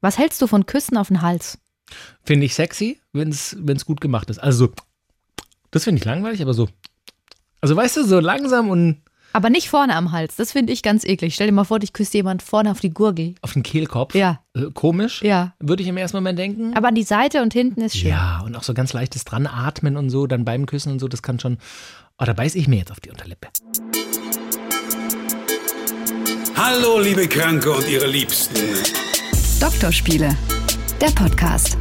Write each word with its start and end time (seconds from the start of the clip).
Was 0.00 0.16
hältst 0.18 0.40
du 0.40 0.46
von 0.46 0.64
Küssen 0.66 0.96
auf 0.96 1.08
den 1.08 1.22
Hals? 1.22 1.58
Finde 2.22 2.46
ich 2.46 2.54
sexy, 2.54 3.00
wenn 3.12 3.30
es 3.30 3.84
gut 3.84 4.00
gemacht 4.00 4.30
ist. 4.30 4.38
Also 4.38 4.66
so, 4.66 4.72
das 5.70 5.84
finde 5.84 5.98
ich 5.98 6.04
langweilig, 6.04 6.40
aber 6.42 6.54
so. 6.54 6.68
Also 7.60 7.74
weißt 7.74 7.96
du, 7.96 8.04
so 8.04 8.20
langsam 8.20 8.70
und 8.70 9.02
Aber 9.32 9.50
nicht 9.50 9.68
vorne 9.68 9.96
am 9.96 10.12
Hals. 10.12 10.36
Das 10.36 10.52
finde 10.52 10.72
ich 10.72 10.82
ganz 10.82 11.04
eklig. 11.04 11.34
Stell 11.34 11.48
dir 11.48 11.52
mal 11.52 11.64
vor, 11.64 11.80
dich 11.80 11.92
küsst 11.92 12.14
jemand 12.14 12.42
vorne 12.42 12.70
auf 12.70 12.78
die 12.78 12.90
Gurgel. 12.90 13.34
auf 13.42 13.54
den 13.54 13.64
Kehlkopf. 13.64 14.14
Ja. 14.14 14.40
Äh, 14.54 14.66
komisch. 14.72 15.20
Ja. 15.22 15.54
Würde 15.58 15.82
ich 15.82 15.88
im 15.88 15.96
ersten 15.96 16.16
Moment 16.18 16.38
denken. 16.38 16.76
Aber 16.76 16.88
an 16.88 16.94
die 16.94 17.02
Seite 17.02 17.42
und 17.42 17.52
hinten 17.52 17.80
ist 17.80 17.96
schön. 17.98 18.10
Ja, 18.10 18.40
und 18.44 18.54
auch 18.54 18.62
so 18.62 18.74
ganz 18.74 18.92
leichtes 18.92 19.24
dran 19.24 19.48
atmen 19.48 19.96
und 19.96 20.10
so, 20.10 20.28
dann 20.28 20.44
beim 20.44 20.66
Küssen 20.66 20.92
und 20.92 20.98
so, 21.00 21.08
das 21.08 21.22
kann 21.22 21.40
schon. 21.40 21.58
Oh, 22.18 22.24
da 22.24 22.34
beiß 22.34 22.54
ich 22.54 22.68
mir 22.68 22.76
jetzt 22.76 22.92
auf 22.92 23.00
die 23.00 23.10
Unterlippe. 23.10 23.48
Hallo, 26.56 27.00
liebe 27.00 27.26
Kranke 27.26 27.72
und 27.72 27.88
ihre 27.88 28.06
Liebsten. 28.06 29.07
Doktorspiele, 29.60 30.36
der 31.00 31.08
Podcast. 31.08 31.76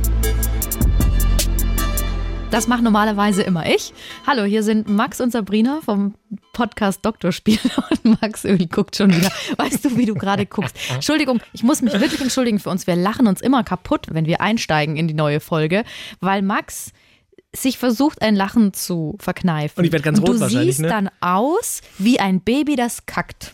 Das 2.50 2.68
mache 2.68 2.82
normalerweise 2.82 3.44
immer 3.44 3.68
ich. 3.68 3.94
Hallo, 4.26 4.46
hier 4.46 4.64
sind 4.64 4.90
Max 4.90 5.22
und 5.22 5.32
Sabrina 5.32 5.82
vom 5.86 6.16
Podcast 6.54 7.06
Doktorspiel. 7.06 7.60
Und 7.92 8.20
Max 8.20 8.46
Öl 8.46 8.66
guckt 8.66 8.96
schon 8.96 9.16
wieder. 9.16 9.32
Weißt 9.58 9.86
du, 9.86 9.96
wie 9.96 10.08
du 10.08 10.16
gerade 10.16 10.48
guckst? 10.48 10.76
Entschuldigung, 10.92 11.40
ich 11.54 11.62
muss 11.62 11.84
mich 11.84 11.94
wirklich 11.94 12.20
entschuldigen 12.20 12.58
für 12.58 12.72
uns. 12.72 12.88
Wir 12.88 12.96
lachen 12.96 13.28
uns 13.28 13.42
immer 13.42 13.64
kaputt, 13.64 14.08
wenn 14.10 14.26
wir 14.26 14.42
einsteigen 14.42 14.98
in 14.98 15.08
die 15.08 15.14
neue 15.14 15.40
Folge, 15.40 15.84
weil 16.20 16.42
Max 16.42 16.94
sich 17.56 17.78
versucht, 17.78 18.24
ein 18.24 18.36
Lachen 18.36 18.74
zu 18.74 19.18
verkneifen. 19.20 19.78
Und 19.78 19.86
ich 19.86 19.92
werd 19.92 20.02
ganz 20.02 20.18
und 20.18 20.28
rot 20.28 20.38
du 20.38 20.40
wahrscheinlich, 20.40 20.78
siehst 20.78 20.82
ne? 20.82 20.88
dann 20.88 21.10
aus 21.20 21.82
wie 22.00 22.20
ein 22.20 22.42
Baby, 22.42 22.76
das 22.76 23.06
kackt. 23.06 23.54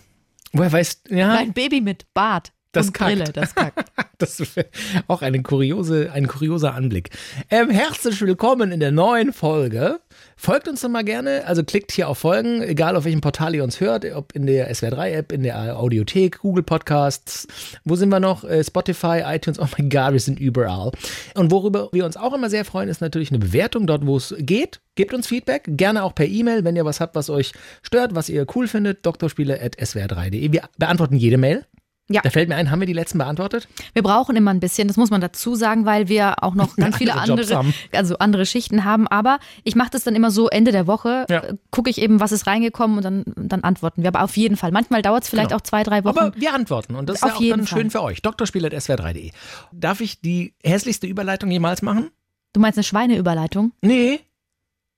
Woher 0.54 0.72
weißt 0.72 1.10
ja, 1.10 1.34
Ein 1.34 1.52
Baby 1.52 1.82
mit 1.82 2.06
Bart 2.14 2.54
Das 2.74 2.88
und 2.88 2.98
Brille, 2.98 3.26
kackt. 3.26 3.38
das 3.38 3.54
kackt. 3.54 3.92
das 4.18 4.40
ist 4.40 4.60
auch 5.08 5.22
eine 5.22 5.44
kuriose, 5.44 6.12
ein 6.12 6.28
kurioser 6.28 6.74
Anblick. 6.74 7.12
Ähm, 7.52 7.70
herzlich 7.70 8.20
willkommen 8.22 8.72
in 8.72 8.80
der 8.80 8.92
neuen 8.92 9.32
Folge. 9.32 10.00
Folgt 10.36 10.68
uns 10.68 10.82
doch 10.82 10.90
mal 10.90 11.04
gerne, 11.04 11.46
also 11.46 11.64
klickt 11.64 11.92
hier 11.92 12.10
auf 12.10 12.18
Folgen, 12.18 12.64
egal 12.64 12.96
auf 12.96 13.06
welchem 13.06 13.22
Portal 13.22 13.54
ihr 13.54 13.64
uns 13.64 13.80
hört, 13.80 14.12
ob 14.16 14.34
in 14.34 14.48
der 14.48 14.74
SWR3-App, 14.74 15.32
in 15.32 15.44
der 15.44 15.78
Audiothek, 15.78 16.40
Google 16.40 16.64
Podcasts, 16.64 17.48
wo 17.86 17.96
sind 17.96 18.10
wir 18.10 18.20
noch? 18.20 18.44
Äh, 18.44 18.64
Spotify, 18.64 19.22
iTunes, 19.24 19.60
oh 19.60 19.68
mein 19.78 19.92
Gott, 19.92 20.14
wir 20.14 20.20
sind 20.20 20.40
überall. 20.40 20.92
Und 21.36 21.52
worüber 21.52 21.90
wir 21.92 22.06
uns 22.06 22.18
auch 22.18 22.34
immer 22.34 22.50
sehr 22.50 22.66
freuen, 22.66 22.90
ist 22.90 23.02
natürlich 23.02 23.30
eine 23.30 23.38
Bewertung 23.38 23.86
dort, 23.86 24.08
wo 24.08 24.18
es 24.18 24.34
geht. 24.40 24.82
Gebt 24.96 25.14
uns 25.14 25.28
Feedback, 25.28 25.66
gerne 25.68 26.04
auch 26.04 26.16
per 26.16 26.26
E-Mail, 26.26 26.64
wenn 26.64 26.76
ihr 26.76 26.86
was 26.86 27.00
habt, 27.00 27.14
was 27.14 27.30
euch 27.30 27.52
stört, 27.84 28.16
was 28.16 28.30
ihr 28.30 28.48
cool 28.56 28.68
findet, 28.68 29.06
doktorspiele.swr3.de. 29.06 30.52
Wir 30.52 30.64
beantworten 30.80 31.18
jede 31.18 31.38
Mail. 31.38 31.66
Ja. 32.14 32.22
Da 32.22 32.30
fällt 32.30 32.48
mir 32.50 32.56
ein, 32.56 32.70
haben 32.72 32.80
wir 32.80 32.86
die 32.88 32.94
letzten 32.94 33.18
beantwortet? 33.18 33.68
Wir 33.94 34.04
brauchen 34.04 34.36
immer 34.36 34.52
ein 34.52 34.60
bisschen, 34.60 34.88
das 34.88 34.98
muss 34.98 35.10
man 35.10 35.20
dazu 35.22 35.56
sagen, 35.56 35.86
weil 35.86 36.08
wir 36.10 36.44
auch 36.44 36.54
noch 36.56 36.76
ganz 36.78 36.98
viele 36.98 37.16
andere 37.16 37.58
andere, 37.58 37.74
also 37.92 38.18
andere 38.20 38.46
Schichten 38.46 38.86
haben. 38.86 39.08
Aber 39.08 39.40
ich 39.64 39.76
mache 39.76 39.90
das 39.92 40.04
dann 40.04 40.16
immer 40.16 40.30
so 40.32 40.48
Ende 40.50 40.72
der 40.72 40.88
Woche, 40.88 41.26
Ja. 41.30 41.44
gucke 41.72 41.90
ich 41.90 42.00
eben, 42.00 42.20
was 42.20 42.32
ist 42.32 42.46
reingekommen 42.48 42.98
und 42.98 43.04
dann, 43.04 43.24
dann 43.36 43.64
antworten 43.64 44.04
wir. 44.04 44.10
Aber 44.10 44.24
auf 44.24 44.38
jeden 44.38 44.56
Fall. 44.58 44.72
Manchmal 44.72 45.02
dauert 45.02 45.24
es 45.24 45.30
vielleicht 45.30 45.50
Genau. 45.50 45.58
auch 45.58 45.62
zwei, 45.62 45.84
drei 45.84 46.04
Wochen. 46.04 46.18
Aber 46.20 46.34
wir 46.36 46.54
antworten 46.54 46.96
und 46.96 47.10
das 47.10 47.18
ist 47.18 47.24
Auf 47.24 47.30
ja 47.32 47.36
auch 47.38 47.42
jeden 47.42 47.58
dann 47.60 47.68
Fall. 47.68 47.80
schön 47.80 47.90
für 47.90 48.02
euch. 48.04 48.22
Doktorspiel.swr3.de. 48.22 49.32
Darf 49.72 50.00
ich 50.02 50.22
die 50.22 50.54
hässlichste 50.64 51.08
Überleitung 51.08 51.50
jemals 51.52 51.82
machen? 51.82 52.10
du 52.54 52.60
meinst 52.60 52.78
eine 52.78 52.84
Schweineüberleitung? 52.84 53.72
Nee. 53.82 54.20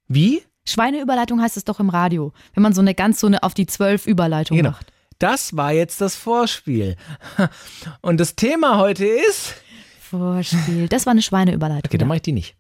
Wie? 0.08 0.42
Schweineüberleitung 0.68 1.42
heißt 1.42 1.58
es 1.58 1.64
doch 1.64 1.80
im 1.80 1.90
Radio, 1.90 2.34
wenn 2.54 2.64
man 2.64 2.74
so 2.74 2.82
eine 2.82 2.94
ganz 2.96 3.20
so 3.20 3.28
eine 3.28 3.44
auf 3.44 3.54
die 3.54 3.66
zwölf 3.68 4.08
Überleitung 4.08 4.58
Genau. 4.58 4.72
macht. 4.72 4.92
Das 5.20 5.56
war 5.56 5.72
jetzt 5.72 6.02
das 6.02 6.16
Vorspiel. 6.16 6.96
Und 8.02 8.20
das 8.20 8.36
Thema 8.36 8.78
heute 8.78 9.06
ist. 9.06 9.56
Vorspiel. 10.02 10.88
Das 10.88 11.06
war 11.06 11.12
eine 11.12 11.22
Schweineüberleitung. 11.22 11.90
Okay, 11.90 11.98
dann 11.98 12.08
mache 12.08 12.18
ich 12.18 12.24
die 12.24 12.32
nicht. 12.32 12.56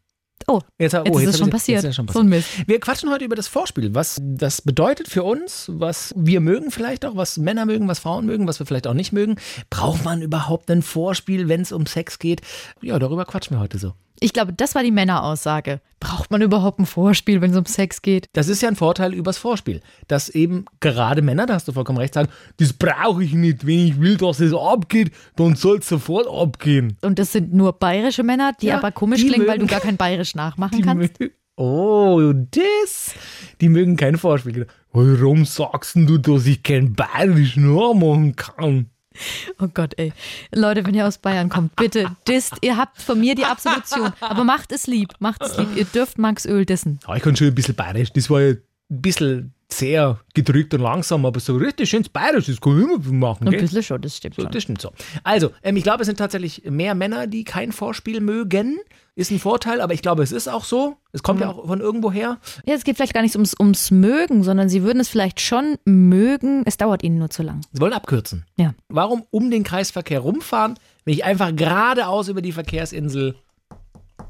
Oh, 0.48 0.62
Jetzt, 0.78 0.94
oh, 0.94 1.04
jetzt 1.06 1.22
ist 1.22 1.30
es 1.30 1.38
schon 1.40 1.50
passiert. 1.50 1.84
Jetzt 1.84 1.96
schon 1.96 2.08
So 2.08 2.20
ein 2.20 2.28
Mist. 2.28 2.68
Wir 2.68 2.80
quatschen 2.80 3.10
heute 3.10 3.26
über 3.26 3.36
das 3.36 3.48
Vorspiel, 3.48 3.96
was 3.96 4.22
das 4.22 4.62
bedeutet 4.62 5.08
für 5.08 5.24
uns, 5.24 5.72
was 5.74 6.14
wir 6.16 6.40
mögen 6.40 6.70
vielleicht 6.70 7.04
auch, 7.06 7.16
was 7.16 7.38
Männer 7.38 7.66
mögen, 7.66 7.88
was 7.88 8.00
Frauen 8.00 8.26
mögen, 8.26 8.48
was 8.48 8.60
wir 8.60 8.66
vielleicht 8.66 8.86
auch 8.86 8.94
nicht 8.94 9.12
mögen. 9.12 9.38
Braucht 9.70 10.04
man 10.04 10.22
überhaupt 10.22 10.70
ein 10.70 10.84
Vorspiel, 10.84 11.50
wenn 11.50 11.62
es 11.62 11.72
um 11.72 11.88
Sex 11.88 12.20
geht? 12.20 12.42
Ja, 12.82 13.00
darüber 13.00 13.26
quatschen 13.26 13.58
wir 13.58 13.62
heute 13.62 13.80
so. 13.80 13.94
Ich 14.20 14.32
glaube, 14.34 14.54
das 14.54 14.76
war 14.76 14.84
die 14.84 14.92
Männeraussage. 14.92 15.82
Braucht 16.00 16.32
man 16.32 16.42
überhaupt 16.42 16.80
ein 16.80 16.86
Vorspiel, 16.86 17.42
wenn 17.42 17.52
es 17.52 17.58
um 17.58 17.66
Sex 17.66 18.02
geht? 18.02 18.30
Das 18.34 18.48
ist 18.48 18.62
ja 18.62 18.70
ein 18.70 18.76
Vorteil 18.76 19.14
übers 19.14 19.38
Vorspiel, 19.38 19.82
dass 20.08 20.30
eben 20.30 20.66
gerade 20.80 21.22
Männer, 21.22 21.46
da 21.46 21.56
hast 21.56 21.68
du 21.68 21.72
vollkommen 21.74 21.98
recht, 21.98 22.14
sagen, 22.14 22.30
das 22.58 22.74
brauche 22.74 23.24
ich 23.24 23.34
nicht. 23.34 23.66
Wenn 23.66 23.88
ich 23.88 24.00
will, 24.00 24.16
dass 24.18 24.40
es 24.40 24.54
abgeht, 24.54 25.12
dann 25.36 25.56
soll 25.56 25.80
es 25.80 25.90
sofort 25.90 26.28
abgehen. 26.28 26.98
Und 27.02 27.20
das 27.20 27.32
sind 27.32 27.54
nur 27.54 27.74
bayerische 27.74 28.24
Männer, 28.24 28.54
die 28.62 28.68
Ja, 28.68 28.78
aber 28.78 28.92
komisch 28.92 29.22
die 29.22 29.28
klingen, 29.28 29.48
weil 29.48 29.58
du 29.58 29.66
mögen- 29.66 29.72
gar 29.72 29.82
kein 29.82 29.98
bayerisch 29.98 30.36
nachmachen 30.36 30.78
Die 30.78 30.82
kannst. 30.84 31.20
mögen, 31.20 31.34
oh, 31.58 32.34
das. 32.52 33.14
Die 33.62 33.70
mögen 33.70 33.96
kein 33.98 34.18
Vorspiel. 34.18 34.68
Warum 34.92 35.44
sagst 35.46 35.96
du, 35.96 36.18
dass 36.18 36.46
ich 36.46 36.64
kein 36.64 36.94
Bayerisch 36.94 37.58
nachmachen 37.58 38.36
kann? 38.36 38.90
Oh 39.60 39.68
Gott, 39.74 39.94
ey. 39.98 40.12
Leute, 40.54 40.86
wenn 40.86 40.94
ihr 40.96 41.08
aus 41.08 41.18
Bayern 41.18 41.50
kommt, 41.50 41.76
bitte 41.76 42.12
disst. 42.28 42.56
Ihr 42.62 42.78
habt 42.78 43.02
von 43.02 43.20
mir 43.20 43.36
die 43.36 43.46
Absolution. 43.46 44.12
Aber 44.20 44.44
macht 44.44 44.72
es 44.72 44.88
lieb, 44.88 45.14
macht 45.20 45.42
es 45.44 45.58
lieb. 45.58 45.70
Ihr 45.76 45.86
dürft 45.86 46.18
Max 46.18 46.46
Öl 46.46 46.66
dissen. 46.66 47.00
Ja, 47.08 47.16
ich 47.16 47.24
kann 47.24 47.36
schon 47.36 47.48
ein 47.48 47.56
bisschen 47.56 47.76
Bayerisch. 47.76 48.12
Das 48.14 48.30
war 48.30 48.42
ja 48.42 48.50
ein 48.52 48.62
bisschen 49.02 49.54
sehr 49.72 50.20
gedrückt 50.34 50.74
und 50.76 50.82
langsam, 50.82 51.26
aber 51.26 51.40
so 51.40 51.56
richtig 51.56 51.90
schönes 51.90 52.10
Bayerisch, 52.10 52.46
das 52.46 52.62
kann 52.62 52.78
ich 52.78 52.84
immer 52.84 53.00
machen. 53.14 53.48
Ein 53.48 53.52
Gell? 53.52 53.62
bisschen 53.62 53.82
schon, 53.84 54.02
das 54.02 54.16
stimmt 54.18 54.36
So, 54.36 54.44
schon. 54.44 54.52
das 54.52 54.64
stimmt 54.64 54.82
so. 54.82 54.92
Also, 55.24 55.52
ähm, 55.64 55.76
ich 55.76 55.84
glaube, 55.84 56.02
es 56.04 56.06
sind 56.08 56.18
tatsächlich 56.18 56.64
mehr 56.70 56.94
Männer, 56.94 57.26
die 57.28 57.44
kein 57.44 57.72
Vorspiel 57.72 58.22
mögen. 58.22 58.78
Ist 59.18 59.32
ein 59.32 59.40
Vorteil, 59.40 59.80
aber 59.80 59.94
ich 59.94 60.02
glaube, 60.02 60.24
es 60.24 60.34
ist 60.34 60.50
auch 60.50 60.66
so. 60.66 60.98
Es 61.14 61.24
kommt 61.24 61.40
ja 61.40 61.50
auch 61.50 61.66
von 61.66 61.80
irgendwo 61.80 62.12
her. 62.12 62.38
Ja, 62.66 62.76
es 62.76 62.84
geht 62.84 62.98
vielleicht 62.98 63.14
gar 63.14 63.22
nicht 63.22 63.36
ums, 63.36 63.56
ums 63.58 63.90
Mögen, 63.90 64.44
sondern 64.44 64.68
sie 64.68 64.84
würden 64.84 65.00
es 65.00 65.08
vielleicht 65.08 65.40
schon 65.40 65.78
mögen. 65.86 66.64
Es 66.66 66.76
dauert 66.76 67.02
ihnen 67.02 67.18
nur 67.18 67.30
zu 67.30 67.42
lang. 67.42 67.62
Sie 67.72 67.80
wollen 67.80 67.94
abkürzen. 67.94 68.46
Ja. 68.58 68.74
Warum 68.90 69.26
um 69.32 69.50
den 69.50 69.64
Kreisverkehr 69.64 70.20
rumfahren, 70.20 70.78
wenn 71.06 71.14
ich 71.14 71.24
einfach 71.24 71.56
geradeaus 71.56 72.28
über 72.28 72.42
die 72.42 72.52
Verkehrsinsel. 72.52 73.36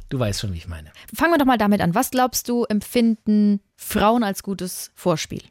Du 0.09 0.19
weißt 0.19 0.41
schon, 0.41 0.53
wie 0.53 0.57
ich 0.57 0.67
meine. 0.67 0.91
Fangen 1.15 1.33
wir 1.33 1.39
doch 1.39 1.45
mal 1.45 1.57
damit 1.57 1.81
an. 1.81 1.95
Was 1.95 2.11
glaubst 2.11 2.47
du, 2.47 2.65
empfinden 2.65 3.61
Frauen 3.75 4.23
als 4.23 4.43
gutes 4.43 4.91
Vorspiel? 4.93 5.41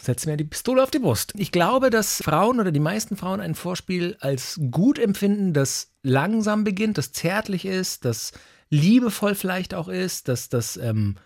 Setz 0.00 0.26
mir 0.26 0.36
die 0.36 0.44
Pistole 0.44 0.82
auf 0.82 0.90
die 0.90 1.00
Brust. 1.00 1.32
Ich 1.36 1.50
glaube, 1.50 1.90
dass 1.90 2.22
Frauen 2.22 2.60
oder 2.60 2.70
die 2.70 2.80
meisten 2.80 3.16
Frauen 3.16 3.40
ein 3.40 3.56
Vorspiel 3.56 4.16
als 4.20 4.60
gut 4.70 4.98
empfinden, 4.98 5.52
das 5.52 5.90
langsam 6.08 6.64
beginnt, 6.64 6.98
das 6.98 7.12
zärtlich 7.12 7.64
ist, 7.64 8.04
das 8.04 8.32
liebevoll 8.70 9.34
vielleicht 9.34 9.74
auch 9.74 9.88
ist, 9.88 10.28
dass 10.28 10.48
das 10.48 10.76
ähm, 10.76 11.16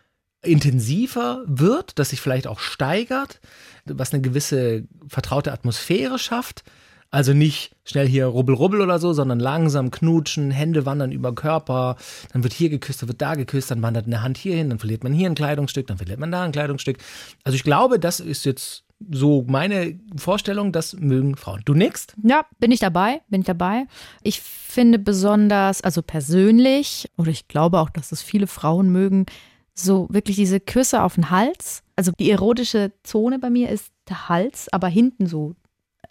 intensiver 0.43 1.43
wird, 1.47 1.99
dass 1.99 2.11
sich 2.11 2.21
vielleicht 2.21 2.47
auch 2.47 2.59
steigert, 2.59 3.41
was 3.85 4.13
eine 4.13 4.23
gewisse 4.23 4.85
vertraute 5.09 5.53
Atmosphäre 5.53 6.19
schafft. 6.19 6.65
Also 7.11 7.35
nicht 7.35 7.77
schnell 7.85 8.09
hier 8.09 8.25
rubbel 8.25 8.55
rubbel 8.55 8.81
oder 8.81 8.99
so, 8.99 9.13
sondern 9.13 9.39
langsam 9.39 9.91
knutschen, 9.91 10.51
Hände 10.51 10.87
wandern 10.87 11.13
über 11.13 11.35
Körper, 11.35 11.97
dann 12.33 12.43
wird 12.43 12.55
hier 12.55 12.71
geküsst, 12.71 13.03
dann 13.03 13.09
wird 13.09 13.21
da 13.21 13.35
geküsst, 13.35 13.71
dann 13.71 13.83
wandert 13.83 14.07
eine 14.07 14.23
Hand 14.23 14.39
hier 14.39 14.57
hin, 14.57 14.71
dann 14.71 14.79
verliert 14.79 15.05
man 15.05 15.13
hier 15.13 15.29
ein 15.29 15.35
Kleidungsstück, 15.35 15.87
dann 15.87 15.99
verliert 15.99 16.19
man 16.19 16.33
da 16.33 16.43
ein 16.43 16.53
Kleidungsstück. 16.53 16.97
Also 17.45 17.57
ich 17.57 17.65
glaube, 17.65 17.99
das 17.99 18.19
ist 18.19 18.47
jetzt 18.47 18.85
so 19.11 19.45
meine 19.49 19.99
Vorstellung, 20.17 20.73
das 20.73 20.95
mögen 20.95 21.37
Frauen. 21.37 21.63
Du 21.65 21.75
nix? 21.75 22.07
Ja, 22.23 22.45
bin 22.59 22.71
ich 22.71 22.81
dabei, 22.81 23.23
bin 23.29 23.41
ich 23.41 23.47
dabei. 23.47 23.87
Ich 24.23 24.41
finde 24.41 24.99
besonders, 24.99 25.83
also 25.83 26.03
persönlich, 26.03 27.11
oder 27.17 27.31
ich 27.31 27.49
glaube 27.49 27.81
auch, 27.81 27.91
dass 27.91 28.13
es 28.13 28.23
viele 28.23 28.47
Frauen 28.47 28.91
mögen, 28.91 29.27
so 29.75 30.07
wirklich 30.11 30.37
diese 30.37 30.61
Küsse 30.61 31.03
auf 31.03 31.15
den 31.15 31.31
Hals. 31.31 31.83
Also 31.97 32.13
die 32.19 32.31
erotische 32.31 32.93
Zone 33.03 33.39
bei 33.39 33.51
mir 33.51 33.71
ist 33.71 33.93
der 34.09 34.29
Hals, 34.29 34.69
aber 34.73 34.89
hinten 34.89 35.27
so 35.27 35.55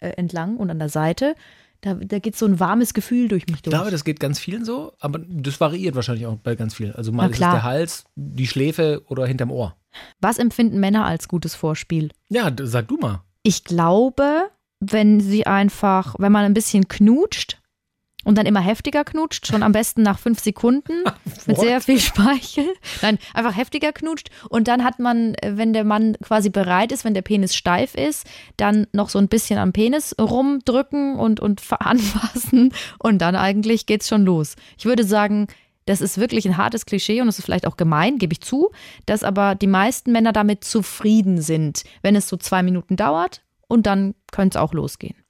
äh, 0.00 0.10
entlang 0.10 0.56
und 0.56 0.70
an 0.70 0.78
der 0.78 0.88
Seite. 0.88 1.34
Da, 1.82 1.94
da 1.94 2.18
geht 2.20 2.36
so 2.36 2.46
ein 2.46 2.60
warmes 2.60 2.94
Gefühl 2.94 3.26
durch 3.28 3.46
mich 3.48 3.56
Ich 3.56 3.62
durch. 3.62 3.74
glaube, 3.74 3.90
das 3.90 4.04
geht 4.04 4.20
ganz 4.20 4.38
vielen 4.38 4.64
so, 4.64 4.92
aber 5.00 5.18
das 5.18 5.60
variiert 5.60 5.94
wahrscheinlich 5.96 6.26
auch 6.26 6.36
bei 6.36 6.54
ganz 6.54 6.74
vielen. 6.74 6.94
Also 6.94 7.10
mal 7.12 7.26
ist 7.26 7.34
es 7.34 7.38
der 7.40 7.62
Hals, 7.64 8.04
die 8.14 8.46
Schläfe 8.46 9.02
oder 9.08 9.26
hinterm 9.26 9.50
Ohr. 9.50 9.76
Was 10.20 10.38
empfinden 10.38 10.78
Männer 10.80 11.04
als 11.04 11.26
gutes 11.28 11.54
Vorspiel? 11.54 12.10
Ja, 12.28 12.50
sag 12.62 12.88
du 12.88 12.96
mal. 12.98 13.22
Ich 13.42 13.64
glaube, 13.64 14.48
wenn 14.78 15.20
sie 15.20 15.46
einfach, 15.46 16.14
wenn 16.18 16.32
man 16.32 16.44
ein 16.44 16.54
bisschen 16.54 16.86
knutscht 16.88 17.60
und 18.24 18.38
dann 18.38 18.46
immer 18.46 18.60
heftiger 18.60 19.04
knutscht, 19.04 19.46
schon 19.46 19.62
am 19.62 19.72
besten 19.72 20.02
nach 20.02 20.18
fünf 20.18 20.40
Sekunden 20.40 21.04
mit 21.46 21.58
sehr 21.58 21.80
viel 21.80 21.98
Speichel. 21.98 22.66
Nein, 23.02 23.18
einfach 23.34 23.56
heftiger 23.56 23.92
knutscht 23.92 24.30
und 24.48 24.68
dann 24.68 24.84
hat 24.84 24.98
man, 24.98 25.34
äh, 25.34 25.56
wenn 25.56 25.72
der 25.72 25.84
Mann 25.84 26.16
quasi 26.22 26.50
bereit 26.50 26.92
ist, 26.92 27.04
wenn 27.04 27.14
der 27.14 27.22
Penis 27.22 27.54
steif 27.54 27.94
ist, 27.94 28.26
dann 28.56 28.86
noch 28.92 29.08
so 29.08 29.18
ein 29.18 29.28
bisschen 29.28 29.58
am 29.58 29.72
Penis 29.72 30.14
rumdrücken 30.20 31.16
und, 31.16 31.40
und 31.40 31.62
anfassen 31.78 32.72
und 32.98 33.18
dann 33.18 33.36
eigentlich 33.36 33.86
geht's 33.86 34.08
schon 34.08 34.24
los. 34.24 34.56
Ich 34.78 34.84
würde 34.84 35.04
sagen, 35.04 35.48
das 35.86 36.00
ist 36.00 36.18
wirklich 36.18 36.46
ein 36.46 36.56
hartes 36.56 36.86
Klischee 36.86 37.20
und 37.20 37.28
es 37.28 37.38
ist 37.38 37.44
vielleicht 37.44 37.66
auch 37.66 37.76
gemein, 37.76 38.18
gebe 38.18 38.32
ich 38.32 38.40
zu, 38.40 38.70
dass 39.06 39.24
aber 39.24 39.54
die 39.54 39.66
meisten 39.66 40.12
Männer 40.12 40.32
damit 40.32 40.64
zufrieden 40.64 41.40
sind, 41.40 41.82
wenn 42.02 42.14
es 42.14 42.28
so 42.28 42.36
zwei 42.36 42.62
Minuten 42.62 42.96
dauert 42.96 43.42
und 43.68 43.86
dann 43.86 44.14
könnte 44.30 44.58
es 44.58 44.62
auch 44.62 44.74
losgehen. 44.74 45.21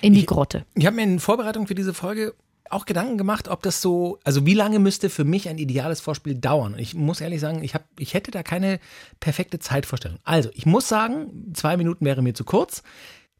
In 0.00 0.14
die 0.14 0.20
Ich- 0.20 0.26
Grotte. 0.26 0.64
Ich 0.74 0.86
habe 0.86 0.96
mir 0.96 1.02
in 1.02 1.18
Vorbereitung 1.20 1.66
für 1.66 1.74
diese 1.74 1.94
Folge 1.94 2.34
auch 2.68 2.86
Gedanken 2.86 3.18
gemacht, 3.18 3.48
ob 3.48 3.62
das 3.62 3.80
so, 3.82 4.20
also 4.22 4.46
wie 4.46 4.54
lange 4.54 4.78
müsste 4.78 5.10
für 5.10 5.24
mich 5.24 5.48
ein 5.48 5.58
ideales 5.58 6.00
Vorspiel 6.00 6.36
dauern? 6.36 6.76
Ich 6.78 6.94
muss 6.94 7.20
ehrlich 7.20 7.40
sagen, 7.40 7.64
ich, 7.64 7.74
hab, 7.74 7.84
ich 7.98 8.14
hätte 8.14 8.30
da 8.30 8.44
keine 8.44 8.78
perfekte 9.18 9.58
Zeitvorstellung. 9.58 10.18
Also, 10.22 10.50
ich 10.54 10.66
muss 10.66 10.86
sagen, 10.88 11.52
zwei 11.54 11.76
Minuten 11.76 12.04
wäre 12.04 12.22
mir 12.22 12.32
zu 12.32 12.44
kurz, 12.44 12.84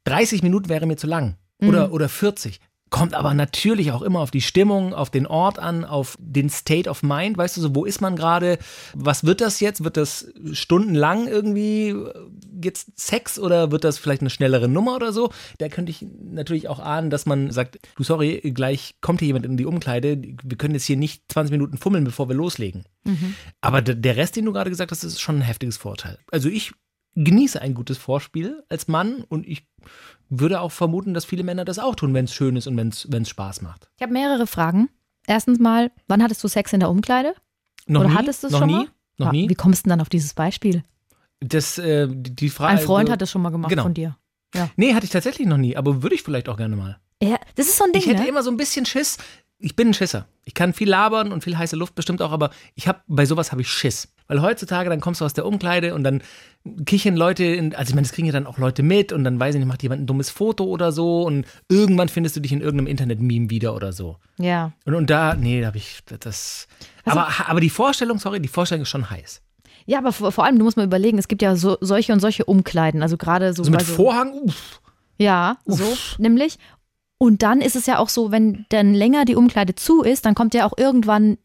30 0.04 0.42
Minuten 0.42 0.68
wäre 0.68 0.86
mir 0.86 0.96
zu 0.96 1.06
lang 1.06 1.36
oder, 1.62 1.92
oder 1.92 2.08
40. 2.08 2.58
Kommt 2.90 3.14
aber 3.14 3.34
natürlich 3.34 3.92
auch 3.92 4.02
immer 4.02 4.18
auf 4.20 4.32
die 4.32 4.40
Stimmung, 4.40 4.92
auf 4.94 5.10
den 5.10 5.26
Ort 5.26 5.58
an, 5.60 5.84
auf 5.84 6.16
den 6.20 6.50
State 6.50 6.90
of 6.90 7.02
Mind. 7.04 7.38
Weißt 7.38 7.56
du, 7.56 7.60
so, 7.60 7.74
wo 7.74 7.84
ist 7.84 8.00
man 8.00 8.16
gerade? 8.16 8.58
Was 8.94 9.22
wird 9.24 9.40
das 9.40 9.60
jetzt? 9.60 9.84
Wird 9.84 9.96
das 9.96 10.26
stundenlang 10.52 11.28
irgendwie 11.28 11.90
äh, 11.90 12.12
jetzt 12.64 12.98
Sex 12.98 13.38
oder 13.38 13.70
wird 13.70 13.84
das 13.84 13.98
vielleicht 13.98 14.22
eine 14.22 14.30
schnellere 14.30 14.66
Nummer 14.68 14.96
oder 14.96 15.12
so? 15.12 15.30
Da 15.58 15.68
könnte 15.68 15.90
ich 15.90 16.04
natürlich 16.20 16.68
auch 16.68 16.80
ahnen, 16.80 17.10
dass 17.10 17.26
man 17.26 17.52
sagt, 17.52 17.78
du 17.96 18.02
sorry, 18.02 18.40
gleich 18.54 18.96
kommt 19.00 19.20
hier 19.20 19.26
jemand 19.28 19.46
in 19.46 19.56
die 19.56 19.66
Umkleide. 19.66 20.20
Wir 20.42 20.58
können 20.58 20.74
jetzt 20.74 20.84
hier 20.86 20.96
nicht 20.96 21.22
20 21.32 21.52
Minuten 21.52 21.78
fummeln, 21.78 22.02
bevor 22.04 22.28
wir 22.28 22.34
loslegen. 22.36 22.84
Aber 23.60 23.82
der- 23.82 23.94
der 23.94 24.16
Rest, 24.16 24.34
den 24.36 24.44
du 24.46 24.52
gerade 24.52 24.68
gesagt 24.70 24.90
hast, 24.90 25.04
ist 25.04 25.20
schon 25.20 25.36
ein 25.36 25.42
heftiges 25.42 25.76
Vorteil. 25.76 26.18
Also 26.32 26.48
ich 26.48 26.72
genieße 27.16 27.60
ein 27.60 27.74
gutes 27.74 27.98
Vorspiel 27.98 28.62
als 28.68 28.88
Mann 28.88 29.24
und 29.28 29.46
ich 29.46 29.66
würde 30.28 30.60
auch 30.60 30.72
vermuten, 30.72 31.12
dass 31.14 31.24
viele 31.24 31.42
Männer 31.42 31.64
das 31.64 31.78
auch 31.78 31.94
tun, 31.96 32.14
wenn 32.14 32.24
es 32.26 32.34
schön 32.34 32.56
ist 32.56 32.66
und 32.66 32.76
wenn 32.76 32.88
es 33.22 33.28
Spaß 33.28 33.62
macht. 33.62 33.90
Ich 33.96 34.02
habe 34.02 34.12
mehrere 34.12 34.46
Fragen. 34.46 34.88
Erstens 35.26 35.58
mal, 35.58 35.90
wann 36.08 36.22
hattest 36.22 36.42
du 36.44 36.48
Sex 36.48 36.72
in 36.72 36.80
der 36.80 36.88
Umkleide? 36.90 37.34
Noch 37.86 38.00
Oder 38.00 38.10
nie? 38.10 38.14
hattest 38.16 38.42
du 38.42 38.46
es 38.46 38.52
noch 38.52 38.60
schon 38.60 38.68
nie? 38.68 38.74
mal? 38.74 38.86
Noch 39.18 39.26
Ah, 39.28 39.32
nie? 39.32 39.48
Wie 39.48 39.54
kommst 39.54 39.80
du 39.80 39.82
denn 39.84 39.90
dann 39.90 40.00
auf 40.00 40.08
dieses 40.08 40.34
Beispiel? 40.34 40.82
Das, 41.40 41.78
äh, 41.78 42.08
die 42.10 42.48
Frage. 42.48 42.72
Ein 42.72 42.84
Freund 42.84 43.08
also- 43.08 43.12
hat 43.12 43.22
das 43.22 43.30
schon 43.30 43.42
mal 43.42 43.50
gemacht 43.50 43.70
genau. 43.70 43.82
von 43.84 43.94
dir. 43.94 44.16
Nee, 44.76 44.94
hatte 44.94 45.04
ich 45.04 45.10
tatsächlich 45.12 45.46
noch 45.46 45.58
nie, 45.58 45.76
aber 45.76 46.02
würde 46.02 46.14
ich 46.14 46.22
vielleicht 46.22 46.48
auch 46.48 46.56
gerne 46.56 46.74
mal. 46.74 46.98
Ja, 47.22 47.38
das 47.54 47.66
ist 47.68 47.76
so 47.76 47.84
ein 47.84 47.92
Ding, 47.92 48.02
Ich 48.02 48.08
hätte 48.08 48.22
ne? 48.22 48.28
immer 48.28 48.42
so 48.42 48.50
ein 48.50 48.56
bisschen 48.56 48.84
Schiss. 48.86 49.18
Ich 49.58 49.76
bin 49.76 49.88
ein 49.88 49.94
Schisser. 49.94 50.26
Ich 50.44 50.54
kann 50.54 50.72
viel 50.72 50.88
labern 50.88 51.32
und 51.32 51.44
viel 51.44 51.56
heiße 51.56 51.76
Luft 51.76 51.94
bestimmt 51.94 52.20
auch, 52.22 52.32
aber 52.32 52.50
ich 52.74 52.88
habe 52.88 53.00
bei 53.06 53.26
sowas 53.26 53.52
habe 53.52 53.60
ich 53.60 53.68
Schiss. 53.68 54.08
Weil 54.30 54.42
heutzutage, 54.42 54.88
dann 54.88 55.00
kommst 55.00 55.20
du 55.20 55.24
aus 55.24 55.34
der 55.34 55.44
Umkleide 55.44 55.92
und 55.92 56.04
dann 56.04 56.22
kichern 56.86 57.16
Leute, 57.16 57.42
in, 57.44 57.74
also 57.74 57.90
ich 57.90 57.96
meine, 57.96 58.06
das 58.06 58.12
kriegen 58.12 58.28
ja 58.28 58.32
dann 58.32 58.46
auch 58.46 58.58
Leute 58.58 58.84
mit 58.84 59.12
und 59.12 59.24
dann 59.24 59.40
weiß 59.40 59.56
ich 59.56 59.58
nicht, 59.58 59.66
macht 59.66 59.82
jemand 59.82 60.02
ein 60.02 60.06
dummes 60.06 60.30
Foto 60.30 60.62
oder 60.64 60.92
so 60.92 61.24
und 61.24 61.46
irgendwann 61.68 62.08
findest 62.08 62.36
du 62.36 62.40
dich 62.40 62.52
in 62.52 62.60
irgendeinem 62.60 62.86
Internet-Meme 62.86 63.50
wieder 63.50 63.74
oder 63.74 63.92
so. 63.92 64.18
Ja. 64.38 64.70
Und, 64.84 64.94
und 64.94 65.10
da, 65.10 65.34
nee, 65.34 65.60
da 65.60 65.66
habe 65.66 65.78
ich 65.78 65.98
das. 66.20 66.68
Also- 67.04 67.18
aber, 67.18 67.28
aber 67.48 67.58
die 67.60 67.70
Vorstellung, 67.70 68.20
sorry, 68.20 68.38
die 68.40 68.46
Vorstellung 68.46 68.82
ist 68.82 68.88
schon 68.88 69.10
heiß. 69.10 69.42
Ja, 69.86 69.98
aber 69.98 70.12
vor, 70.12 70.30
vor 70.30 70.44
allem, 70.44 70.60
du 70.60 70.64
musst 70.64 70.76
mal 70.76 70.86
überlegen, 70.86 71.18
es 71.18 71.26
gibt 71.26 71.42
ja 71.42 71.56
so, 71.56 71.76
solche 71.80 72.12
und 72.12 72.20
solche 72.20 72.44
Umkleiden. 72.44 73.02
Also 73.02 73.16
gerade 73.16 73.52
so. 73.52 73.64
So 73.64 73.72
mit 73.72 73.80
so, 73.82 73.94
Vorhang, 73.94 74.32
uff. 74.32 74.80
Ja, 75.18 75.56
so, 75.66 75.84
nämlich. 76.18 76.56
Und 77.18 77.42
dann 77.42 77.60
ist 77.60 77.74
es 77.76 77.86
ja 77.86 77.98
auch 77.98 78.08
so, 78.08 78.30
wenn 78.30 78.64
dann 78.68 78.94
länger 78.94 79.24
die 79.24 79.34
Umkleide 79.34 79.74
zu 79.74 80.02
ist, 80.02 80.24
dann 80.24 80.34
kommt 80.34 80.54
ja 80.54 80.66
auch 80.66 80.72
irgendwann 80.78 81.36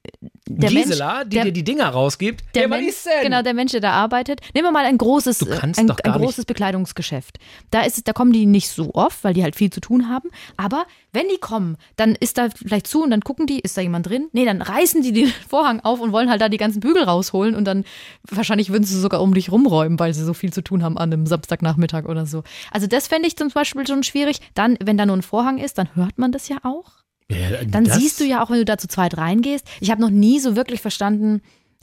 der 0.47 0.69
Gisela, 0.69 1.13
Mensch, 1.15 1.23
die 1.23 1.29
der, 1.35 1.43
dir 1.45 1.51
die 1.51 1.63
Dinger 1.63 1.89
rausgibt. 1.89 2.43
der 2.53 2.63
ja, 2.63 2.67
Mensch, 2.67 2.93
genau 3.23 3.41
der 3.41 3.53
Mensch, 3.53 3.71
der 3.71 3.81
da 3.81 3.91
arbeitet. 3.91 4.41
Nehmen 4.53 4.67
wir 4.67 4.71
mal 4.71 4.85
ein 4.85 4.97
großes, 4.97 5.49
ein, 5.49 5.73
ein 5.75 5.85
nicht- 5.85 6.03
großes 6.03 6.45
Bekleidungsgeschäft. 6.45 7.39
Da 7.71 7.81
ist 7.81 7.97
es, 7.97 8.03
da 8.03 8.13
kommen 8.13 8.31
die 8.31 8.45
nicht 8.45 8.69
so 8.69 8.93
oft, 8.93 9.23
weil 9.23 9.33
die 9.33 9.43
halt 9.43 9.55
viel 9.55 9.71
zu 9.71 9.79
tun 9.81 10.07
haben. 10.07 10.29
Aber 10.55 10.85
wenn 11.13 11.27
die 11.29 11.37
kommen, 11.39 11.77
dann 11.95 12.13
ist 12.15 12.37
da 12.37 12.49
vielleicht 12.49 12.85
zu 12.87 13.01
und 13.03 13.09
dann 13.09 13.21
gucken 13.21 13.47
die, 13.47 13.59
ist 13.59 13.75
da 13.77 13.81
jemand 13.81 14.07
drin? 14.07 14.27
Nee, 14.33 14.45
dann 14.45 14.61
reißen 14.61 15.01
die 15.01 15.13
den 15.13 15.27
Vorhang 15.49 15.79
auf 15.79 15.99
und 15.99 16.11
wollen 16.11 16.29
halt 16.29 16.41
da 16.41 16.49
die 16.49 16.57
ganzen 16.57 16.79
Bügel 16.79 17.03
rausholen 17.03 17.55
und 17.55 17.65
dann 17.65 17.83
wahrscheinlich 18.29 18.69
würden 18.71 18.83
sie 18.83 18.99
sogar 18.99 19.21
um 19.21 19.33
dich 19.33 19.51
rumräumen, 19.51 19.99
weil 19.99 20.13
sie 20.13 20.23
so 20.23 20.33
viel 20.33 20.53
zu 20.53 20.61
tun 20.61 20.83
haben 20.83 20.97
an 20.97 21.11
einem 21.11 21.25
Samstagnachmittag 21.25 22.05
oder 22.05 22.25
so. 22.25 22.43
Also 22.71 22.85
das 22.87 23.07
fände 23.07 23.27
ich 23.27 23.35
zum 23.35 23.49
Beispiel 23.49 23.87
schon 23.87 24.03
schwierig. 24.03 24.39
Dann, 24.53 24.77
wenn 24.83 24.97
da 24.97 25.05
nur 25.05 25.17
ein 25.17 25.21
Vorhang 25.23 25.57
ist, 25.57 25.77
dann 25.77 25.89
hört 25.95 26.17
man 26.17 26.31
das 26.31 26.49
ja 26.49 26.57
auch. 26.63 27.04
Ja, 27.31 27.63
Dann 27.65 27.85
siehst 27.85 28.19
du 28.19 28.23
ja 28.23 28.43
auch, 28.43 28.49
wenn 28.51 28.57
du 28.57 28.65
da 28.65 28.77
zu 28.77 28.87
zweit 28.87 29.17
reingehst. 29.17 29.67
Ich 29.79 29.89
habe 29.89 30.01
noch 30.01 30.11
nie 30.11 30.39
so 30.39 30.55
wirklich 30.55 30.81
verstanden, 30.81 31.41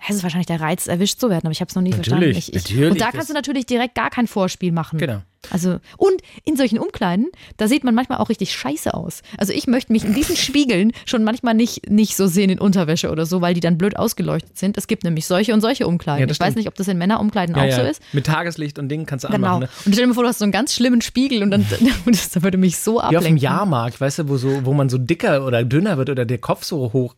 es 0.08 0.16
ist 0.16 0.22
wahrscheinlich 0.22 0.46
der 0.46 0.60
Reiz, 0.60 0.86
erwischt 0.86 1.20
zu 1.20 1.30
werden, 1.30 1.46
aber 1.46 1.52
ich 1.52 1.60
habe 1.60 1.68
es 1.68 1.74
noch 1.74 1.82
nie 1.82 1.90
Natürlich, 1.90 2.08
verstanden. 2.08 2.38
Ich, 2.38 2.48
ich, 2.54 2.70
natürlich, 2.70 2.90
und 2.92 3.00
da 3.00 3.10
kannst 3.12 3.30
du 3.30 3.34
natürlich 3.34 3.66
direkt 3.66 3.94
gar 3.94 4.10
kein 4.10 4.26
Vorspiel 4.26 4.72
machen. 4.72 4.98
Genau. 4.98 5.22
Also, 5.50 5.80
und 5.96 6.22
in 6.44 6.56
solchen 6.56 6.78
Umkleiden, 6.78 7.26
da 7.56 7.68
sieht 7.68 7.84
man 7.84 7.94
manchmal 7.94 8.18
auch 8.18 8.28
richtig 8.28 8.52
scheiße 8.52 8.94
aus. 8.94 9.22
Also 9.38 9.52
ich 9.52 9.66
möchte 9.66 9.92
mich 9.92 10.04
in 10.04 10.14
diesen 10.14 10.36
Spiegeln 10.36 10.92
schon 11.04 11.24
manchmal 11.24 11.54
nicht, 11.54 11.90
nicht 11.90 12.16
so 12.16 12.26
sehen 12.26 12.50
in 12.50 12.58
Unterwäsche 12.58 13.10
oder 13.10 13.26
so, 13.26 13.40
weil 13.40 13.54
die 13.54 13.60
dann 13.60 13.76
blöd 13.76 13.96
ausgeleuchtet 13.96 14.56
sind. 14.58 14.78
Es 14.78 14.86
gibt 14.86 15.04
nämlich 15.04 15.26
solche 15.26 15.52
und 15.52 15.60
solche 15.60 15.86
Umkleiden. 15.86 16.20
Ja, 16.20 16.26
das 16.26 16.36
ich 16.36 16.40
weiß 16.40 16.54
nicht, 16.54 16.68
ob 16.68 16.74
das 16.76 16.88
in 16.88 16.96
Männerumkleiden 16.98 17.56
ja, 17.56 17.62
auch 17.62 17.66
ja. 17.66 17.76
so 17.76 17.82
ist. 17.82 18.02
Mit 18.12 18.26
Tageslicht 18.26 18.78
und 18.78 18.88
Dingen 18.88 19.06
kannst 19.06 19.24
du 19.24 19.28
Genau. 19.28 19.56
anmachen. 19.56 19.60
Ne? 19.62 19.68
Und 19.86 19.92
stell 19.92 20.04
dir 20.04 20.08
mal 20.08 20.14
vor, 20.14 20.22
du 20.22 20.28
hast 20.28 20.38
so 20.38 20.44
einen 20.44 20.52
ganz 20.52 20.74
schlimmen 20.74 21.00
Spiegel 21.00 21.42
und 21.42 21.50
dann 21.50 21.66
und 22.06 22.14
das 22.14 22.42
würde 22.42 22.58
mich 22.58 22.78
so 22.78 22.94
Wie 22.94 22.98
auf 22.98 23.08
dem 23.08 23.16
ablenken. 23.16 23.42
Jahrmarkt, 23.42 24.00
weißt 24.00 24.20
du, 24.20 24.28
wo, 24.28 24.36
so, 24.36 24.64
wo 24.64 24.72
man 24.72 24.88
so 24.88 24.98
dicker 24.98 25.44
oder 25.46 25.64
dünner 25.64 25.96
wird 25.98 26.10
oder 26.10 26.24
der 26.24 26.38
Kopf 26.38 26.64
so 26.64 26.92
hoch. 26.92 27.14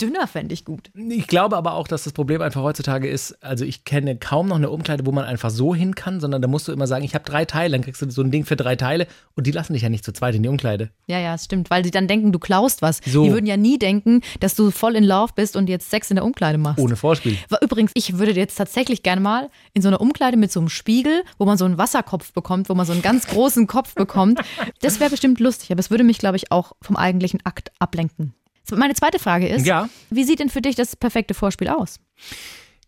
Dünner 0.00 0.26
fände 0.26 0.54
ich 0.54 0.64
gut. 0.64 0.90
Ich 0.94 1.26
glaube 1.26 1.56
aber 1.56 1.74
auch, 1.74 1.88
dass 1.88 2.04
das 2.04 2.12
Problem 2.12 2.42
einfach 2.42 2.62
heutzutage 2.62 3.08
ist, 3.08 3.42
also 3.42 3.64
ich 3.64 3.84
kenne 3.84 4.16
kaum 4.16 4.48
noch 4.48 4.56
eine 4.56 4.70
Umkleide, 4.70 5.06
wo 5.06 5.12
man 5.12 5.24
einfach 5.24 5.50
so 5.50 5.74
hin 5.74 5.94
kann, 5.94 6.20
sondern 6.20 6.42
da 6.42 6.48
musst 6.48 6.68
du 6.68 6.72
immer 6.72 6.86
sagen, 6.86 7.04
ich 7.04 7.14
habe 7.14 7.24
drei 7.24 7.43
Teile, 7.44 7.72
dann 7.72 7.82
kriegst 7.82 8.00
du 8.02 8.10
so 8.10 8.22
ein 8.22 8.30
Ding 8.30 8.44
für 8.44 8.56
drei 8.56 8.76
Teile 8.76 9.06
und 9.34 9.46
die 9.46 9.50
lassen 9.50 9.72
dich 9.72 9.82
ja 9.82 9.88
nicht 9.88 10.04
zu 10.04 10.12
zweit 10.12 10.34
in 10.34 10.42
die 10.42 10.48
Umkleide. 10.48 10.90
Ja, 11.06 11.18
ja, 11.18 11.36
stimmt, 11.38 11.70
weil 11.70 11.84
sie 11.84 11.90
dann 11.90 12.08
denken, 12.08 12.32
du 12.32 12.38
klaust 12.38 12.82
was. 12.82 13.00
So. 13.06 13.24
Die 13.24 13.32
würden 13.32 13.46
ja 13.46 13.56
nie 13.56 13.78
denken, 13.78 14.20
dass 14.40 14.54
du 14.54 14.70
voll 14.70 14.96
in 14.96 15.04
Love 15.04 15.32
bist 15.34 15.56
und 15.56 15.68
jetzt 15.68 15.90
Sex 15.90 16.10
in 16.10 16.16
der 16.16 16.24
Umkleide 16.24 16.58
machst. 16.58 16.80
Ohne 16.80 16.96
Vorspiel. 16.96 17.36
Übrigens, 17.62 17.90
ich 17.94 18.18
würde 18.18 18.32
jetzt 18.32 18.56
tatsächlich 18.56 19.02
gerne 19.02 19.20
mal 19.20 19.50
in 19.72 19.82
so 19.82 19.88
einer 19.88 20.00
Umkleide 20.00 20.36
mit 20.36 20.50
so 20.52 20.60
einem 20.60 20.68
Spiegel, 20.68 21.22
wo 21.38 21.44
man 21.44 21.58
so 21.58 21.64
einen 21.64 21.78
Wasserkopf 21.78 22.32
bekommt, 22.32 22.68
wo 22.68 22.74
man 22.74 22.86
so 22.86 22.92
einen 22.92 23.02
ganz 23.02 23.26
großen 23.26 23.66
Kopf 23.66 23.94
bekommt. 23.94 24.40
Das 24.80 25.00
wäre 25.00 25.10
bestimmt 25.10 25.40
lustig, 25.40 25.70
aber 25.72 25.80
es 25.80 25.90
würde 25.90 26.04
mich, 26.04 26.18
glaube 26.18 26.36
ich, 26.36 26.50
auch 26.52 26.72
vom 26.82 26.96
eigentlichen 26.96 27.40
Akt 27.44 27.70
ablenken. 27.78 28.34
Meine 28.74 28.94
zweite 28.94 29.18
Frage 29.18 29.46
ist, 29.48 29.66
Ja. 29.66 29.88
wie 30.10 30.24
sieht 30.24 30.40
denn 30.40 30.48
für 30.48 30.60
dich 30.62 30.74
das 30.74 30.96
perfekte 30.96 31.34
Vorspiel 31.34 31.68
aus? 31.68 32.00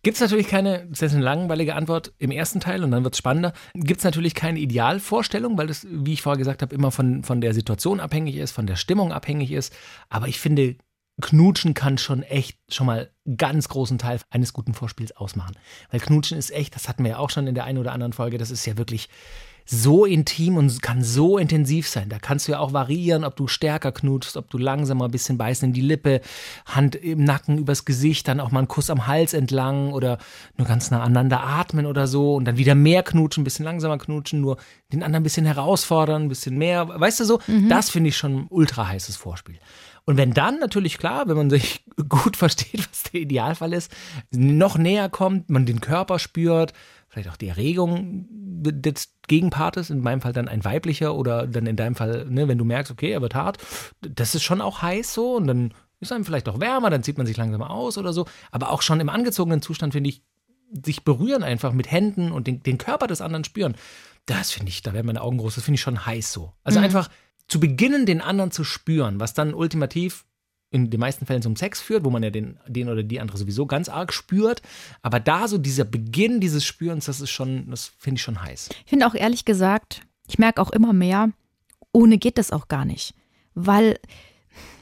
Gibt 0.03 0.15
es 0.15 0.21
natürlich 0.21 0.47
keine, 0.47 0.87
das 0.89 1.01
ist 1.01 1.13
eine 1.13 1.23
langweilige 1.23 1.75
Antwort 1.75 2.13
im 2.17 2.31
ersten 2.31 2.59
Teil 2.59 2.83
und 2.83 2.91
dann 2.91 3.03
wird 3.03 3.15
es 3.15 3.17
spannender. 3.17 3.53
Gibt 3.73 3.99
es 3.99 4.03
natürlich 4.03 4.35
keine 4.35 4.59
Idealvorstellung, 4.59 5.57
weil 5.57 5.67
das, 5.67 5.85
wie 5.89 6.13
ich 6.13 6.21
vorher 6.21 6.37
gesagt 6.37 6.61
habe, 6.61 6.73
immer 6.73 6.91
von, 6.91 7.23
von 7.23 7.41
der 7.41 7.53
Situation 7.53 7.99
abhängig 7.99 8.35
ist, 8.35 8.51
von 8.51 8.67
der 8.67 8.75
Stimmung 8.75 9.11
abhängig 9.11 9.51
ist. 9.51 9.75
Aber 10.09 10.27
ich 10.27 10.39
finde, 10.39 10.75
Knutschen 11.21 11.73
kann 11.73 11.97
schon 11.97 12.21
echt 12.23 12.59
schon 12.69 12.85
mal 12.85 13.11
ganz 13.37 13.69
großen 13.69 13.97
Teil 13.97 14.19
eines 14.29 14.53
guten 14.53 14.73
Vorspiels 14.73 15.15
ausmachen. 15.15 15.55
Weil 15.89 15.99
Knutschen 15.99 16.37
ist 16.37 16.51
echt, 16.51 16.75
das 16.75 16.87
hatten 16.87 17.03
wir 17.03 17.11
ja 17.11 17.17
auch 17.17 17.31
schon 17.31 17.47
in 17.47 17.55
der 17.55 17.63
einen 17.63 17.79
oder 17.79 17.91
anderen 17.91 18.13
Folge, 18.13 18.37
das 18.37 18.51
ist 18.51 18.65
ja 18.65 18.77
wirklich 18.77 19.09
so 19.69 20.05
intim 20.05 20.55
und 20.55 20.81
kann 20.81 21.03
so 21.03 21.37
intensiv 21.37 21.87
sein. 21.89 22.09
Da 22.09 22.19
kannst 22.19 22.47
du 22.47 22.53
ja 22.53 22.59
auch 22.59 22.73
variieren, 22.73 23.23
ob 23.23 23.35
du 23.35 23.47
stärker 23.47 23.91
knutschst, 23.91 24.37
ob 24.37 24.49
du 24.49 24.57
langsamer 24.57 25.05
ein 25.05 25.11
bisschen 25.11 25.37
beißen 25.37 25.67
in 25.67 25.73
die 25.73 25.81
Lippe, 25.81 26.21
Hand 26.65 26.95
im 26.95 27.23
Nacken 27.23 27.57
übers 27.57 27.83
Gesicht, 27.83 28.27
dann 28.27 28.39
auch 28.39 28.51
mal 28.51 28.59
einen 28.59 28.69
Kuss 28.69 28.89
am 28.89 29.07
Hals 29.07 29.33
entlang 29.33 29.91
oder 29.91 30.17
nur 30.57 30.67
ganz 30.67 30.89
nah 30.89 31.01
aneinander 31.01 31.43
atmen 31.43 31.85
oder 31.85 32.07
so 32.07 32.35
und 32.35 32.45
dann 32.45 32.57
wieder 32.57 32.75
mehr 32.75 33.03
knutschen, 33.03 33.41
ein 33.41 33.43
bisschen 33.43 33.65
langsamer 33.65 33.97
knutschen, 33.97 34.39
nur 34.39 34.57
den 34.93 35.03
anderen 35.03 35.21
ein 35.21 35.23
bisschen 35.23 35.45
herausfordern, 35.45 36.23
ein 36.23 36.29
bisschen 36.29 36.57
mehr. 36.57 36.87
Weißt 36.87 37.19
du 37.19 37.25
so, 37.25 37.39
das 37.67 37.89
finde 37.89 38.09
ich 38.09 38.17
schon 38.17 38.37
ein 38.37 38.47
ultra 38.49 38.87
heißes 38.87 39.17
Vorspiel. 39.17 39.59
Und 40.05 40.15
wenn 40.15 40.33
dann 40.33 40.59
natürlich 40.59 40.97
klar, 40.97 41.27
wenn 41.27 41.35
man 41.35 41.49
sich 41.49 41.83
gut 42.09 42.37
versteht, 42.37 42.87
was 42.89 43.03
der 43.11 43.19
Idealfall 43.21 43.73
ist, 43.73 43.91
noch 44.31 44.77
näher 44.77 45.09
kommt, 45.09 45.49
man 45.49 45.65
den 45.65 45.81
Körper 45.81 46.17
spürt, 46.17 46.71
vielleicht 47.17 47.33
auch 47.33 47.37
die 47.37 47.47
Erregung 47.47 48.27
des 48.29 49.15
Gegenpartes, 49.27 49.89
in 49.89 50.01
meinem 50.01 50.21
Fall 50.21 50.33
dann 50.33 50.47
ein 50.47 50.63
weiblicher 50.63 51.15
oder 51.15 51.47
dann 51.47 51.65
in 51.65 51.75
deinem 51.75 51.95
Fall, 51.95 52.25
ne, 52.29 52.47
wenn 52.47 52.57
du 52.57 52.65
merkst, 52.65 52.91
okay, 52.91 53.11
er 53.11 53.21
wird 53.21 53.35
hart, 53.35 53.57
das 54.01 54.35
ist 54.35 54.43
schon 54.43 54.61
auch 54.61 54.81
heiß 54.81 55.13
so 55.13 55.35
und 55.35 55.47
dann 55.47 55.73
ist 55.99 56.11
einem 56.11 56.25
vielleicht 56.25 56.47
auch 56.47 56.59
wärmer, 56.59 56.89
dann 56.89 57.03
zieht 57.03 57.17
man 57.17 57.25
sich 57.25 57.37
langsam 57.37 57.63
aus 57.63 57.97
oder 57.97 58.13
so. 58.13 58.27
Aber 58.51 58.71
auch 58.71 58.83
schon 58.83 58.99
im 58.99 59.09
angezogenen 59.09 59.61
Zustand 59.61 59.93
finde 59.93 60.09
ich, 60.09 60.23
sich 60.85 61.03
berühren 61.03 61.43
einfach 61.43 61.71
mit 61.71 61.89
Händen 61.89 62.31
und 62.31 62.45
den, 62.45 62.61
den 62.61 62.77
Körper 62.77 63.07
des 63.07 63.21
anderen 63.21 63.43
spüren, 63.43 63.75
das 64.25 64.51
finde 64.51 64.69
ich, 64.69 64.81
da 64.83 64.93
werden 64.93 65.07
meine 65.07 65.21
Augen 65.21 65.37
groß, 65.37 65.55
das 65.55 65.63
finde 65.63 65.75
ich 65.75 65.81
schon 65.81 66.05
heiß 66.05 66.31
so. 66.31 66.53
Also 66.63 66.79
einfach 66.79 67.09
zu 67.47 67.59
beginnen, 67.59 68.05
den 68.05 68.21
anderen 68.21 68.51
zu 68.51 68.63
spüren, 68.63 69.19
was 69.19 69.33
dann 69.33 69.53
ultimativ 69.53 70.25
in 70.69 70.89
den 70.89 70.99
meisten 70.99 71.25
Fällen 71.25 71.41
zum 71.41 71.55
Sex 71.55 71.79
führt, 71.79 72.03
wo 72.03 72.09
man 72.09 72.23
ja 72.23 72.29
den, 72.29 72.57
den 72.67 72.89
oder 72.89 73.01
die 73.03 73.19
andere 73.21 73.37
sowieso 73.37 73.65
ganz 73.65 73.87
arg 73.89 74.11
spürt. 74.13 74.61
Aber 75.01 75.19
da 75.19 75.47
so 75.47 75.57
dieser 75.57 75.85
Beginn 75.85 76.41
dieses 76.41 76.65
Spürens, 76.65 77.05
das 77.05 77.21
ist 77.21 77.29
schon, 77.29 77.69
das 77.69 77.91
finde 77.97 78.17
ich 78.17 78.21
schon 78.23 78.41
heiß. 78.43 78.69
Ich 78.83 78.89
finde 78.89 79.07
auch 79.07 79.15
ehrlich 79.15 79.45
gesagt, 79.45 80.01
ich 80.27 80.39
merke 80.39 80.61
auch 80.61 80.71
immer 80.71 80.91
mehr, 80.93 81.29
ohne 81.93 82.17
geht 82.17 82.37
das 82.37 82.51
auch 82.51 82.67
gar 82.67 82.83
nicht. 82.83 83.13
Weil, 83.55 83.97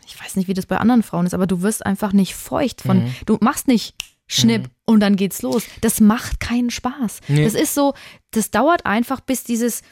ich 0.07 0.19
weiß 0.19 0.35
nicht, 0.37 0.47
wie 0.47 0.53
das 0.55 0.65
bei 0.65 0.77
anderen 0.77 1.03
Frauen 1.03 1.27
ist, 1.27 1.33
aber 1.35 1.45
du 1.47 1.61
wirst 1.61 1.85
einfach 1.85 2.13
nicht 2.13 2.33
feucht 2.35 2.81
von, 2.81 3.03
Mhm. 3.05 3.13
du 3.27 3.37
machst 3.41 3.67
nicht 3.67 3.95
Schnipp 4.27 4.71
und 4.85 5.01
dann 5.01 5.15
geht's 5.17 5.43
los. 5.43 5.65
Das 5.81 6.01
macht 6.01 6.39
keinen 6.39 6.71
Spaß. 6.71 7.19
Nee. 7.27 7.43
Das 7.43 7.53
ist 7.53 7.75
so, 7.75 7.93
das 8.31 8.49
dauert 8.49 8.87
einfach, 8.87 9.19
bis 9.21 9.43
dieses, 9.43 9.83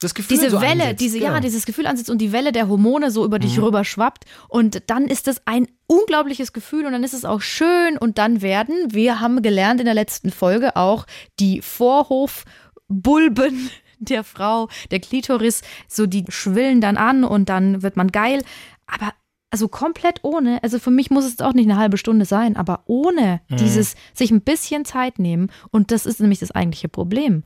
Das 0.00 0.14
Gefühl 0.14 0.36
diese 0.36 0.50
so 0.50 0.60
Welle, 0.60 0.82
ansetzt, 0.82 1.00
diese, 1.00 1.18
ja, 1.18 1.30
genau. 1.30 1.40
dieses 1.40 1.64
Gefühl 1.64 1.86
ansitzt 1.86 2.10
und 2.10 2.18
die 2.18 2.32
Welle 2.32 2.52
der 2.52 2.68
Hormone 2.68 3.10
so 3.10 3.24
über 3.24 3.38
dich 3.38 3.58
rüber 3.58 3.82
schwappt. 3.82 4.24
Und 4.48 4.82
dann 4.88 5.08
ist 5.08 5.26
das 5.26 5.40
ein 5.46 5.68
unglaubliches 5.86 6.52
Gefühl 6.52 6.84
und 6.84 6.92
dann 6.92 7.02
ist 7.02 7.14
es 7.14 7.24
auch 7.24 7.40
schön. 7.40 7.96
Und 7.98 8.18
dann 8.18 8.42
werden, 8.42 8.74
wir 8.90 9.20
haben 9.20 9.40
gelernt 9.40 9.80
in 9.80 9.86
der 9.86 9.94
letzten 9.94 10.30
Folge 10.30 10.76
auch, 10.76 11.06
die 11.40 11.62
Vorhofbulben 11.62 13.70
der 13.98 14.24
Frau, 14.24 14.68
der 14.90 15.00
Klitoris, 15.00 15.62
so 15.88 16.06
die 16.06 16.24
schwillen 16.28 16.82
dann 16.82 16.98
an 16.98 17.24
und 17.24 17.48
dann 17.48 17.82
wird 17.82 17.96
man 17.96 18.12
geil. 18.12 18.42
Aber 18.86 19.12
also 19.50 19.68
komplett 19.68 20.18
ohne, 20.22 20.62
also 20.62 20.78
für 20.78 20.90
mich 20.90 21.10
muss 21.10 21.24
es 21.24 21.40
auch 21.40 21.54
nicht 21.54 21.70
eine 21.70 21.78
halbe 21.78 21.96
Stunde 21.96 22.26
sein, 22.26 22.56
aber 22.56 22.82
ohne 22.86 23.40
Mhm. 23.48 23.56
dieses 23.56 23.94
sich 24.12 24.30
ein 24.30 24.42
bisschen 24.42 24.84
Zeit 24.84 25.18
nehmen. 25.18 25.50
Und 25.70 25.90
das 25.90 26.04
ist 26.04 26.20
nämlich 26.20 26.40
das 26.40 26.50
eigentliche 26.50 26.88
Problem. 26.88 27.44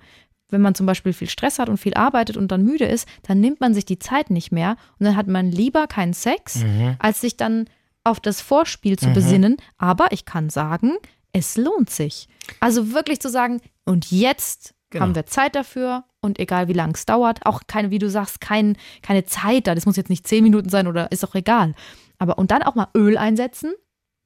Wenn 0.53 0.61
man 0.61 0.75
zum 0.75 0.87
Beispiel 0.87 1.13
viel 1.13 1.29
Stress 1.29 1.59
hat 1.59 1.69
und 1.69 1.79
viel 1.79 1.95
arbeitet 1.95 2.37
und 2.37 2.51
dann 2.53 2.65
müde 2.65 2.85
ist, 2.85 3.09
dann 3.23 3.41
nimmt 3.41 3.61
man 3.61 3.75
sich 3.75 3.85
die 3.85 3.99
Zeit 3.99 4.31
nicht 4.31 4.53
mehr 4.53 4.77
und 4.99 5.07
dann 5.07 5.17
hat 5.17 5.27
man 5.27 5.51
lieber 5.51 5.87
keinen 5.87 6.13
Sex, 6.13 6.57
Mhm. 6.65 6.97
als 6.99 7.21
sich 7.21 7.37
dann 7.37 7.67
auf 8.05 8.21
das 8.21 8.41
Vorspiel 8.41 8.99
zu 8.99 9.11
besinnen. 9.13 9.57
Aber 9.79 10.13
ich 10.13 10.25
kann 10.25 10.49
sagen, 10.51 10.93
es 11.33 11.57
lohnt 11.57 11.91
sich. 11.91 12.29
Also 12.61 12.93
wirklich 12.93 13.21
zu 13.21 13.29
sagen, 13.29 13.61
und 13.85 14.11
jetzt 14.11 14.75
Genau. 14.91 15.05
haben 15.05 15.15
wir 15.15 15.27
Zeit 15.27 15.55
dafür 15.55 16.05
und 16.21 16.39
egal 16.41 16.67
wie 16.67 16.73
lang 16.73 16.95
es 16.95 17.07
dauert, 17.07 17.47
auch 17.47 17.63
keine, 17.69 17.91
wie 17.91 17.99
du 18.01 18.11
sagst, 18.11 18.41
kein, 18.41 18.77
keine 19.03 19.25
Zeit 19.25 19.67
da. 19.69 19.75
Das 19.77 19.87
muss 19.87 19.97
jetzt 19.97 20.11
nicht 20.11 20.27
zehn 20.27 20.43
Minuten 20.43 20.69
sein 20.69 20.87
oder 20.89 21.13
ist 21.13 21.25
auch 21.25 21.35
egal. 21.37 21.75
Aber 22.19 22.39
und 22.39 22.51
dann 22.51 22.63
auch 22.65 22.75
mal 22.75 22.89
Öl 22.97 23.17
einsetzen. 23.17 23.73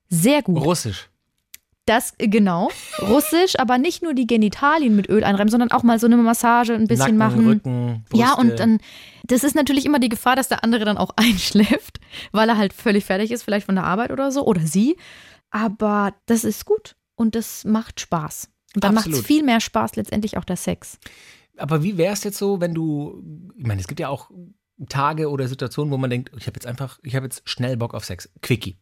Sehr 0.08 0.40
gut. 0.42 0.64
Russisch. 0.64 1.10
Das, 1.86 2.14
äh, 2.18 2.28
genau. 2.28 2.70
Russisch, 3.00 3.58
aber 3.58 3.78
nicht 3.78 4.02
nur 4.02 4.14
die 4.14 4.26
Genitalien 4.26 4.96
mit 4.96 5.08
Öl 5.08 5.24
einreiben, 5.24 5.50
sondern 5.50 5.70
auch 5.70 5.82
mal 5.82 5.98
so 5.98 6.06
eine 6.06 6.16
Massage 6.16 6.74
ein 6.74 6.86
bisschen 6.86 7.16
Nacken, 7.16 7.44
machen. 7.44 7.48
Rücken, 7.48 8.04
Brüste. 8.08 8.24
Ja, 8.24 8.34
und 8.34 8.58
dann, 8.58 8.78
das 9.24 9.44
ist 9.44 9.54
natürlich 9.54 9.84
immer 9.84 9.98
die 9.98 10.08
Gefahr, 10.08 10.36
dass 10.36 10.48
der 10.48 10.64
andere 10.64 10.84
dann 10.84 10.96
auch 10.96 11.10
einschläft, 11.16 12.00
weil 12.32 12.48
er 12.48 12.56
halt 12.56 12.72
völlig 12.72 13.04
fertig 13.04 13.30
ist, 13.30 13.42
vielleicht 13.42 13.66
von 13.66 13.74
der 13.74 13.84
Arbeit 13.84 14.10
oder 14.10 14.30
so, 14.30 14.46
oder 14.46 14.62
sie. 14.62 14.96
Aber 15.50 16.14
das 16.26 16.44
ist 16.44 16.64
gut 16.64 16.96
und 17.16 17.34
das 17.34 17.64
macht 17.64 18.00
Spaß. 18.00 18.50
Und 18.74 18.82
dann 18.82 18.94
macht 18.94 19.06
es 19.06 19.20
viel 19.20 19.44
mehr 19.44 19.60
Spaß, 19.60 19.94
letztendlich 19.96 20.36
auch 20.36 20.44
der 20.44 20.56
Sex. 20.56 20.98
Aber 21.56 21.82
wie 21.84 21.96
wäre 21.96 22.12
es 22.12 22.24
jetzt 22.24 22.38
so, 22.38 22.60
wenn 22.60 22.74
du, 22.74 23.22
ich 23.56 23.66
meine, 23.66 23.80
es 23.80 23.86
gibt 23.86 24.00
ja 24.00 24.08
auch 24.08 24.30
Tage 24.88 25.30
oder 25.30 25.46
Situationen, 25.46 25.92
wo 25.92 25.96
man 25.96 26.10
denkt, 26.10 26.32
ich 26.36 26.46
habe 26.46 26.56
jetzt 26.56 26.66
einfach, 26.66 26.98
ich 27.02 27.14
habe 27.14 27.26
jetzt 27.26 27.48
schnell 27.48 27.76
Bock 27.76 27.94
auf 27.94 28.04
Sex. 28.04 28.28
Quickie. 28.42 28.76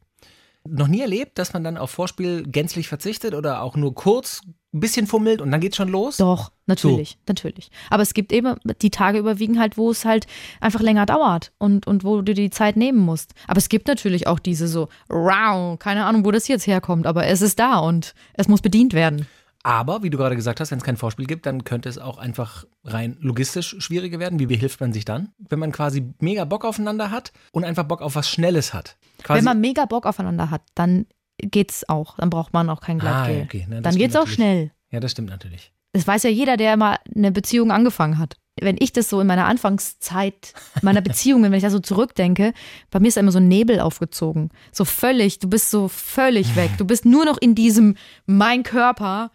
Noch 0.68 0.88
nie 0.88 1.00
erlebt, 1.00 1.38
dass 1.38 1.52
man 1.52 1.64
dann 1.64 1.76
auf 1.76 1.90
Vorspiel 1.90 2.44
gänzlich 2.44 2.88
verzichtet 2.88 3.34
oder 3.34 3.62
auch 3.62 3.76
nur 3.76 3.94
kurz 3.94 4.42
ein 4.74 4.80
bisschen 4.80 5.06
fummelt 5.06 5.42
und 5.42 5.50
dann 5.50 5.60
geht's 5.60 5.76
schon 5.76 5.88
los? 5.88 6.16
Doch, 6.16 6.50
natürlich, 6.66 7.18
natürlich. 7.26 7.70
Aber 7.90 8.02
es 8.02 8.14
gibt 8.14 8.32
eben, 8.32 8.54
die 8.80 8.90
Tage 8.90 9.18
überwiegen 9.18 9.58
halt, 9.58 9.76
wo 9.76 9.90
es 9.90 10.04
halt 10.04 10.26
einfach 10.60 10.80
länger 10.80 11.04
dauert 11.04 11.52
und, 11.58 11.86
und 11.86 12.04
wo 12.04 12.22
du 12.22 12.32
die 12.32 12.50
Zeit 12.50 12.76
nehmen 12.76 12.98
musst. 12.98 13.34
Aber 13.46 13.58
es 13.58 13.68
gibt 13.68 13.86
natürlich 13.86 14.26
auch 14.26 14.38
diese 14.38 14.68
so, 14.68 14.88
wow, 15.08 15.78
keine 15.78 16.04
Ahnung, 16.04 16.24
wo 16.24 16.30
das 16.30 16.48
jetzt 16.48 16.66
herkommt, 16.66 17.06
aber 17.06 17.26
es 17.26 17.42
ist 17.42 17.58
da 17.58 17.78
und 17.78 18.14
es 18.34 18.48
muss 18.48 18.62
bedient 18.62 18.94
werden. 18.94 19.26
Aber, 19.64 20.02
wie 20.02 20.10
du 20.10 20.18
gerade 20.18 20.34
gesagt 20.34 20.58
hast, 20.60 20.70
wenn 20.72 20.78
es 20.78 20.84
kein 20.84 20.96
Vorspiel 20.96 21.26
gibt, 21.26 21.46
dann 21.46 21.62
könnte 21.64 21.88
es 21.88 21.98
auch 21.98 22.18
einfach 22.18 22.64
rein 22.84 23.16
logistisch 23.20 23.76
schwieriger 23.78 24.18
werden. 24.18 24.38
Wie 24.40 24.46
behilft 24.46 24.80
man 24.80 24.92
sich 24.92 25.04
dann? 25.04 25.28
Wenn 25.38 25.58
man 25.60 25.70
quasi 25.70 26.12
mega 26.20 26.44
Bock 26.44 26.64
aufeinander 26.64 27.10
hat 27.12 27.32
und 27.52 27.64
einfach 27.64 27.84
Bock 27.84 28.02
auf 28.02 28.16
was 28.16 28.28
Schnelles 28.28 28.74
hat. 28.74 28.96
Quasi, 29.22 29.38
Wenn 29.38 29.44
man 29.44 29.60
mega 29.60 29.84
Bock 29.84 30.04
aufeinander 30.06 30.50
hat, 30.50 30.62
dann 30.74 31.06
geht's 31.38 31.88
auch. 31.88 32.16
Dann 32.16 32.28
braucht 32.30 32.52
man 32.52 32.68
auch 32.70 32.80
kein 32.80 33.00
Ah, 33.02 33.24
Gleitgel. 33.26 33.42
okay. 33.44 33.66
Na, 33.68 33.80
dann 33.80 33.94
geht's 33.96 34.16
auch 34.16 34.20
natürlich. 34.20 34.34
schnell. 34.34 34.70
Ja, 34.90 34.98
das 35.00 35.12
stimmt 35.12 35.30
natürlich. 35.30 35.72
Das 35.92 36.06
weiß 36.06 36.24
ja 36.24 36.30
jeder, 36.30 36.56
der 36.56 36.76
mal 36.76 36.98
eine 37.14 37.30
Beziehung 37.30 37.70
angefangen 37.70 38.18
hat. 38.18 38.36
Wenn 38.60 38.76
ich 38.80 38.92
das 38.92 39.08
so 39.08 39.20
in 39.20 39.26
meiner 39.26 39.46
Anfangszeit 39.46 40.52
meiner 40.82 41.00
Beziehungen, 41.02 41.44
wenn 41.44 41.54
ich 41.54 41.62
da 41.62 41.70
so 41.70 41.78
zurückdenke, 41.78 42.52
bei 42.90 42.98
mir 43.00 43.08
ist 43.08 43.16
da 43.16 43.20
immer 43.20 43.32
so 43.32 43.38
ein 43.38 43.48
Nebel 43.48 43.80
aufgezogen. 43.80 44.50
So 44.72 44.84
völlig, 44.84 45.38
du 45.38 45.48
bist 45.48 45.70
so 45.70 45.88
völlig 45.88 46.56
weg. 46.56 46.70
Du 46.78 46.84
bist 46.84 47.04
nur 47.04 47.24
noch 47.24 47.38
in 47.38 47.54
diesem, 47.54 47.96
mein 48.26 48.62
Körper 48.62 49.30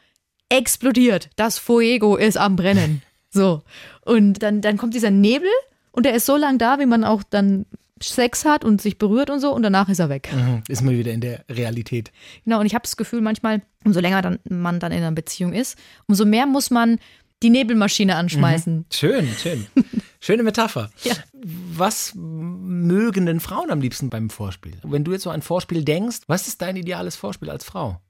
explodiert. 0.49 1.29
Das 1.35 1.57
Fuego 1.57 2.15
ist 2.15 2.37
am 2.37 2.55
Brennen. 2.55 3.01
So. 3.29 3.61
Und 4.05 4.41
dann, 4.41 4.61
dann 4.61 4.77
kommt 4.77 4.93
dieser 4.93 5.11
Nebel 5.11 5.49
und 5.91 6.05
der 6.05 6.15
ist 6.15 6.25
so 6.25 6.37
lang 6.37 6.57
da, 6.57 6.79
wie 6.79 6.85
man 6.85 7.03
auch 7.03 7.23
dann 7.23 7.65
Sex 8.01 8.45
hat 8.45 8.63
und 8.63 8.81
sich 8.81 8.97
berührt 8.97 9.29
und 9.29 9.39
so 9.39 9.53
und 9.53 9.63
danach 9.63 9.89
ist 9.89 9.99
er 9.99 10.09
weg. 10.09 10.29
Mhm. 10.33 10.63
Ist 10.67 10.81
mal 10.81 10.97
wieder 10.97 11.11
in 11.11 11.21
der 11.21 11.43
Realität. 11.49 12.11
Genau, 12.45 12.59
und 12.59 12.65
ich 12.65 12.75
habe 12.75 12.83
das 12.83 12.97
Gefühl, 12.97 13.21
manchmal, 13.21 13.61
umso 13.83 13.99
länger 13.99 14.21
dann, 14.21 14.39
man 14.47 14.79
dann 14.79 14.91
in 14.91 14.99
einer 14.99 15.11
Beziehung 15.11 15.53
ist, 15.53 15.77
umso 16.07 16.25
mehr 16.25 16.45
muss 16.45 16.69
man 16.69 16.99
die 17.43 17.49
Nebelmaschine 17.49 18.15
anschmeißen. 18.15 18.85
Schön, 18.91 19.27
schön. 19.41 19.67
Schöne 20.19 20.43
Metapher. 20.43 20.89
Ja. 21.03 21.13
Was 21.33 22.13
mögen 22.15 23.27
denn 23.27 23.39
Frauen 23.39 23.69
am 23.69 23.79
liebsten 23.79 24.09
beim 24.09 24.31
Vorspiel? 24.31 24.73
Wenn 24.83 25.03
du 25.03 25.11
jetzt 25.11 25.23
so 25.23 25.29
an 25.29 25.43
Vorspiel 25.43 25.83
denkst, 25.83 26.21
was 26.25 26.47
ist 26.47 26.61
dein 26.61 26.75
ideales 26.75 27.15
Vorspiel 27.15 27.51
als 27.51 27.63
Frau? 27.63 28.01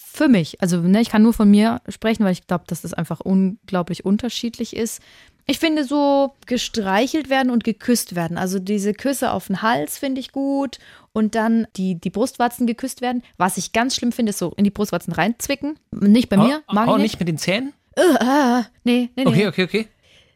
Für 0.00 0.28
mich, 0.28 0.60
also 0.60 0.78
ne, 0.80 1.00
ich 1.00 1.10
kann 1.10 1.22
nur 1.22 1.32
von 1.32 1.50
mir 1.50 1.80
sprechen, 1.88 2.24
weil 2.24 2.32
ich 2.32 2.46
glaube, 2.46 2.64
dass 2.66 2.82
das 2.82 2.94
einfach 2.94 3.20
unglaublich 3.20 4.04
unterschiedlich 4.04 4.74
ist. 4.76 5.02
Ich 5.46 5.58
finde 5.58 5.84
so 5.84 6.34
gestreichelt 6.46 7.30
werden 7.30 7.50
und 7.50 7.64
geküsst 7.64 8.14
werden. 8.14 8.36
Also 8.36 8.58
diese 8.58 8.92
Küsse 8.92 9.32
auf 9.32 9.46
den 9.46 9.62
Hals 9.62 9.96
finde 9.96 10.20
ich 10.20 10.30
gut 10.30 10.78
und 11.12 11.34
dann 11.34 11.66
die, 11.76 11.94
die 11.94 12.10
Brustwarzen 12.10 12.66
geküsst 12.66 13.00
werden. 13.00 13.22
Was 13.38 13.56
ich 13.56 13.72
ganz 13.72 13.96
schlimm 13.96 14.12
finde, 14.12 14.30
ist 14.30 14.38
so 14.38 14.52
in 14.56 14.64
die 14.64 14.70
Brustwarzen 14.70 15.12
reinzwicken. 15.12 15.78
Nicht 15.90 16.28
bei 16.28 16.36
mir, 16.36 16.62
oh, 16.68 16.74
mag 16.74 16.88
oh, 16.88 16.96
ich 16.96 17.02
nicht 17.02 17.12
nicht. 17.12 17.20
mit 17.20 17.28
den 17.28 17.38
Zähnen? 17.38 17.72
Äh, 17.96 18.02
ah, 18.20 18.66
nee, 18.84 19.10
nee, 19.16 19.24
nee. 19.24 19.26
Okay, 19.26 19.46
okay, 19.48 19.64
okay. 19.64 19.88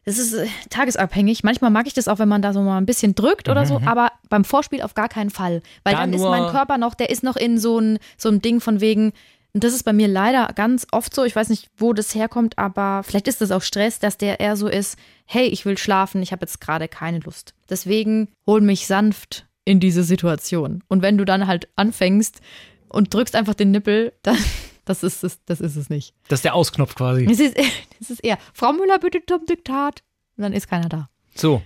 Das 0.04 0.18
ist 0.18 0.32
äh, 0.32 0.46
tagesabhängig. 0.70 1.44
Manchmal 1.44 1.70
mag 1.70 1.86
ich 1.86 1.94
das 1.94 2.08
auch, 2.08 2.18
wenn 2.18 2.28
man 2.28 2.42
da 2.42 2.52
so 2.52 2.60
mal 2.60 2.78
ein 2.78 2.86
bisschen 2.86 3.14
drückt 3.14 3.48
oder 3.48 3.66
so, 3.66 3.80
aber 3.84 4.10
beim 4.28 4.44
Vorspiel 4.44 4.82
auf 4.82 4.94
gar 4.94 5.08
keinen 5.08 5.30
Fall. 5.30 5.62
Weil 5.84 5.94
Mhm, 5.94 5.96
Da 5.96 6.00
dann 6.00 6.12
ist 6.14 6.22
mein 6.22 6.46
Körper 6.50 6.76
noch, 6.78 6.94
der 6.94 7.10
ist 7.10 7.22
noch 7.22 7.36
in 7.36 7.58
so 7.58 7.78
ein, 7.78 7.98
so 8.16 8.28
ein 8.28 8.42
Ding 8.42 8.60
von 8.60 8.80
wegen, 8.80 9.12
und 9.54 9.64
das 9.64 9.74
ist 9.74 9.82
bei 9.82 9.92
mir 9.92 10.08
leider 10.08 10.50
ganz 10.54 10.86
oft 10.92 11.14
so, 11.14 11.24
ich 11.24 11.36
weiß 11.36 11.50
nicht, 11.50 11.68
wo 11.76 11.92
das 11.92 12.14
herkommt, 12.14 12.56
aber 12.56 13.02
vielleicht 13.02 13.28
ist 13.28 13.42
das 13.42 13.50
auch 13.50 13.60
Stress, 13.60 13.98
dass 13.98 14.16
der 14.16 14.40
eher 14.40 14.56
so 14.56 14.66
ist, 14.66 14.96
hey, 15.26 15.46
ich 15.46 15.66
will 15.66 15.76
schlafen, 15.76 16.22
ich 16.22 16.32
habe 16.32 16.42
jetzt 16.44 16.60
gerade 16.60 16.88
keine 16.88 17.18
Lust. 17.18 17.54
Deswegen 17.68 18.28
hol 18.46 18.62
mich 18.62 18.86
sanft 18.86 19.46
in 19.66 19.78
diese 19.78 20.04
Situation. 20.04 20.82
Und 20.88 21.02
wenn 21.02 21.18
du 21.18 21.26
dann 21.26 21.46
halt 21.46 21.68
anfängst 21.76 22.40
und 22.88 23.12
drückst 23.12 23.36
einfach 23.36 23.54
den 23.54 23.72
Nippel, 23.72 24.14
dann, 24.22 24.38
das 24.86 25.02
ist 25.02 25.22
es, 25.22 25.38
das 25.44 25.60
ist 25.60 25.76
es 25.76 25.90
nicht. 25.90 26.14
Das 26.28 26.38
ist 26.38 26.44
der 26.44 26.54
Ausknopf 26.54 26.94
quasi. 26.94 27.26
Es 27.30 27.38
ist, 27.38 27.56
es 28.00 28.08
ist 28.08 28.24
eher, 28.24 28.38
Frau 28.54 28.72
Müller, 28.72 28.98
bitte 28.98 29.20
zum 29.26 29.44
Diktat. 29.44 30.02
Und 30.38 30.44
dann 30.44 30.54
ist 30.54 30.68
keiner 30.68 30.88
da. 30.88 31.10
So. 31.34 31.60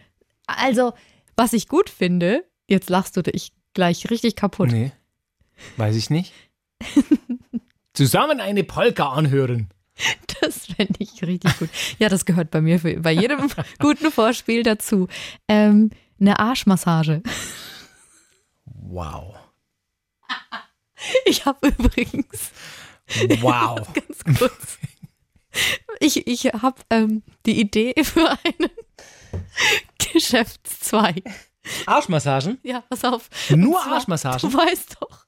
Also, 0.49 0.93
was 1.37 1.53
ich 1.53 1.69
gut 1.69 1.89
finde, 1.89 2.45
jetzt 2.67 2.91
lachst 2.91 3.17
du 3.17 3.23
dich 3.23 3.53
gleich 3.75 4.11
richtig 4.11 4.35
kaputt. 4.35 4.73
Nee. 4.73 4.91
Weiß 5.77 5.95
ich 5.95 6.11
nicht. 6.11 6.33
Zusammen 7.97 8.41
eine 8.41 8.63
Polka 8.63 9.09
anhören. 9.11 9.71
Das 10.41 10.67
fände 10.67 10.95
ich 10.99 11.23
richtig 11.23 11.59
gut. 11.59 11.71
Ja, 11.99 12.09
das 12.09 12.27
gehört 12.27 12.51
bei 12.51 12.61
mir 12.61 12.79
für, 12.79 13.01
bei 13.01 13.13
jedem 13.13 13.51
guten 13.79 14.13
Vorspiel 14.13 14.63
dazu. 14.63 15.09
Ähm, 15.49 15.91
eine 16.21 16.39
Arschmassage. 16.39 17.23
Wow. 18.65 19.35
Ich 21.25 21.47
habe 21.47 21.69
übrigens, 21.69 22.53
Wow. 23.41 23.89
ganz 23.95 24.39
kurz, 24.39 24.79
ich, 26.01 26.27
ich 26.27 26.45
habe 26.53 26.83
ähm, 26.91 27.23
die 27.47 27.61
Idee 27.61 27.95
für 28.03 28.31
einen 28.45 28.71
Geschäftszweig. 30.13 31.23
Arschmassagen? 31.87 32.59
Ja, 32.63 32.83
pass 32.83 33.05
auf. 33.05 33.29
Nur 33.51 33.81
zwar, 33.81 33.93
Arschmassagen? 33.95 34.51
Du 34.51 34.57
weißt 34.57 34.97
doch, 35.01 35.27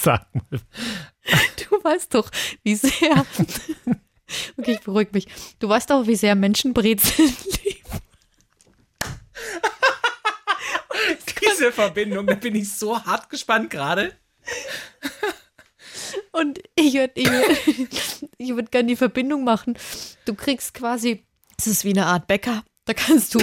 Sag 0.00 0.26
mal. 0.34 0.44
du 1.70 1.84
weißt 1.84 2.14
doch, 2.14 2.30
wie 2.62 2.74
sehr. 2.74 3.26
Okay, 4.58 4.72
ich 4.72 4.80
beruhige 4.80 5.12
mich. 5.12 5.28
Du 5.60 5.68
weißt 5.68 5.88
doch, 5.88 6.08
wie 6.08 6.16
sehr 6.16 6.34
Menschen 6.34 6.74
Brezeln 6.74 7.32
lieben. 7.62 8.00
Diese 11.40 11.70
Verbindung, 11.70 12.26
da 12.26 12.34
bin 12.34 12.56
ich 12.56 12.72
so 12.72 13.00
hart 13.00 13.30
gespannt 13.30 13.70
gerade. 13.70 14.16
Und 16.32 16.58
ich 16.74 16.94
würde 16.94 17.12
ich 17.14 17.30
würd, 17.30 18.30
ich 18.36 18.50
würd 18.56 18.72
gerne 18.72 18.88
die 18.88 18.96
Verbindung 18.96 19.44
machen. 19.44 19.78
Du 20.24 20.34
kriegst 20.34 20.74
quasi, 20.74 21.24
es 21.56 21.68
ist 21.68 21.84
wie 21.84 21.92
eine 21.92 22.06
Art 22.06 22.26
Bäcker. 22.26 22.64
Da 22.84 22.94
kannst 22.94 23.32
du. 23.36 23.38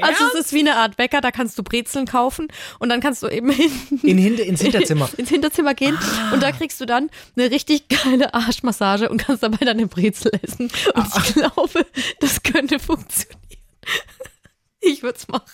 Also 0.00 0.24
es 0.34 0.46
ist 0.46 0.52
wie 0.52 0.60
eine 0.60 0.76
Art 0.76 0.96
Bäcker, 0.96 1.20
da 1.20 1.30
kannst 1.30 1.58
du 1.58 1.62
Brezeln 1.62 2.06
kaufen 2.06 2.48
und 2.78 2.88
dann 2.88 3.00
kannst 3.00 3.22
du 3.22 3.28
eben 3.28 3.50
hin, 3.50 3.70
In 4.02 4.18
Hinter, 4.18 4.44
ins 4.44 4.60
Hinterzimmer. 4.60 5.08
ins 5.16 5.28
Hinterzimmer 5.28 5.74
gehen 5.74 5.98
und 6.32 6.42
da 6.42 6.52
kriegst 6.52 6.80
du 6.80 6.86
dann 6.86 7.10
eine 7.36 7.50
richtig 7.50 7.88
geile 7.88 8.34
Arschmassage 8.34 9.08
und 9.08 9.18
kannst 9.18 9.42
dabei 9.42 9.64
deine 9.64 9.86
Brezel 9.86 10.32
essen. 10.42 10.70
Und 10.94 11.06
ich 11.26 11.34
glaube, 11.34 11.86
das 12.20 12.42
könnte 12.42 12.78
funktionieren. 12.78 13.38
Ich 14.80 15.02
würde 15.02 15.18
es 15.18 15.26
machen. 15.26 15.44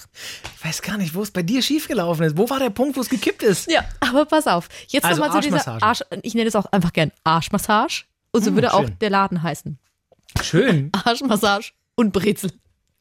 Ich 0.58 0.64
weiß 0.64 0.82
gar 0.82 0.98
nicht, 0.98 1.14
wo 1.14 1.22
es 1.22 1.30
bei 1.30 1.42
dir 1.42 1.62
schiefgelaufen 1.62 2.26
ist. 2.26 2.36
Wo 2.36 2.50
war 2.50 2.58
der 2.58 2.68
Punkt, 2.70 2.96
wo 2.96 3.00
es 3.00 3.08
gekippt 3.08 3.42
ist? 3.42 3.70
Ja, 3.70 3.82
aber 4.00 4.26
pass 4.26 4.46
auf. 4.46 4.68
Jetzt 4.88 5.04
Also 5.04 5.22
nochmal 5.22 5.40
zu 5.42 5.48
dieser 5.48 5.66
Arschmassage. 5.66 6.10
Arsch. 6.10 6.20
Ich 6.22 6.34
nenne 6.34 6.48
es 6.48 6.54
auch 6.54 6.66
einfach 6.66 6.92
gern 6.92 7.10
Arschmassage. 7.24 8.02
Und 8.32 8.42
so 8.44 8.48
Hm, 8.48 8.56
würde 8.56 8.74
auch 8.74 8.82
schön. 8.84 8.96
der 9.00 9.10
Laden 9.10 9.42
heißen. 9.42 9.78
Schön. 10.42 10.90
Arschmassage 10.92 11.70
und 11.94 12.12
Brezel. 12.12 12.50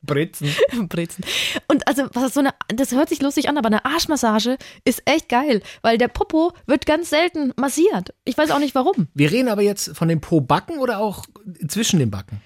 Brezen. 0.04 0.54
Brezen. 0.90 1.24
Und 1.68 1.88
also, 1.88 2.04
was 2.14 2.34
so 2.34 2.42
eine, 2.42 2.52
das 2.68 2.92
hört 2.92 3.10
sich 3.10 3.22
lustig 3.22 3.50
an, 3.50 3.58
aber 3.58 3.68
eine 3.68 3.86
Arschmassage 3.86 4.58
ist 4.86 5.02
echt 5.06 5.30
geil, 5.30 5.62
weil 5.82 5.98
der 5.98 6.10
Popo 6.10 6.54
wird 6.66 6.86
ganz 6.86 7.10
selten 7.10 7.54
massiert. 7.56 8.14
Ich 8.26 8.38
weiß 8.38 8.52
auch 8.52 8.60
nicht 8.60 8.76
warum. 8.76 9.08
Wir 9.14 9.32
reden 9.32 9.48
aber 9.48 9.62
jetzt 9.62 9.96
von 9.96 10.08
den 10.08 10.22
Po-Backen 10.22 10.80
oder 10.80 11.00
auch 11.00 11.26
zwischen 11.68 12.00
den 12.00 12.12
Backen? 12.12 12.42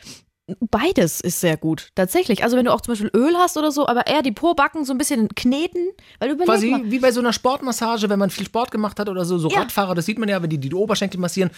Beides 0.72 1.20
ist 1.20 1.42
sehr 1.42 1.58
gut, 1.58 1.90
tatsächlich. 1.94 2.42
Also 2.44 2.56
wenn 2.56 2.64
du 2.64 2.72
auch 2.74 2.80
zum 2.80 2.94
Beispiel 2.94 3.12
Öl 3.14 3.36
hast 3.36 3.58
oder 3.58 3.70
so, 3.70 3.86
aber 3.86 4.08
eher 4.08 4.22
die 4.22 4.32
Po-Backen 4.32 4.86
so 4.86 4.94
ein 4.94 4.98
bisschen 4.98 5.28
kneten, 5.36 5.90
weil 6.20 6.30
überleg 6.30 6.46
Quasi 6.48 6.70
mal. 6.70 6.90
wie 6.90 7.00
bei 7.00 7.12
so 7.12 7.20
einer 7.20 7.34
Sportmassage, 7.34 8.10
wenn 8.10 8.18
man 8.18 8.30
viel 8.30 8.46
Sport 8.46 8.72
gemacht 8.72 8.98
hat 8.98 9.10
oder 9.10 9.26
so, 9.26 9.38
so 9.38 9.50
Ja. 9.50 9.60
Radfahrer, 9.60 9.94
das 9.94 10.06
sieht 10.06 10.18
man 10.20 10.30
ja, 10.30 10.42
wenn 10.42 10.50
die 10.50 10.58
die 10.58 10.74
Oberschenkel 10.74 11.20
massieren. 11.20 11.52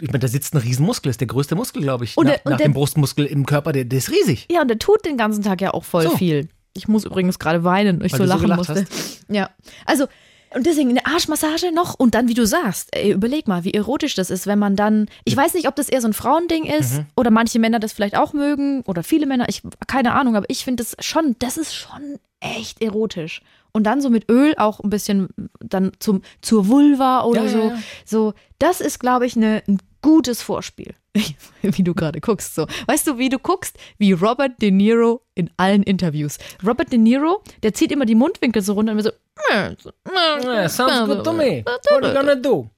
Ich 0.00 0.08
meine, 0.08 0.18
da 0.18 0.26
sitzt 0.26 0.54
ein 0.54 0.58
Riesenmuskel, 0.58 1.08
ist 1.10 1.20
der 1.20 1.28
größte 1.28 1.54
Muskel, 1.54 1.82
glaube 1.82 2.04
ich, 2.04 2.16
Und 2.16 2.26
nach, 2.26 2.32
der- 2.38 2.50
nach 2.50 2.56
der- 2.58 2.66
dem 2.66 2.72
Brustmuskel 2.74 3.26
im 3.26 3.46
Körper, 3.46 3.70
der, 3.70 3.84
der 3.84 3.98
ist 3.98 4.10
riesig. 4.10 4.48
Ja, 4.50 4.62
und 4.62 4.68
der 4.68 4.78
tut 4.80 5.04
den 5.04 5.16
ganzen 5.16 5.44
Tag 5.44 5.60
ja 5.60 5.72
auch 5.72 5.84
voll 5.84 6.02
So. 6.02 6.16
viel. 6.16 6.48
Ich 6.74 6.88
muss 6.88 7.04
übrigens 7.04 7.38
gerade 7.38 7.62
weinen, 7.62 8.02
ich 8.04 8.12
Weil 8.12 8.18
so 8.18 8.24
so 8.24 8.28
lachen 8.28 8.42
gelacht 8.42 8.58
musste. 8.70 8.86
Ja, 9.28 9.50
also 9.86 10.06
und 10.54 10.66
deswegen 10.66 10.90
eine 10.90 11.04
Arschmassage 11.06 11.72
noch 11.72 11.94
und 11.94 12.14
dann, 12.14 12.28
wie 12.28 12.34
du 12.34 12.46
sagst, 12.46 12.88
ey, 12.96 13.12
überleg 13.12 13.48
mal, 13.48 13.64
wie 13.64 13.74
erotisch 13.74 14.14
das 14.14 14.30
ist, 14.30 14.46
wenn 14.46 14.58
man 14.58 14.76
dann, 14.76 15.08
ich 15.24 15.36
weiß 15.36 15.54
nicht, 15.54 15.68
ob 15.68 15.76
das 15.76 15.88
eher 15.88 16.00
so 16.00 16.08
ein 16.08 16.12
Frauending 16.12 16.64
ist 16.64 16.94
Mhm. 16.98 17.06
oder 17.16 17.30
manche 17.30 17.58
Männer 17.58 17.78
das 17.80 17.92
vielleicht 17.92 18.16
auch 18.16 18.32
mögen 18.32 18.82
oder 18.82 19.02
viele 19.02 19.26
Männer, 19.26 19.46
ich 19.48 19.62
keine 19.86 20.12
Ahnung, 20.14 20.36
aber 20.36 20.46
ich 20.48 20.64
finde 20.64 20.82
das 20.84 20.96
schon, 21.04 21.36
das 21.38 21.56
ist 21.56 21.74
schon 21.74 22.18
echt 22.40 22.82
erotisch. 22.82 23.42
Und 23.74 23.84
dann 23.84 24.02
so 24.02 24.10
mit 24.10 24.30
Öl 24.30 24.54
auch 24.58 24.80
ein 24.80 24.90
bisschen 24.90 25.28
dann 25.60 25.92
zum 25.98 26.20
zur 26.42 26.68
Vulva 26.68 27.22
oder 27.24 27.44
Ja, 27.44 27.46
ja, 27.46 27.52
so, 27.52 27.68
ja. 27.70 27.78
so, 28.04 28.34
das 28.58 28.80
ist, 28.82 28.98
glaube 29.00 29.24
ich, 29.24 29.34
eine, 29.36 29.62
ein 29.66 29.78
gutes 30.02 30.42
Vorspiel. 30.42 30.94
Wie 31.62 31.82
du 31.82 31.94
gerade 31.94 32.20
guckst, 32.20 32.54
so. 32.54 32.66
Weißt 32.86 33.06
du, 33.06 33.18
wie 33.18 33.28
du 33.28 33.38
guckst? 33.38 33.76
Wie 33.98 34.12
Robert 34.12 34.60
De 34.60 34.70
Niro 34.70 35.22
in 35.34 35.50
allen 35.58 35.82
Interviews. 35.82 36.38
Robert 36.66 36.90
De 36.90 36.98
Niro, 36.98 37.42
der 37.62 37.72
zieht 37.74 37.92
immer 37.92 38.04
die 38.06 38.14
Mundwinkel 38.14 38.62
so 38.62 38.72
runter 38.74 38.92
und 38.92 39.02
so. 39.02 39.10
Yeah, 39.50 40.68
sounds 40.68 41.06
good 41.06 41.24
to 41.24 41.32
me. 41.32 41.62
What 41.64 41.90
are 41.90 42.08
you 42.08 42.14
gonna 42.14 42.36
do? 42.36 42.68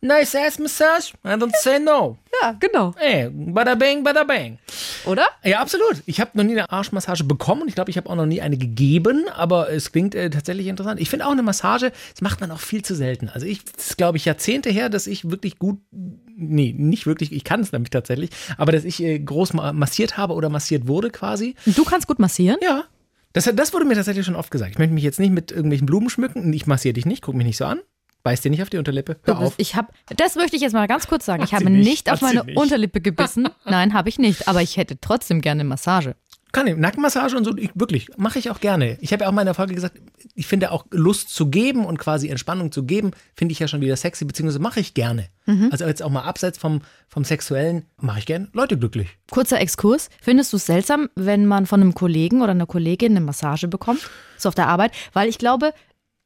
Nice 0.00 0.36
ass 0.36 0.58
massage? 0.60 1.12
I 1.24 1.30
don't 1.30 1.54
say 1.56 1.80
no. 1.80 2.18
Ja, 2.40 2.52
genau. 2.52 2.94
Hey, 2.96 3.28
bada 3.32 3.74
bang, 3.74 4.04
bada 4.04 4.22
bang. 4.22 4.58
Oder? 5.06 5.26
Ja, 5.42 5.60
absolut. 5.60 6.02
Ich 6.06 6.20
habe 6.20 6.30
noch 6.34 6.44
nie 6.44 6.52
eine 6.52 6.70
Arschmassage 6.70 7.24
bekommen. 7.24 7.66
Ich 7.66 7.74
glaube, 7.74 7.90
ich 7.90 7.96
habe 7.96 8.08
auch 8.08 8.14
noch 8.14 8.26
nie 8.26 8.40
eine 8.40 8.56
gegeben, 8.56 9.28
aber 9.34 9.72
es 9.72 9.90
klingt 9.90 10.14
äh, 10.14 10.30
tatsächlich 10.30 10.68
interessant. 10.68 11.00
Ich 11.00 11.10
finde 11.10 11.26
auch 11.26 11.32
eine 11.32 11.42
Massage, 11.42 11.90
das 12.12 12.20
macht 12.20 12.40
man 12.40 12.52
auch 12.52 12.60
viel 12.60 12.82
zu 12.84 12.94
selten. 12.94 13.28
Also 13.28 13.46
ich, 13.46 13.64
das 13.64 13.88
ist 13.88 13.96
glaube 13.96 14.18
ich 14.18 14.24
Jahrzehnte 14.24 14.70
her, 14.70 14.88
dass 14.88 15.08
ich 15.08 15.30
wirklich 15.30 15.58
gut, 15.58 15.78
nee, 15.90 16.72
nicht 16.76 17.06
wirklich, 17.06 17.32
ich 17.32 17.42
kann 17.42 17.60
es 17.60 17.72
nämlich 17.72 17.90
tatsächlich, 17.90 18.30
aber 18.56 18.70
dass 18.70 18.84
ich 18.84 19.02
äh, 19.02 19.18
groß 19.18 19.54
ma 19.54 19.72
massiert 19.72 20.16
habe 20.16 20.34
oder 20.34 20.48
massiert 20.48 20.86
wurde 20.86 21.10
quasi. 21.10 21.56
Du 21.66 21.84
kannst 21.84 22.06
gut 22.06 22.20
massieren? 22.20 22.58
Ja. 22.62 22.84
Das, 23.32 23.50
das 23.54 23.72
wurde 23.72 23.84
mir 23.84 23.94
tatsächlich 23.94 24.24
schon 24.24 24.36
oft 24.36 24.50
gesagt. 24.50 24.72
Ich 24.72 24.78
möchte 24.78 24.94
mich 24.94 25.04
jetzt 25.04 25.20
nicht 25.20 25.32
mit 25.32 25.50
irgendwelchen 25.50 25.86
Blumen 25.86 26.10
schmücken. 26.10 26.52
Ich 26.52 26.66
massiere 26.66 26.94
dich 26.94 27.06
nicht, 27.06 27.22
guck 27.22 27.34
mich 27.34 27.46
nicht 27.46 27.56
so 27.58 27.66
an. 27.66 27.80
Beiß 28.22 28.40
dir 28.40 28.50
nicht 28.50 28.62
auf 28.62 28.70
die 28.70 28.78
Unterlippe. 28.78 29.16
Hör 29.22 29.38
auf. 29.38 29.54
Ich 29.58 29.76
hab, 29.76 29.92
das 30.16 30.34
möchte 30.34 30.56
ich 30.56 30.62
jetzt 30.62 30.72
mal 30.72 30.88
ganz 30.88 31.06
kurz 31.06 31.24
sagen. 31.24 31.42
Ich 31.44 31.52
Hat 31.52 31.60
habe 31.60 31.70
sie 31.70 31.78
nicht, 31.78 31.88
nicht, 31.88 32.10
auf 32.10 32.20
meine 32.20 32.44
nicht. 32.44 32.58
Unterlippe 32.58 33.00
gebissen. 33.00 33.48
Nein, 33.64 33.94
habe 33.94 34.08
ich 34.08 34.18
nicht. 34.18 34.48
Aber 34.48 34.60
ich 34.60 34.76
hätte 34.76 35.00
trotzdem 35.00 35.40
gerne 35.40 35.62
Massage. 35.64 36.16
Kann 36.52 36.66
ich. 36.66 36.76
Nackenmassage 36.76 37.36
und 37.36 37.44
so, 37.44 37.56
ich, 37.56 37.70
wirklich, 37.74 38.08
mache 38.16 38.38
ich 38.38 38.50
auch 38.50 38.60
gerne. 38.60 38.96
Ich 39.00 39.12
habe 39.12 39.24
ja 39.24 39.28
auch 39.28 39.32
mal 39.32 39.42
in 39.42 39.46
der 39.46 39.54
Folge 39.54 39.74
gesagt, 39.74 40.00
ich 40.34 40.46
finde 40.46 40.72
auch 40.72 40.86
Lust 40.90 41.28
zu 41.30 41.50
geben 41.50 41.84
und 41.84 41.98
quasi 41.98 42.28
Entspannung 42.28 42.72
zu 42.72 42.84
geben, 42.84 43.10
finde 43.36 43.52
ich 43.52 43.58
ja 43.58 43.68
schon 43.68 43.80
wieder 43.80 43.96
sexy, 43.96 44.24
beziehungsweise 44.24 44.58
mache 44.58 44.80
ich 44.80 44.94
gerne. 44.94 45.28
Also 45.70 45.86
jetzt 45.86 46.02
auch 46.02 46.10
mal 46.10 46.22
abseits 46.22 46.58
vom, 46.58 46.82
vom 47.08 47.24
Sexuellen, 47.24 47.86
mache 47.96 48.18
ich 48.18 48.26
gerne 48.26 48.48
Leute 48.52 48.78
glücklich. 48.78 49.08
Kurzer 49.30 49.60
Exkurs. 49.60 50.10
Findest 50.20 50.52
du 50.52 50.58
es 50.58 50.66
seltsam, 50.66 51.08
wenn 51.14 51.46
man 51.46 51.66
von 51.66 51.80
einem 51.80 51.94
Kollegen 51.94 52.42
oder 52.42 52.52
einer 52.52 52.66
Kollegin 52.66 53.12
eine 53.12 53.20
Massage 53.20 53.68
bekommt? 53.68 54.08
So 54.36 54.48
auf 54.48 54.54
der 54.54 54.68
Arbeit? 54.68 54.92
Weil 55.12 55.28
ich 55.28 55.38
glaube, 55.38 55.72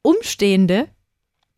Umstehende 0.01 0.87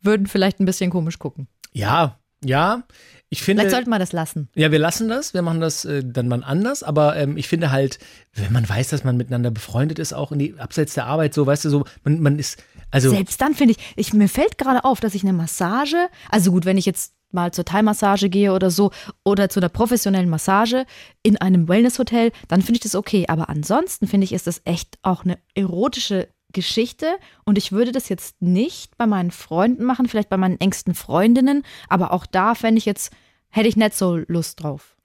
würden 0.00 0.26
vielleicht 0.26 0.60
ein 0.60 0.66
bisschen 0.66 0.90
komisch 0.90 1.18
gucken. 1.18 1.48
Ja, 1.72 2.18
ja. 2.44 2.84
Ich 3.28 3.42
finde. 3.42 3.62
Vielleicht 3.62 3.74
sollte 3.74 3.90
man 3.90 3.98
das 3.98 4.12
lassen. 4.12 4.48
Ja, 4.54 4.70
wir 4.70 4.78
lassen 4.78 5.08
das, 5.08 5.34
wir 5.34 5.42
machen 5.42 5.60
das 5.60 5.84
äh, 5.84 6.02
dann 6.04 6.28
mal 6.28 6.44
anders, 6.44 6.82
aber 6.82 7.16
ähm, 7.16 7.36
ich 7.36 7.48
finde 7.48 7.72
halt, 7.72 7.98
wenn 8.34 8.52
man 8.52 8.68
weiß, 8.68 8.88
dass 8.88 9.02
man 9.02 9.16
miteinander 9.16 9.50
befreundet 9.50 9.98
ist, 9.98 10.12
auch 10.12 10.30
in 10.30 10.38
die 10.38 10.54
abseits 10.58 10.94
der 10.94 11.06
Arbeit, 11.06 11.34
so, 11.34 11.44
weißt 11.46 11.64
du, 11.64 11.70
so, 11.70 11.84
man, 12.04 12.20
man 12.20 12.38
ist, 12.38 12.62
also 12.90 13.10
Selbst 13.10 13.40
dann 13.40 13.54
finde 13.54 13.74
ich, 13.74 13.94
ich, 13.96 14.12
mir 14.12 14.28
fällt 14.28 14.58
gerade 14.58 14.84
auf, 14.84 15.00
dass 15.00 15.14
ich 15.14 15.22
eine 15.22 15.32
Massage, 15.32 16.08
also 16.30 16.52
gut, 16.52 16.64
wenn 16.64 16.78
ich 16.78 16.86
jetzt 16.86 17.14
mal 17.32 17.52
zur 17.52 17.64
Thai-Massage 17.64 18.30
gehe 18.30 18.52
oder 18.52 18.70
so 18.70 18.92
oder 19.24 19.48
zu 19.48 19.58
einer 19.58 19.68
professionellen 19.68 20.28
Massage 20.28 20.86
in 21.24 21.36
einem 21.36 21.68
Wellness-Hotel, 21.68 22.30
dann 22.46 22.62
finde 22.62 22.76
ich 22.76 22.82
das 22.82 22.94
okay. 22.94 23.26
Aber 23.28 23.48
ansonsten 23.48 24.06
finde 24.06 24.24
ich, 24.24 24.32
ist 24.32 24.46
das 24.46 24.62
echt 24.64 24.98
auch 25.02 25.24
eine 25.24 25.36
erotische 25.54 26.28
Geschichte 26.52 27.06
und 27.44 27.58
ich 27.58 27.72
würde 27.72 27.92
das 27.92 28.08
jetzt 28.08 28.40
nicht 28.40 28.96
bei 28.96 29.06
meinen 29.06 29.30
Freunden 29.30 29.84
machen, 29.84 30.08
vielleicht 30.08 30.30
bei 30.30 30.36
meinen 30.36 30.58
engsten 30.60 30.94
Freundinnen, 30.94 31.64
aber 31.88 32.12
auch 32.12 32.24
da 32.24 32.54
fände 32.54 32.78
ich 32.78 32.86
jetzt, 32.86 33.12
hätte 33.50 33.68
ich 33.68 33.76
nicht 33.76 33.94
so 33.94 34.16
Lust 34.28 34.62
drauf. 34.62 34.96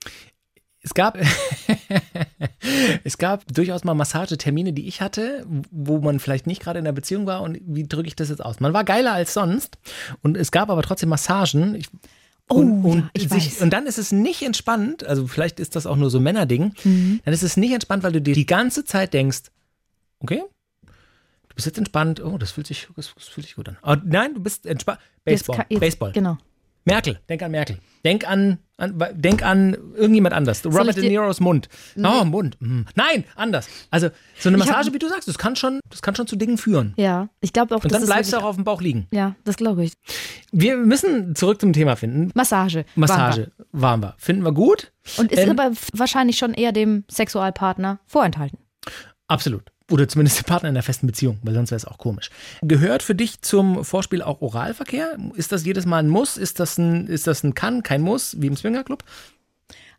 es 0.81 0.93
gab, 0.93 1.17
es 3.03 3.17
gab 3.17 3.45
durchaus 3.53 3.83
mal 3.83 3.93
Massagetermine, 3.93 4.73
die 4.73 4.87
ich 4.87 5.01
hatte, 5.01 5.45
wo 5.71 5.99
man 5.99 6.19
vielleicht 6.19 6.47
nicht 6.47 6.61
gerade 6.61 6.79
in 6.79 6.85
der 6.85 6.91
Beziehung 6.91 7.25
war 7.25 7.41
und 7.41 7.59
wie 7.65 7.87
drücke 7.87 8.07
ich 8.07 8.15
das 8.15 8.29
jetzt 8.29 8.43
aus? 8.43 8.59
Man 8.59 8.73
war 8.73 8.83
geiler 8.83 9.13
als 9.13 9.33
sonst 9.33 9.77
und 10.21 10.37
es 10.37 10.51
gab 10.51 10.69
aber 10.69 10.81
trotzdem 10.83 11.09
Massagen. 11.09 11.75
Ich, 11.75 11.87
Oh, 12.49 12.55
und, 12.55 12.83
und, 12.83 12.97
ja, 12.99 13.09
ich 13.13 13.29
sich, 13.29 13.45
weiß. 13.53 13.61
und 13.61 13.69
dann 13.71 13.87
ist 13.87 13.97
es 13.97 14.11
nicht 14.11 14.41
entspannt, 14.41 15.05
also 15.05 15.25
vielleicht 15.25 15.61
ist 15.61 15.77
das 15.77 15.85
auch 15.85 15.95
nur 15.95 16.09
so 16.09 16.17
ein 16.19 16.23
Männerding, 16.23 16.73
Mhm. 16.83 17.21
dann 17.23 17.33
ist 17.33 17.43
es 17.43 17.55
nicht 17.55 17.71
entspannt, 17.71 18.03
weil 18.03 18.11
du 18.11 18.21
dir 18.21 18.33
die 18.35 18.45
ganze 18.45 18.83
Zeit 18.83 19.13
denkst, 19.13 19.43
okay, 20.19 20.43
du 20.83 21.55
bist 21.55 21.65
jetzt 21.65 21.77
entspannt, 21.77 22.19
oh, 22.21 22.37
das 22.37 22.51
fühlt 22.51 22.67
sich, 22.67 22.89
das, 22.97 23.07
fühlt 23.07 23.45
sich 23.47 23.55
gut 23.55 23.69
an. 23.69 23.77
Aber 23.81 24.01
nein, 24.03 24.33
du 24.33 24.41
bist 24.41 24.65
entspannt. 24.65 24.99
Baseball, 25.23 25.65
jetzt- 25.69 25.79
Baseball. 25.79 26.11
Genau. 26.11 26.39
Merkel, 26.85 27.19
denk 27.29 27.43
an 27.43 27.51
Merkel. 27.51 27.77
Denk 28.03 28.27
an, 28.27 28.57
an 28.77 28.97
denk 29.13 29.43
an 29.43 29.77
irgendjemand 29.95 30.33
anders. 30.33 30.65
Robert 30.65 30.89
ich 30.89 30.95
De 30.95 31.09
Niros 31.09 31.39
Mund. 31.39 31.69
Oh, 32.03 32.23
Mund. 32.25 32.57
Hm. 32.59 32.85
Nein, 32.95 33.23
anders. 33.35 33.67
Also 33.91 34.09
so 34.39 34.49
eine 34.49 34.57
Ich 34.57 34.63
hab- 34.63 34.69
Massage, 34.77 34.91
wie 34.93 34.97
du 34.99 35.07
sagst, 35.07 35.27
das 35.27 35.37
kann 35.37 35.55
schon, 35.55 35.79
das 35.91 36.01
kann 36.01 36.15
schon 36.15 36.25
zu 36.25 36.35
Dingen 36.35 36.57
führen. 36.57 36.93
Ja, 36.97 37.29
ich 37.41 37.53
glaube 37.53 37.75
auch, 37.75 37.83
Und 37.83 37.91
das 37.91 37.99
dann 38.01 38.07
bleibst 38.07 38.33
du 38.33 38.37
auch 38.37 38.43
auf 38.43 38.55
dem 38.55 38.63
Bauch 38.63 38.81
liegen. 38.81 39.07
Ja, 39.11 39.35
das 39.43 39.57
glaube 39.57 39.83
ich. 39.83 39.93
Wir 40.51 40.75
müssen 40.77 41.35
zurück 41.35 41.61
zum 41.61 41.73
Thema 41.73 41.95
finden. 41.95 42.31
Massage. 42.33 42.77
waren 42.77 42.85
wir. 42.95 42.99
Massage, 43.01 43.51
waren 43.71 43.99
wir. 44.01 44.15
Finden 44.17 44.43
wir 44.43 44.51
gut? 44.51 44.91
Und 45.17 45.31
ist 45.31 45.39
Ähm, 45.39 45.51
aber 45.51 45.71
wahrscheinlich 45.93 46.37
schon 46.37 46.53
eher 46.55 46.71
dem 46.71 47.03
Sexualpartner 47.11 47.99
vorenthalten. 48.07 48.57
Absolut. 49.27 49.71
Oder 49.91 50.07
zumindest 50.07 50.39
der 50.39 50.43
Partner 50.43 50.69
in 50.69 50.75
einer 50.75 50.83
festen 50.83 51.05
Beziehung, 51.05 51.37
weil 51.43 51.53
sonst 51.53 51.69
wäre 51.71 51.77
es 51.77 51.85
auch 51.85 51.97
komisch. 51.97 52.29
Gehört 52.61 53.03
für 53.03 53.13
dich 53.15 53.41
zum 53.41 53.83
Vorspiel 53.85 54.21
auch 54.21 54.41
Oralverkehr? 54.41 55.17
Ist 55.35 55.51
das 55.51 55.65
jedes 55.65 55.85
Mal 55.85 55.99
ein 55.99 56.07
Muss? 56.09 56.37
Ist 56.37 56.59
das 56.59 56.77
ein, 56.77 57.07
ist 57.07 57.27
das 57.27 57.43
ein 57.43 57.53
Kann, 57.53 57.83
kein 57.83 58.01
Muss, 58.01 58.41
wie 58.41 58.47
im 58.47 58.55
Swingerclub? 58.55 59.03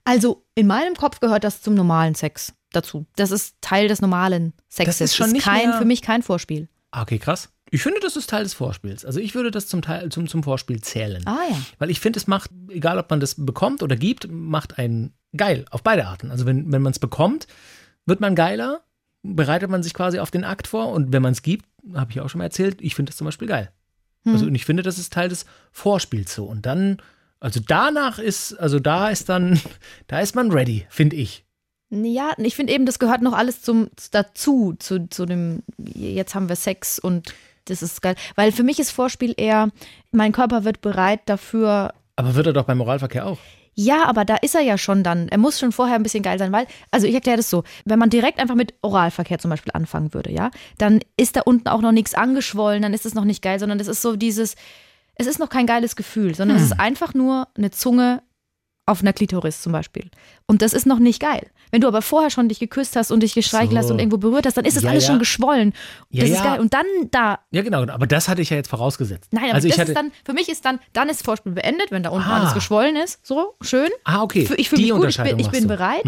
Also 0.05 0.45
in 0.55 0.67
meinem 0.67 0.95
Kopf 0.95 1.21
gehört 1.21 1.45
das 1.45 1.63
zum 1.63 1.75
normalen 1.75 2.15
Sex 2.15 2.53
dazu. 2.73 3.07
Das 3.17 3.31
ist 3.31 3.57
Teil 3.61 3.89
des 3.89 4.01
normalen 4.01 4.53
Sexes. 4.69 4.99
Das 4.99 5.11
ist 5.11 5.17
schon 5.17 5.31
nicht 5.33 5.45
kein, 5.45 5.69
mehr- 5.71 5.79
für 5.79 5.85
mich 5.85 6.03
kein 6.03 6.23
Vorspiel. 6.23 6.69
Ah, 6.91 7.03
Okay, 7.03 7.19
krass. 7.19 7.51
Ich 7.75 7.83
finde, 7.83 8.01
das 8.01 8.17
ist 8.17 8.29
Teil 8.29 8.43
des 8.43 8.53
Vorspiels. 8.53 9.07
Also 9.07 9.19
ich 9.19 9.35
würde 9.35 9.51
das 9.51 9.67
zum 9.67 9.81
Teil 9.81 10.11
zum, 10.11 10.29
zum 10.29 10.43
Vorspiel 10.43 10.83
zählen. 10.83 11.23
Ah 11.27 11.39
ja. 11.49 11.57
Weil 11.79 11.89
ich 11.91 12.01
finde, 12.01 12.19
es 12.19 12.27
macht, 12.27 12.51
egal 12.69 12.99
ob 12.99 13.09
man 13.09 13.19
das 13.19 13.35
bekommt 13.47 13.83
oder 13.83 13.97
gibt, 13.97 14.31
macht 14.31 14.79
einen 14.79 15.15
geil 15.35 15.65
auf 15.71 15.83
beide 15.83 16.07
Arten. 16.07 16.31
Also 16.31 16.45
wenn, 16.45 16.71
wenn 16.71 16.83
man 16.83 16.91
es 16.93 16.99
bekommt, 16.99 17.47
wird 18.05 18.21
man 18.21 18.35
geiler, 18.35 18.83
bereitet 19.23 19.71
man 19.71 19.83
sich 19.83 19.95
quasi 19.95 20.19
auf 20.19 20.31
den 20.31 20.45
Akt 20.45 20.67
vor 20.67 20.89
und 20.89 21.13
wenn 21.13 21.23
man 21.23 21.33
es 21.33 21.43
gibt, 21.43 21.67
habe 21.95 22.11
ich 22.11 22.21
auch 22.21 22.29
schon 22.29 22.39
mal 22.39 22.45
erzählt, 22.45 22.81
ich 22.81 22.95
finde 22.95 23.11
das 23.11 23.17
zum 23.17 23.25
Beispiel 23.25 23.49
geil. 23.49 23.71
Also 24.25 24.47
und 24.47 24.55
ich 24.55 24.65
finde, 24.65 24.83
das 24.83 24.99
ist 24.99 25.13
Teil 25.13 25.29
des 25.29 25.47
Vorspiels 25.73 26.35
so. 26.35 26.45
Und 26.45 26.67
dann, 26.67 26.99
also 27.41 27.61
danach 27.67 28.19
ist, 28.19 28.55
also 28.55 28.79
da 28.79 29.09
ist 29.09 29.29
dann, 29.29 29.61
da 30.07 30.21
ist 30.21 30.35
man 30.35 30.53
ready, 30.53 30.87
finde 30.91 31.17
ich. 31.17 31.45
Ja, 31.91 32.33
ich 32.39 32.57
finde 32.57 32.73
eben, 32.73 32.87
das 32.87 32.99
gehört 32.99 33.21
noch 33.21 33.35
alles 33.35 33.63
zum 33.63 33.89
dazu, 34.13 34.75
zu, 34.79 35.09
zu 35.09 35.27
dem, 35.27 35.63
jetzt 35.77 36.35
haben 36.35 36.49
wir 36.49 36.57
Sex 36.57 36.99
und 36.99 37.35
das 37.67 37.83
ist 37.83 38.01
geil. 38.01 38.15
Weil 38.35 38.51
für 38.51 38.63
mich 38.63 38.79
ist 38.79 38.91
Vorspiel 38.91 39.35
eher, 39.37 39.69
mein 40.11 40.33
Körper 40.33 40.65
wird 40.65 40.81
bereit 40.81 41.21
dafür, 41.27 41.93
Aber 42.17 42.35
wird 42.35 42.47
er 42.47 42.53
doch 42.53 42.65
beim 42.65 42.79
Moralverkehr 42.79 43.27
auch. 43.27 43.39
Ja, 43.75 44.05
aber 44.05 44.25
da 44.25 44.37
ist 44.37 44.55
er 44.55 44.61
ja 44.61 44.77
schon 44.77 45.03
dann. 45.03 45.29
Er 45.29 45.39
muss 45.39 45.59
schon 45.59 45.73
vorher 45.73 45.97
ein 45.97 46.03
bisschen 46.03 46.23
geil 46.23 46.39
sein, 46.39 46.53
weil, 46.53 46.67
also 46.91 47.07
ich 47.07 47.15
erkläre 47.15 47.39
das 47.39 47.49
so, 47.49 47.65
wenn 47.85 47.99
man 47.99 48.11
direkt 48.11 48.39
einfach 48.39 48.55
mit 48.55 48.75
Oralverkehr 48.83 49.39
zum 49.39 49.51
Beispiel 49.51 49.73
anfangen 49.73 50.13
würde, 50.13 50.31
ja, 50.31 50.51
dann 50.79 51.01
ist 51.17 51.37
da 51.37 51.41
unten 51.43 51.69
auch 51.69 51.81
noch 51.81 51.93
nichts 51.93 52.15
angeschwollen, 52.15 52.83
dann 52.83 52.93
ist 52.93 53.07
es 53.07 53.15
noch 53.15 53.25
nicht 53.25 53.43
geil, 53.43 53.59
sondern 53.59 53.81
es 53.81 53.89
ist 53.89 54.03
so 54.03 54.17
dieses, 54.17 54.57
es 55.15 55.27
ist 55.27 55.39
noch 55.39 55.49
kein 55.49 55.67
geiles 55.67 55.97
Gefühl, 55.97 56.35
sondern 56.35 56.59
es 56.59 56.65
ist 56.65 56.81
einfach 56.81 57.15
nur 57.15 57.49
eine 57.57 57.71
Zunge 57.71 58.23
auf 58.93 59.01
einer 59.01 59.13
Klitoris 59.13 59.61
zum 59.63 59.73
Beispiel. 59.73 60.11
Und 60.47 60.63
das 60.63 60.73
ist 60.73 60.87
noch 60.87 60.99
nicht 61.01 61.21
geil. 61.21 61.49
Wenn 61.71 61.81
du 61.81 61.89
aber 61.89 62.03
vorher 62.03 62.31
schon 62.31 62.49
dich 62.49 62.61
geküsst 62.61 62.95
hast 62.97 63.11
und 63.11 63.23
dich 63.23 63.35
gestreichelt 63.35 63.73
So. 63.73 63.79
hast 63.79 63.91
und 63.91 63.99
irgendwo 63.99 64.19
berührt 64.19 64.47
hast, 64.47 64.57
dann 64.57 64.65
ist 64.65 64.77
das 64.77 64.85
Ja, 64.85 64.91
alles 64.91 65.05
ja. 65.05 65.11
schon 65.11 65.19
geschwollen. 65.19 65.73
Ja, 66.11 66.23
Das 66.23 66.31
ist 66.33 66.43
geil. 66.45 66.61
Und 66.61 66.75
dann 66.75 66.85
da 67.11 67.41
Ja, 67.51 67.63
genau, 67.63 67.83
aber 67.83 68.07
das 68.07 68.29
hatte 68.29 68.43
ich 68.43 68.51
ja 68.51 68.57
jetzt 68.59 68.69
vorausgesetzt. 68.69 69.33
Nein, 69.33 69.45
aber 69.47 69.55
also 69.55 69.67
ich 69.69 69.73
das 69.75 69.81
hatte, 69.81 69.93
ist 69.93 69.97
dann, 69.97 70.13
für 70.25 70.35
mich 70.35 70.49
ist 70.49 70.65
dann, 70.65 70.79
dann 70.93 71.09
ist 71.09 71.25
Vorspiel 71.25 71.53
beendet, 71.53 71.91
wenn 71.91 72.03
da 72.03 72.11
unten 72.11 72.29
Ah. 72.29 72.41
alles 72.41 72.55
geschwollen 72.55 72.97
ist. 72.97 73.27
So, 73.27 73.55
schön. 73.63 73.89
ah, 74.05 74.23
okay. 74.23 74.45
Für- 74.47 74.55
Ich 74.57 74.69
fühle 74.69 74.83
mich 74.83 74.91
gut, 74.93 75.09
ich 75.09 75.17
bin, 75.17 75.39
ich 75.39 75.51
bin 75.51 75.67
bereit. 75.67 76.05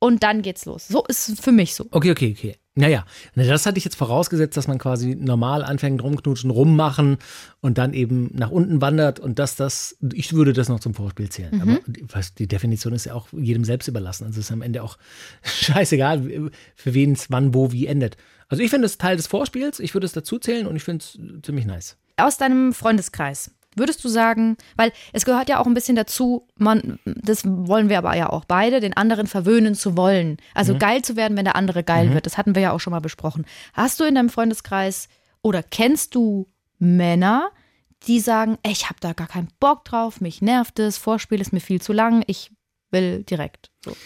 und 0.00 0.22
dann 0.22 0.42
geht's 0.42 0.64
los. 0.66 0.88
So 0.88 1.04
ist 1.06 1.28
es 1.28 1.40
für 1.40 1.52
mich 1.52 1.74
so. 1.74 1.86
Okay, 1.90 2.10
okay, 2.10 2.34
okay. 2.36 2.56
Naja, 2.78 3.06
das 3.34 3.64
hatte 3.64 3.78
ich 3.78 3.84
jetzt 3.84 3.96
vorausgesetzt, 3.96 4.54
dass 4.54 4.68
man 4.68 4.76
quasi 4.76 5.14
normal 5.14 5.64
anfängt, 5.64 6.02
rumknutschen, 6.02 6.50
rummachen 6.50 7.16
und 7.62 7.78
dann 7.78 7.94
eben 7.94 8.30
nach 8.34 8.50
unten 8.50 8.82
wandert 8.82 9.18
und 9.18 9.38
dass 9.38 9.56
das, 9.56 9.96
ich 10.12 10.34
würde 10.34 10.52
das 10.52 10.68
noch 10.68 10.78
zum 10.78 10.92
Vorspiel 10.92 11.30
zählen. 11.30 11.62
Aber 11.62 11.78
die, 11.86 12.04
was, 12.12 12.34
die 12.34 12.46
Definition 12.46 12.92
ist 12.92 13.06
ja 13.06 13.14
auch 13.14 13.28
jedem 13.32 13.64
selbst 13.64 13.88
überlassen. 13.88 14.24
Also 14.24 14.40
es 14.40 14.46
ist 14.46 14.52
am 14.52 14.60
Ende 14.60 14.82
auch 14.82 14.98
scheißegal, 15.42 16.50
für 16.74 16.94
wen 16.94 17.12
es 17.12 17.30
wann, 17.30 17.54
wo, 17.54 17.72
wie 17.72 17.86
endet. 17.86 18.18
Also 18.48 18.62
ich 18.62 18.68
finde 18.68 18.84
es 18.84 18.98
Teil 18.98 19.16
des 19.16 19.26
Vorspiels, 19.26 19.80
ich 19.80 19.94
würde 19.94 20.04
es 20.04 20.12
dazu 20.12 20.38
zählen 20.38 20.66
und 20.66 20.76
ich 20.76 20.84
finde 20.84 21.02
es 21.02 21.18
ziemlich 21.42 21.64
nice. 21.64 21.96
Aus 22.18 22.36
deinem 22.36 22.74
Freundeskreis. 22.74 23.52
Würdest 23.76 24.02
du 24.02 24.08
sagen, 24.08 24.56
weil 24.76 24.90
es 25.12 25.24
gehört 25.24 25.48
ja 25.48 25.60
auch 25.60 25.66
ein 25.66 25.74
bisschen 25.74 25.96
dazu, 25.96 26.48
man, 26.56 26.98
das 27.04 27.44
wollen 27.44 27.88
wir 27.88 27.98
aber 27.98 28.16
ja 28.16 28.30
auch 28.30 28.44
beide, 28.44 28.80
den 28.80 28.96
anderen 28.96 29.26
verwöhnen 29.26 29.74
zu 29.74 29.96
wollen. 29.96 30.38
Also 30.54 30.76
geil 30.76 31.02
zu 31.02 31.14
werden, 31.14 31.36
wenn 31.36 31.44
der 31.44 31.56
andere 31.56 31.84
geil 31.84 32.12
wird. 32.14 32.26
Das 32.26 32.38
hatten 32.38 32.54
wir 32.54 32.62
ja 32.62 32.72
auch 32.72 32.80
schon 32.80 32.92
mal 32.92 33.00
besprochen. 33.00 33.44
Hast 33.74 34.00
du 34.00 34.04
in 34.04 34.14
deinem 34.14 34.30
Freundeskreis 34.30 35.08
oder 35.42 35.62
kennst 35.62 36.14
du 36.14 36.48
Männer, 36.78 37.50
die 38.04 38.20
sagen, 38.20 38.58
ey, 38.62 38.72
ich 38.72 38.86
habe 38.86 39.00
da 39.00 39.12
gar 39.12 39.26
keinen 39.28 39.48
Bock 39.60 39.84
drauf, 39.84 40.20
mich 40.20 40.42
nervt 40.42 40.78
es, 40.78 40.96
Vorspiel 40.96 41.40
ist 41.40 41.52
mir 41.52 41.60
viel 41.60 41.80
zu 41.80 41.92
lang, 41.92 42.24
ich 42.26 42.50
will 42.90 43.24
direkt. 43.24 43.70
So. 43.84 43.96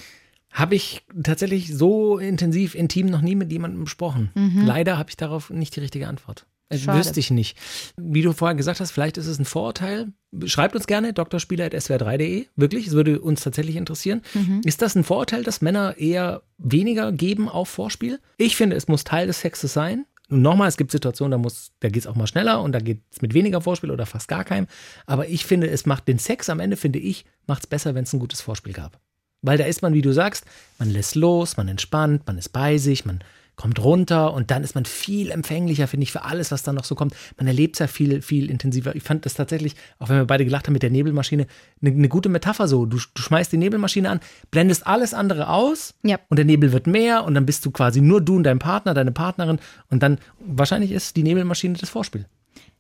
Habe 0.51 0.75
ich 0.75 1.03
tatsächlich 1.23 1.77
so 1.77 2.19
intensiv, 2.19 2.75
intim 2.75 3.07
noch 3.07 3.21
nie 3.21 3.37
mit 3.37 3.53
jemandem 3.53 3.85
besprochen. 3.85 4.31
Leider 4.67 4.99
habe 4.99 5.11
ich 5.11 5.17
darauf 5.17 5.51
nicht 5.51 5.77
die 5.77 5.81
richtige 5.81 6.09
Antwort. 6.09 6.47
Äh, 6.71 6.79
Schade. 6.79 6.99
Wüsste 6.99 7.21
ich 7.21 7.31
nicht. 7.31 7.59
Wie 7.97 8.23
du 8.23 8.33
vorher 8.33 8.55
gesagt 8.57 8.81
hast, 8.81 8.93
vielleicht 8.93 9.19
ist 9.19 9.27
es 9.27 9.39
ein 9.39 9.45
Vorurteil. 9.45 10.09
Schreibt 10.47 10.75
uns 10.77 10.87
gerne 10.87 11.13
drspieler.swr3.de. 11.13 12.47
Wirklich, 12.57 12.87
es 12.87 12.93
würde 12.93 13.21
uns 13.21 13.43
tatsächlich 13.43 13.77
interessieren. 13.77 14.23
Ist 14.65 14.81
das 14.83 14.95
ein 14.95 15.05
Vorurteil, 15.05 15.43
dass 15.43 15.61
Männer 15.61 15.97
eher 15.99 16.43
weniger 16.59 17.13
geben 17.13 17.49
auf 17.49 17.69
Vorspiel? 17.69 18.21
Ich 18.37 18.57
finde, 18.57 18.77
es 18.77 18.89
muss 18.89 19.05
Teil 19.05 19.27
des 19.27 19.41
Sexes 19.41 19.73
sein. 19.73 20.07
Und 20.29 20.43
nochmal, 20.43 20.69
es 20.69 20.77
gibt 20.77 20.93
Situationen, 20.93 21.33
da, 21.33 21.39
muss- 21.39 21.73
da 21.81 21.89
geht 21.89 22.03
es 22.03 22.07
auch 22.07 22.15
mal 22.15 22.29
schneller 22.29 22.63
und 22.63 22.71
da 22.73 22.79
geht 22.79 23.01
es 23.11 23.21
mit 23.21 23.35
weniger 23.35 23.61
Vorspiel 23.61 23.91
oder 23.91 24.07
fast 24.07 24.29
gar 24.29 24.45
keinem. 24.45 24.69
Aber 25.07 25.29
ich 25.29 25.45
finde, 25.45 25.69
es 25.69 25.87
macht 25.87 26.07
den 26.07 26.21
Sex 26.21 26.49
am 26.49 26.61
Ende, 26.61 26.77
finde 26.77 27.01
ich, 27.01 27.25
macht 27.49 27.65
es 27.65 27.67
besser, 27.67 27.97
wenn 27.97 28.05
es 28.05 28.13
ein 28.13 28.21
gutes 28.21 28.41
Vorspiel 28.41 28.73
gab. 28.73 29.01
Weil 29.43 29.59
da 29.59 29.65
ist 29.65 29.83
man, 29.83 29.93
wie 29.93 30.03
du 30.03 30.13
sagst, 30.13 30.45
man 30.79 30.89
lässt 30.91 31.17
los, 31.17 31.57
man 31.57 31.67
entspannt, 31.67 32.23
man 32.29 32.39
ist 32.39 32.51
bei 32.51 32.79
sich, 32.79 33.05
man 33.05 33.25
kommt 33.61 33.85
runter 33.85 34.33
und 34.33 34.51
dann 34.51 34.65
ist 34.65 34.75
man 34.75 34.87
viel 34.87 35.31
empfänglicher, 35.31 35.87
finde 35.87 36.05
ich, 36.05 36.13
für 36.13 36.25
alles, 36.25 36.51
was 36.51 36.63
dann 36.63 36.77
noch 36.77 36.85
so 36.85 36.95
kommt. 36.95 37.15
Man 37.37 37.47
erlebt 37.47 37.77
es 37.77 37.81
ja 37.81 37.89
viel, 37.89 38.23
viel 38.23 38.49
intensiver. 38.49 38.97
Ich 38.97 39.03
fand 39.03 39.27
das 39.27 39.35
tatsächlich, 39.35 39.75
auch 39.99 40.09
wenn 40.09 40.17
wir 40.17 40.25
beide 40.25 40.47
gelacht 40.47 40.67
haben 40.67 40.73
mit 40.73 40.83
der 40.83 40.89
Nebelmaschine, 40.89 41.47
eine, 41.83 41.91
eine 41.95 42.09
gute 42.09 42.31
Metapher 42.31 42.67
so. 42.69 42.87
Du, 42.87 42.97
du 42.97 43.23
schmeißt 43.23 43.53
die 43.53 43.59
Nebelmaschine 43.59 44.09
an, 44.09 44.21
blendest 44.51 44.87
alles 44.87 45.13
andere 45.13 45.51
aus 45.51 45.93
Ja. 46.03 46.19
und 46.31 46.39
der 46.39 46.47
Nebel 46.47 46.73
wird 46.73 46.87
mehr 46.87 47.25
und 47.25 47.35
dann 47.35 47.45
bist 47.45 47.67
du 47.67 47.71
quasi 47.71 48.01
nur 48.01 48.23
du 48.23 48.37
und 48.37 48.45
dein 48.45 48.59
Partner, 48.59 48.95
deine 48.95 49.13
Partnerin 49.13 49.59
und 49.91 50.03
dann 50.03 50.17
wahrscheinlich 50.39 50.91
ist 50.93 51.17
die 51.17 51.23
Nebelmaschine 51.23 51.75
das 51.77 51.91
Vorspiel. 51.91 52.25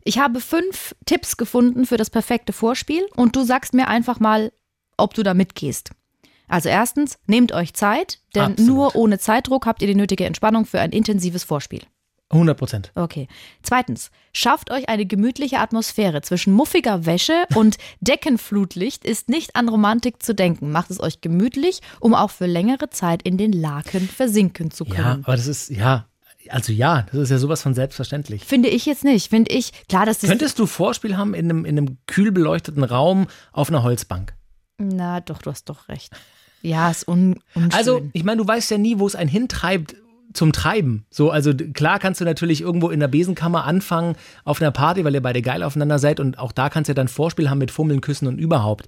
Ich 0.02 0.18
habe 0.18 0.40
fünf 0.40 0.94
Tipps 1.04 1.36
gefunden 1.36 1.84
für 1.84 1.98
das 1.98 2.08
perfekte 2.08 2.54
Vorspiel 2.54 3.06
und 3.16 3.36
du 3.36 3.44
sagst 3.44 3.74
mir 3.74 3.86
einfach 3.88 4.18
mal, 4.18 4.50
ob 4.96 5.12
du 5.12 5.22
da 5.22 5.34
mitgehst. 5.34 5.90
Also 6.50 6.68
erstens, 6.68 7.18
nehmt 7.26 7.52
euch 7.52 7.72
Zeit, 7.74 8.18
denn 8.34 8.52
Absolut. 8.52 8.74
nur 8.74 8.96
ohne 8.96 9.18
Zeitdruck 9.18 9.66
habt 9.66 9.80
ihr 9.82 9.88
die 9.88 9.94
nötige 9.94 10.24
Entspannung 10.26 10.66
für 10.66 10.80
ein 10.80 10.90
intensives 10.90 11.44
Vorspiel. 11.44 11.80
100 12.32 12.56
Prozent. 12.56 12.92
Okay. 12.94 13.26
Zweitens, 13.62 14.10
schafft 14.32 14.70
euch 14.70 14.88
eine 14.88 15.04
gemütliche 15.04 15.58
Atmosphäre. 15.58 16.22
Zwischen 16.22 16.52
muffiger 16.52 17.04
Wäsche 17.04 17.44
und 17.54 17.76
Deckenflutlicht 18.00 19.04
ist 19.04 19.28
nicht 19.28 19.56
an 19.56 19.68
Romantik 19.68 20.22
zu 20.22 20.34
denken. 20.34 20.70
Macht 20.70 20.90
es 20.90 21.00
euch 21.00 21.20
gemütlich, 21.20 21.80
um 21.98 22.14
auch 22.14 22.30
für 22.30 22.46
längere 22.46 22.88
Zeit 22.90 23.22
in 23.22 23.36
den 23.36 23.52
Laken 23.52 24.08
versinken 24.08 24.70
zu 24.70 24.84
Ja, 24.84 24.94
können. 24.94 25.24
aber 25.24 25.34
das 25.36 25.48
ist, 25.48 25.70
ja, 25.70 26.06
also 26.50 26.72
ja, 26.72 27.02
das 27.10 27.20
ist 27.22 27.30
ja 27.30 27.38
sowas 27.38 27.62
von 27.62 27.74
selbstverständlich. 27.74 28.44
Finde 28.44 28.68
ich 28.68 28.86
jetzt 28.86 29.02
nicht. 29.02 29.28
Finde 29.28 29.52
ich, 29.52 29.72
klar, 29.88 30.06
dass 30.06 30.18
das. 30.20 30.30
Könntest 30.30 30.58
du 30.60 30.66
Vorspiel 30.66 31.16
haben 31.16 31.34
in 31.34 31.46
einem, 31.46 31.64
in 31.64 31.78
einem 31.78 31.98
kühl 32.06 32.30
beleuchteten 32.30 32.84
Raum 32.84 33.26
auf 33.52 33.70
einer 33.70 33.82
Holzbank? 33.82 34.34
Na, 34.78 35.20
doch, 35.20 35.42
du 35.42 35.50
hast 35.50 35.68
doch 35.68 35.88
recht. 35.88 36.12
Ja, 36.62 36.90
ist 36.90 37.08
un, 37.08 37.40
unschön. 37.54 37.72
Also, 37.72 38.02
ich 38.12 38.24
meine, 38.24 38.42
du 38.42 38.48
weißt 38.48 38.70
ja 38.70 38.78
nie, 38.78 38.98
wo 38.98 39.06
es 39.06 39.14
einen 39.14 39.30
hintreibt 39.30 39.96
zum 40.32 40.52
Treiben. 40.52 41.06
So, 41.10 41.30
also 41.30 41.52
klar 41.54 41.98
kannst 41.98 42.20
du 42.20 42.24
natürlich 42.24 42.60
irgendwo 42.60 42.90
in 42.90 43.00
der 43.00 43.08
Besenkammer 43.08 43.64
anfangen 43.64 44.16
auf 44.44 44.60
einer 44.60 44.70
Party, 44.70 45.04
weil 45.04 45.14
ihr 45.14 45.22
beide 45.22 45.42
geil 45.42 45.62
aufeinander 45.62 45.98
seid 45.98 46.20
und 46.20 46.38
auch 46.38 46.52
da 46.52 46.68
kannst 46.68 46.88
du 46.88 46.92
ja 46.92 46.94
dann 46.94 47.08
Vorspiel 47.08 47.50
haben 47.50 47.58
mit 47.58 47.70
Fummeln, 47.70 48.00
Küssen 48.00 48.28
und 48.28 48.38
überhaupt. 48.38 48.86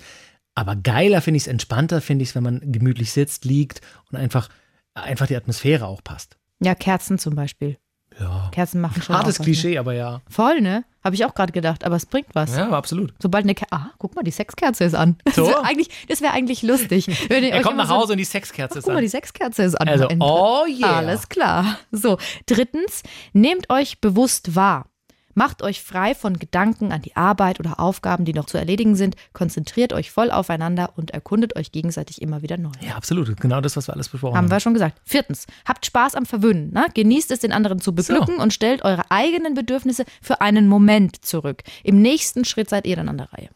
Aber 0.55 0.77
geiler 0.77 1.21
finde 1.21 1.39
ich 1.39 1.45
es, 1.45 1.47
entspannter 1.49 2.01
finde 2.01 2.23
ich 2.23 2.31
es, 2.31 2.35
wenn 2.35 2.43
man 2.43 2.61
gemütlich 2.73 3.11
sitzt, 3.11 3.45
liegt 3.45 3.81
und 4.11 4.19
einfach, 4.19 4.49
einfach 4.95 5.27
die 5.27 5.37
Atmosphäre 5.37 5.87
auch 5.87 6.05
passt. 6.05 6.37
Ja, 6.63 6.75
Kerzen 6.75 7.19
zum 7.19 7.35
Beispiel. 7.35 7.79
Ja. 8.21 8.49
Kerzen 8.53 8.81
machen 8.81 9.03
schon 9.03 9.17
Hartes 9.17 9.39
Klischee, 9.39 9.79
aber 9.79 9.93
ja. 9.95 10.13
Ne? 10.13 10.21
Voll, 10.29 10.61
ne? 10.61 10.85
Habe 11.05 11.15
ich 11.17 11.25
auch 11.25 11.35
gerade 11.35 11.53
gedacht, 11.53 11.85
aber 11.85 11.97
es 11.97 12.07
bringt 12.07 12.29
was. 12.35 12.57
Ja, 12.57 12.71
absolut. 12.71 13.13
Sobald 13.21 13.45
eine 13.45 13.55
Kerze. 13.55 13.73
Ah, 13.73 13.91
guck 13.99 14.15
mal, 14.15 14.23
die 14.23 14.31
Sexkerze 14.31 14.85
ist 14.85 14.95
an. 14.95 15.17
Das 15.25 15.35
So? 15.35 15.47
wäre 15.47 15.65
eigentlich, 15.65 15.89
das 16.09 16.21
wär 16.21 16.33
eigentlich 16.33 16.63
lustig. 16.63 17.07
Wenn 17.29 17.43
Er 17.45 17.63
kommt 17.63 17.77
nach 17.77 17.89
so- 17.89 17.95
Hause 17.95 18.13
und 18.13 18.19
die 18.19 18.25
Sexkerze 18.25 18.79
ist 18.79 18.85
guck 18.85 18.93
mal, 18.93 18.99
an. 18.99 19.03
die 19.03 19.09
Sexkerze 19.09 19.63
ist 19.65 19.75
an. 19.81 19.89
Also, 19.89 20.09
oh 20.21 20.65
yeah. 20.69 20.97
Alles 20.99 21.29
klar. 21.29 21.79
So, 21.91 22.19
drittens, 22.47 23.03
nehmt 23.33 23.69
euch 23.71 24.01
bewusst 24.01 24.55
wahr. 24.55 24.87
Macht 25.35 25.63
euch 25.63 25.83
frei 25.83 26.15
von 26.15 26.39
Gedanken 26.39 26.93
an 26.93 27.03
die 27.03 27.17
Arbeit 27.17 27.61
oder 27.61 27.81
Aufgaben, 27.81 28.25
die 28.25 28.35
noch 28.35 28.47
zu 28.47 28.59
erledigen 28.59 28.97
sind. 28.97 29.17
Konzentriert 29.33 29.93
euch 29.93 30.11
voll 30.11 30.31
aufeinander 30.31 30.93
und 30.97 31.11
erkundet 31.13 31.57
euch 31.57 31.73
gegenseitig 31.73 32.21
immer 32.21 32.43
wieder 32.43 32.59
neu. 32.59 32.71
Ja, 32.81 32.97
absolut. 32.97 33.41
Genau 33.41 33.61
das, 33.61 33.77
was 33.77 33.89
wir 33.89 33.95
alles 33.95 34.09
besprochen 34.09 34.37
Haben 34.37 34.45
haben. 34.45 34.51
wir 34.51 34.61
schon 34.61 34.75
gesagt. 34.75 35.01
Viertens, 35.05 35.47
habt 35.67 35.87
Spaß 35.87 36.15
am 36.15 36.27
Verwöhnen. 36.27 36.73
Ne? 36.73 36.87
Genießt 36.95 37.31
es, 37.31 37.41
den 37.41 37.53
anderen 37.53 37.81
zu 37.81 37.95
beglücken 37.95 38.39
und 38.39 38.53
stellt 38.53 38.83
eure 38.85 39.11
eigenen 39.11 39.55
Bedürfnisse 39.55 40.05
für 40.21 40.41
einen 40.41 40.69
Moment 40.69 41.25
zurück. 41.25 41.63
Im 41.85 42.03
nächsten 42.03 42.45
Schritt 42.45 42.69
seid 42.71 42.87
ihr 42.87 42.97
dann 42.97 43.09
an 43.09 43.19
der 43.19 43.33
Reihe. 43.33 43.49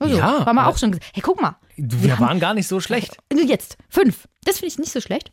Also, 0.00 0.16
Ja, 0.16 0.46
haben 0.46 0.56
wir 0.56 0.66
auch 0.68 0.78
schon 0.78 0.92
gesagt. 0.92 1.10
Hey, 1.12 1.22
guck 1.22 1.40
mal. 1.40 1.56
Wir 1.76 2.18
waren 2.20 2.40
gar 2.40 2.54
nicht 2.54 2.68
so 2.68 2.80
schlecht. 2.80 3.16
Jetzt, 3.32 3.76
fünf. 3.88 4.28
Das 4.44 4.56
finde 4.60 4.68
ich 4.72 4.78
nicht 4.78 4.92
so 4.92 5.00
schlecht. 5.00 5.30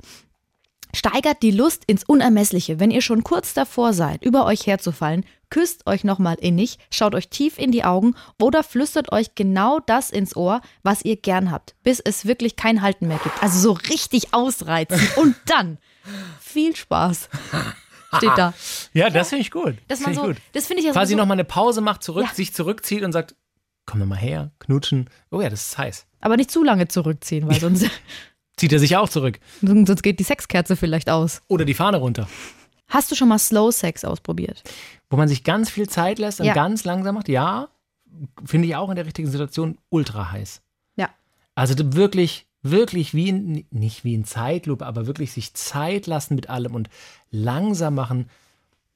Steigert 0.95 1.43
die 1.43 1.51
Lust 1.51 1.83
ins 1.87 2.05
Unermessliche. 2.05 2.79
Wenn 2.79 2.89
ihr 2.89 3.01
schon 3.01 3.23
kurz 3.23 3.53
davor 3.53 3.91
seid, 3.93 4.23
über 4.23 4.45
euch 4.45 4.65
herzufallen, 4.65 5.25
küsst 5.49 5.85
euch 5.87 6.05
nochmal 6.05 6.37
innig, 6.39 6.79
schaut 6.89 7.13
euch 7.15 7.27
tief 7.29 7.57
in 7.59 7.71
die 7.71 7.83
Augen 7.83 8.15
oder 8.41 8.63
flüstert 8.63 9.11
euch 9.11 9.35
genau 9.35 9.79
das 9.79 10.09
ins 10.09 10.35
Ohr, 10.37 10.61
was 10.83 11.03
ihr 11.03 11.17
gern 11.17 11.51
habt, 11.51 11.75
bis 11.83 11.99
es 11.99 12.25
wirklich 12.25 12.55
kein 12.55 12.81
Halten 12.81 13.07
mehr 13.09 13.19
gibt. 13.21 13.43
Also 13.43 13.59
so 13.59 13.71
richtig 13.73 14.33
ausreizen. 14.33 14.99
Und 15.17 15.35
dann 15.47 15.79
viel 16.39 16.75
Spaß. 16.75 17.29
Steht 18.17 18.31
da. 18.37 18.53
Ja, 18.93 19.09
das 19.09 19.27
finde 19.29 19.41
ich 19.41 19.51
gut. 19.51 19.75
Das, 19.89 19.99
man 19.99 20.13
Finde 20.13 20.19
so, 20.27 20.29
ich 20.31 20.37
gut. 20.37 20.43
das 20.53 20.67
finde 20.67 20.79
ich 20.79 20.87
ja 20.87 20.93
Quasi 20.93 21.11
so, 21.13 21.17
nochmal 21.17 21.35
eine 21.35 21.43
Pause 21.43 21.81
macht, 21.81 22.03
zurück, 22.03 22.25
Ja. 22.29 22.33
sich 22.33 22.53
zurückzieht 22.53 23.03
und 23.03 23.11
sagt, 23.11 23.35
komm 23.85 24.07
mal 24.07 24.15
her, 24.17 24.51
knutschen. 24.59 25.09
Oh 25.29 25.41
ja, 25.41 25.49
das 25.49 25.67
ist 25.67 25.77
heiß. 25.77 26.05
aber 26.21 26.37
nicht 26.37 26.49
zu 26.51 26.63
lange 26.63 26.87
zurückziehen, 26.87 27.47
weil 27.49 27.59
sonst, 27.59 27.89
Zieht 28.57 28.71
er 28.71 28.79
sich 28.79 28.95
auch 28.95 29.09
zurück. 29.09 29.39
sonst 29.61 30.01
geht 30.03 30.19
die 30.19 30.23
Sexkerze 30.23 30.75
vielleicht 30.75 31.09
aus. 31.09 31.41
Oder 31.47 31.65
die 31.65 31.73
Fahne 31.73 31.97
runter. 31.97 32.27
Hast 32.87 33.11
du 33.11 33.15
schon 33.15 33.27
mal 33.27 33.39
Slow 33.39 33.71
Sex 33.71 34.05
ausprobiert? 34.05 34.63
Wo 35.09 35.17
man 35.17 35.27
sich 35.27 35.43
ganz 35.43 35.69
viel 35.69 35.89
Zeit 35.89 36.19
lässt 36.19 36.39
und 36.39 36.45
Ja. 36.45 36.53
ganz 36.53 36.83
langsam 36.85 37.15
macht. 37.15 37.27
Ja, 37.27 37.67
finde 38.45 38.67
ich 38.67 38.75
auch 38.75 38.89
in 38.89 38.95
der 38.95 39.05
richtigen 39.05 39.29
Situation 39.29 39.77
ultra 39.89 40.31
heiß. 40.31 40.61
Ja. 40.95 41.09
Also 41.55 41.73
wirklich, 41.95 42.45
wirklich 42.61 43.13
wie 43.13 43.29
in, 43.29 43.65
nicht 43.71 44.03
wie 44.03 44.13
in 44.13 44.23
Zeitlupe, 44.23 44.85
aber 44.85 45.07
wirklich 45.07 45.31
sich 45.33 45.53
Zeit 45.53 46.07
lassen 46.07 46.35
mit 46.35 46.49
allem 46.49 46.75
und 46.75 46.89
langsam 47.31 47.95
machen. 47.95 48.29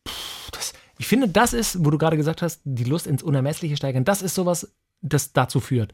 Puh, 0.03 0.11
das, 0.53 0.73
ich 0.97 1.07
finde, 1.07 1.27
das 1.27 1.53
ist, 1.53 1.83
wo 1.83 1.89
du 1.89 1.97
gerade 1.97 2.15
gesagt 2.17 2.41
hast, 2.41 2.61
die 2.63 2.83
Lust 2.85 3.07
ins 3.07 3.23
Unermessliche 3.23 3.75
steigern, 3.75 4.05
das 4.05 4.21
ist 4.21 4.35
sowas, 4.35 4.71
das 5.01 5.33
dazu 5.33 5.59
führt. 5.59 5.93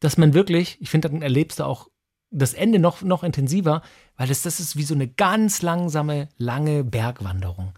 Dass 0.00 0.16
man 0.16 0.34
wirklich, 0.34 0.78
ich 0.80 0.90
finde, 0.90 1.08
dann 1.10 1.22
erlebst 1.22 1.60
du 1.60 1.64
auch 1.64 1.88
das 2.34 2.54
Ende 2.54 2.78
noch, 2.78 3.02
noch 3.02 3.22
intensiver, 3.22 3.82
weil 4.16 4.28
das, 4.28 4.42
das 4.42 4.60
ist 4.60 4.76
wie 4.76 4.82
so 4.82 4.94
eine 4.94 5.08
ganz 5.08 5.62
langsame, 5.62 6.28
lange 6.36 6.84
Bergwanderung. 6.84 7.72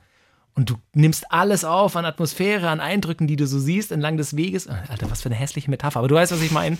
Und 0.54 0.70
du 0.70 0.76
nimmst 0.94 1.30
alles 1.30 1.64
auf 1.64 1.96
an 1.96 2.06
Atmosphäre, 2.06 2.70
an 2.70 2.80
Eindrücken, 2.80 3.26
die 3.26 3.36
du 3.36 3.46
so 3.46 3.58
siehst 3.58 3.92
entlang 3.92 4.16
des 4.16 4.36
Weges. 4.36 4.66
Alter, 4.66 5.10
was 5.10 5.22
für 5.22 5.28
eine 5.28 5.36
hässliche 5.36 5.70
Metapher. 5.70 5.98
Aber 5.98 6.08
du 6.08 6.14
weißt, 6.14 6.32
was 6.32 6.40
ich 6.40 6.50
meine. 6.50 6.78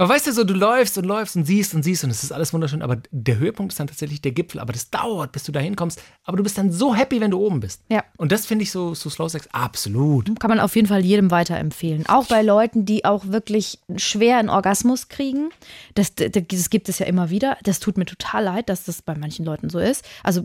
Aber 0.00 0.08
weißt 0.08 0.28
du 0.28 0.32
so, 0.32 0.44
du 0.44 0.54
läufst 0.54 0.96
und 0.96 1.04
läufst 1.04 1.36
und 1.36 1.44
siehst 1.44 1.74
und 1.74 1.82
siehst 1.82 2.04
und 2.04 2.10
es 2.10 2.24
ist 2.24 2.32
alles 2.32 2.54
wunderschön. 2.54 2.80
Aber 2.80 3.02
der 3.10 3.36
Höhepunkt 3.36 3.72
ist 3.72 3.80
dann 3.80 3.86
tatsächlich 3.86 4.22
der 4.22 4.32
Gipfel. 4.32 4.58
Aber 4.58 4.72
das 4.72 4.88
dauert, 4.88 5.30
bis 5.30 5.44
du 5.44 5.52
da 5.52 5.60
hinkommst. 5.60 6.00
Aber 6.24 6.38
du 6.38 6.42
bist 6.42 6.56
dann 6.56 6.72
so 6.72 6.94
happy, 6.94 7.20
wenn 7.20 7.30
du 7.30 7.38
oben 7.38 7.60
bist. 7.60 7.82
Ja. 7.90 8.02
Und 8.16 8.32
das 8.32 8.46
finde 8.46 8.62
ich 8.62 8.70
so, 8.70 8.94
so 8.94 9.10
Slow 9.10 9.28
Sex 9.28 9.46
absolut. 9.52 10.40
Kann 10.40 10.48
man 10.48 10.58
auf 10.58 10.74
jeden 10.74 10.88
Fall 10.88 11.04
jedem 11.04 11.30
weiterempfehlen. 11.30 12.06
Auch 12.06 12.24
bei 12.24 12.40
Leuten, 12.40 12.86
die 12.86 13.04
auch 13.04 13.26
wirklich 13.26 13.78
schwer 13.96 14.38
einen 14.38 14.48
Orgasmus 14.48 15.08
kriegen. 15.08 15.50
Das, 15.94 16.14
das, 16.14 16.70
gibt 16.70 16.88
es 16.88 16.98
ja 16.98 17.04
immer 17.04 17.28
wieder. 17.28 17.58
Das 17.64 17.78
tut 17.78 17.98
mir 17.98 18.06
total 18.06 18.44
leid, 18.44 18.70
dass 18.70 18.84
das 18.84 19.02
bei 19.02 19.14
manchen 19.14 19.44
Leuten 19.44 19.68
so 19.68 19.78
ist. 19.78 20.02
Also 20.24 20.44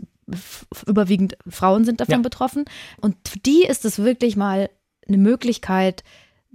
überwiegend 0.86 1.38
Frauen 1.48 1.86
sind 1.86 2.00
davon 2.00 2.16
Ja. 2.16 2.20
betroffen. 2.20 2.66
Und 3.00 3.16
für 3.26 3.38
die 3.38 3.64
ist 3.64 3.86
es 3.86 4.00
wirklich 4.00 4.36
mal 4.36 4.68
eine 5.08 5.16
Möglichkeit, 5.16 6.04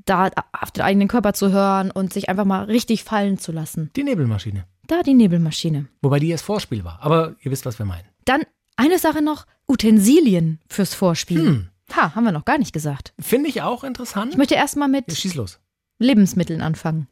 da 0.06 0.30
auf 0.60 0.72
den 0.72 0.84
eigenen 0.84 1.08
Körper 1.08 1.34
zu 1.34 1.52
hören 1.52 1.92
und 1.92 2.14
sich 2.14 2.30
einfach 2.30 2.46
mal 2.46 2.64
richtig 2.66 3.04
fallen 3.04 3.38
zu 3.38 3.52
lassen. 3.52 3.92
Die 3.96 4.04
Nebelmaschine. 4.04 4.66
Da 4.88 5.04
die 5.04 5.14
Nebelmaschine. 5.14 5.88
Wobei 6.02 6.20
die 6.20 6.30
erst 6.30 6.44
Vorspiel 6.44 6.84
war. 6.84 7.00
Aber 7.02 7.36
ihr 7.42 7.52
wisst, 7.52 7.66
was 7.66 7.78
wir 7.80 7.86
meinen. 7.86 8.06
Dann 8.26 8.42
eine 8.76 9.00
Sache 9.00 9.22
noch: 9.22 9.46
Utensilien 9.68 10.60
fürs 10.68 10.94
Vorspiel. 10.94 11.40
Hm. 11.40 11.68
Ha, 11.96 12.16
haben 12.16 12.24
wir 12.24 12.32
noch 12.32 12.46
gar 12.46 12.58
nicht 12.58 12.74
gesagt. 12.74 13.14
Finde 13.20 13.50
ich 13.50 13.62
auch 13.62 13.84
interessant. 13.84 14.32
Ich 14.32 14.38
möchte 14.38 14.56
erstmal 14.56 14.88
Ja, 14.90 15.02
mit 15.08 15.14
schieß 15.16 15.36
los. 15.36 15.60
Lebensmitteln 16.00 16.62
anfangen. 16.62 17.08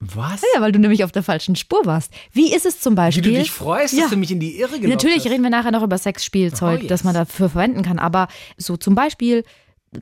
Was? 0.00 0.42
Ja, 0.54 0.60
weil 0.60 0.70
du 0.70 0.78
nämlich 0.78 1.02
auf 1.02 1.10
der 1.12 1.22
falschen 1.24 1.56
Spur 1.56 1.84
warst. 1.84 2.12
Wie 2.32 2.52
ist 2.54 2.66
es 2.66 2.80
zum 2.80 2.92
Wie 2.92 2.96
Beispiel? 2.96 3.22
du 3.32 3.38
dich 3.38 3.50
freust, 3.50 3.94
Ja. 3.94 4.02
dass 4.02 4.10
du 4.10 4.16
mich 4.16 4.30
in 4.30 4.38
die 4.38 4.58
Irre 4.60 4.78
gelockt 4.78 4.88
Natürlich 5.02 5.24
hast. 5.24 5.32
reden 5.32 5.42
wir 5.42 5.50
nachher 5.50 5.72
noch 5.72 5.82
über 5.82 5.98
Sexspielzeug, 5.98 6.78
Oh, 6.78 6.82
yes. 6.82 6.88
das 6.88 7.04
man 7.04 7.14
dafür 7.14 7.48
verwenden 7.48 7.82
kann. 7.82 7.98
Aber 7.98 8.28
so 8.56 8.76
zum 8.76 8.94
Beispiel 8.94 9.44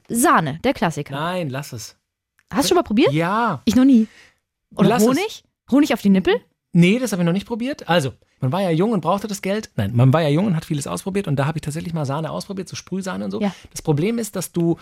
Sahne, 0.09 0.59
der 0.65 0.75
Klassiker. 0.75 1.15
Nein, 1.15 1.49
lass 1.49 1.73
es. 1.73 1.97
Hast 2.53 2.65
du 2.65 2.69
schon 2.69 2.77
mal 2.77 2.83
probiert? 2.83 3.13
Ja. 3.13 3.63
Ich 3.65 3.77
noch 3.77 3.85
nie. 3.85 4.07
Oder 4.75 4.89
Lass 4.89 5.03
es. 5.03 5.09
Honig? 5.09 5.45
Honig 5.71 5.93
auf 5.93 6.03
die 6.03 6.11
Nippel? 6.11 6.41
Nee, 6.73 6.99
das 6.99 7.13
habe 7.13 7.23
ich 7.23 7.27
noch 7.27 7.33
nicht 7.33 7.47
probiert. 7.47 7.89
Also, 7.89 8.13
man 8.41 8.53
war 8.53 8.61
ja 8.61 8.71
jung 8.71 8.93
und 8.93 9.01
brauchte 9.01 9.29
das 9.29 9.43
Geld. 9.43 9.71
Nein, 9.77 9.93
man 9.95 10.13
war 10.13 10.23
ja 10.23 10.29
jung 10.29 10.47
und 10.47 10.57
hat 10.57 10.65
vieles 10.65 10.87
ausprobiert 10.87 11.27
und 11.27 11.37
da 11.37 11.47
habe 11.47 11.59
ich 11.59 11.63
tatsächlich 11.63 11.95
mal 11.95 12.05
Sahne 12.05 12.31
ausprobiert, 12.31 12.69
so 12.69 12.77
Sprühsahne 12.77 13.25
und 13.25 13.31
so. 13.31 13.41
Ja. 13.41 13.55
Das 13.71 13.83
Problem 13.83 14.19
ist, 14.19 14.37
dass 14.37 14.53
du, 14.53 14.77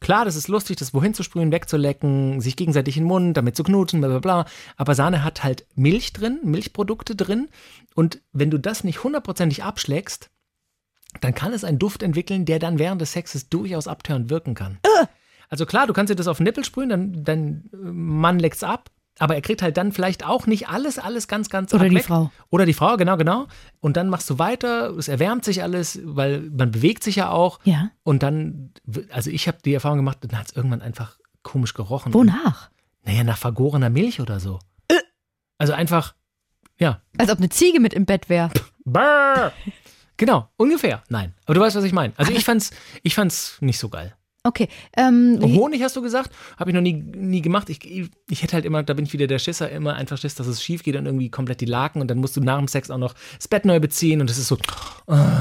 klar, 0.00 0.24
das 0.24 0.36
ist 0.36 0.48
lustig, 0.48 0.76
das 0.76 0.94
wohin 0.94 1.12
zu 1.12 1.24
sprühen, 1.24 1.50
wegzulecken, 1.50 2.40
sich 2.40 2.56
gegenseitig 2.56 2.96
in 2.96 3.02
den 3.02 3.08
Mund, 3.08 3.36
damit 3.36 3.56
zu 3.56 3.64
knutschen, 3.64 4.00
bla 4.00 4.08
bla 4.08 4.18
bla. 4.20 4.46
Aber 4.76 4.94
Sahne 4.94 5.24
hat 5.24 5.42
halt 5.42 5.66
Milch 5.74 6.12
drin, 6.12 6.38
Milchprodukte 6.44 7.16
drin 7.16 7.48
und 7.96 8.22
wenn 8.32 8.50
du 8.50 8.58
das 8.58 8.84
nicht 8.84 9.02
hundertprozentig 9.02 9.64
abschlägst, 9.64 10.30
dann 11.20 11.34
kann 11.34 11.52
es 11.52 11.64
einen 11.64 11.80
Duft 11.80 12.04
entwickeln, 12.04 12.44
der 12.44 12.60
dann 12.60 12.78
während 12.78 13.00
des 13.00 13.12
Sexes 13.12 13.48
durchaus 13.48 13.88
abtörend 13.88 14.30
wirken 14.30 14.54
kann. 14.54 14.78
Also 15.50 15.66
klar, 15.66 15.86
du 15.86 15.92
kannst 15.92 16.10
dir 16.10 16.16
das 16.16 16.28
auf 16.28 16.38
den 16.38 16.44
Nippel 16.44 16.64
sprühen, 16.64 16.88
dann 16.88 17.24
dein 17.24 17.70
äh, 17.72 17.76
Mann 17.76 18.38
leckt's 18.38 18.62
ab, 18.62 18.90
aber 19.18 19.34
er 19.34 19.42
kriegt 19.42 19.60
halt 19.60 19.76
dann 19.76 19.92
vielleicht 19.92 20.24
auch 20.24 20.46
nicht 20.46 20.68
alles, 20.68 20.98
alles 20.98 21.28
ganz, 21.28 21.50
ganz 21.50 21.74
Oder 21.74 21.88
die 21.88 21.96
weg. 21.96 22.04
Frau. 22.04 22.30
Oder 22.48 22.64
die 22.64 22.72
Frau, 22.72 22.96
genau, 22.96 23.16
genau. 23.16 23.48
Und 23.80 23.96
dann 23.96 24.08
machst 24.08 24.30
du 24.30 24.38
weiter, 24.38 24.96
es 24.96 25.08
erwärmt 25.08 25.44
sich 25.44 25.62
alles, 25.62 26.00
weil 26.04 26.48
man 26.50 26.70
bewegt 26.70 27.04
sich 27.04 27.16
ja 27.16 27.30
auch. 27.30 27.58
Ja. 27.64 27.90
Und 28.02 28.22
dann, 28.22 28.72
also 29.10 29.28
ich 29.28 29.46
habe 29.48 29.58
die 29.62 29.74
Erfahrung 29.74 29.98
gemacht, 29.98 30.18
dann 30.22 30.38
hat 30.38 30.46
es 30.48 30.56
irgendwann 30.56 30.80
einfach 30.80 31.18
komisch 31.42 31.74
gerochen. 31.74 32.14
Wonach? 32.14 32.70
Naja, 33.04 33.24
nach 33.24 33.36
vergorener 33.36 33.90
Milch 33.90 34.20
oder 34.20 34.40
so. 34.40 34.58
Also 35.58 35.74
einfach, 35.74 36.14
ja. 36.78 37.02
Als 37.18 37.30
ob 37.30 37.36
eine 37.38 37.50
Ziege 37.50 37.80
mit 37.80 37.92
im 37.92 38.06
Bett 38.06 38.30
wäre. 38.30 38.50
Genau, 40.16 40.48
ungefähr. 40.56 41.02
Nein. 41.10 41.34
Aber 41.44 41.54
du 41.54 41.60
weißt, 41.60 41.76
was 41.76 41.84
ich 41.84 41.92
meine. 41.92 42.14
Also 42.16 42.32
ich 42.32 42.44
fand's, 42.46 42.70
ich 43.02 43.14
fand's 43.14 43.58
nicht 43.60 43.78
so 43.78 43.90
geil. 43.90 44.14
Okay. 44.42 44.68
Ähm, 44.96 45.38
Honig 45.42 45.82
hast 45.82 45.96
du 45.96 46.02
gesagt? 46.02 46.30
Habe 46.58 46.70
ich 46.70 46.74
noch 46.74 46.80
nie, 46.80 46.94
nie 46.94 47.42
gemacht. 47.42 47.68
Ich, 47.68 47.78
ich 48.30 48.42
hätte 48.42 48.54
halt 48.54 48.64
immer, 48.64 48.82
da 48.82 48.94
bin 48.94 49.04
ich 49.04 49.12
wieder 49.12 49.26
der 49.26 49.38
Schisser, 49.38 49.70
immer 49.70 49.94
einfach 49.96 50.16
Schiss, 50.16 50.34
dass 50.34 50.46
es 50.46 50.62
schief 50.62 50.82
geht 50.82 50.96
und 50.96 51.04
irgendwie 51.04 51.28
komplett 51.28 51.60
die 51.60 51.66
Laken 51.66 52.00
und 52.00 52.08
dann 52.08 52.16
musst 52.18 52.36
du 52.38 52.40
nach 52.40 52.56
dem 52.56 52.66
Sex 52.66 52.90
auch 52.90 52.96
noch 52.96 53.14
das 53.36 53.48
Bett 53.48 53.66
neu 53.66 53.80
beziehen 53.80 54.20
und 54.22 54.30
das 54.30 54.38
ist 54.38 54.48
so, 54.48 54.56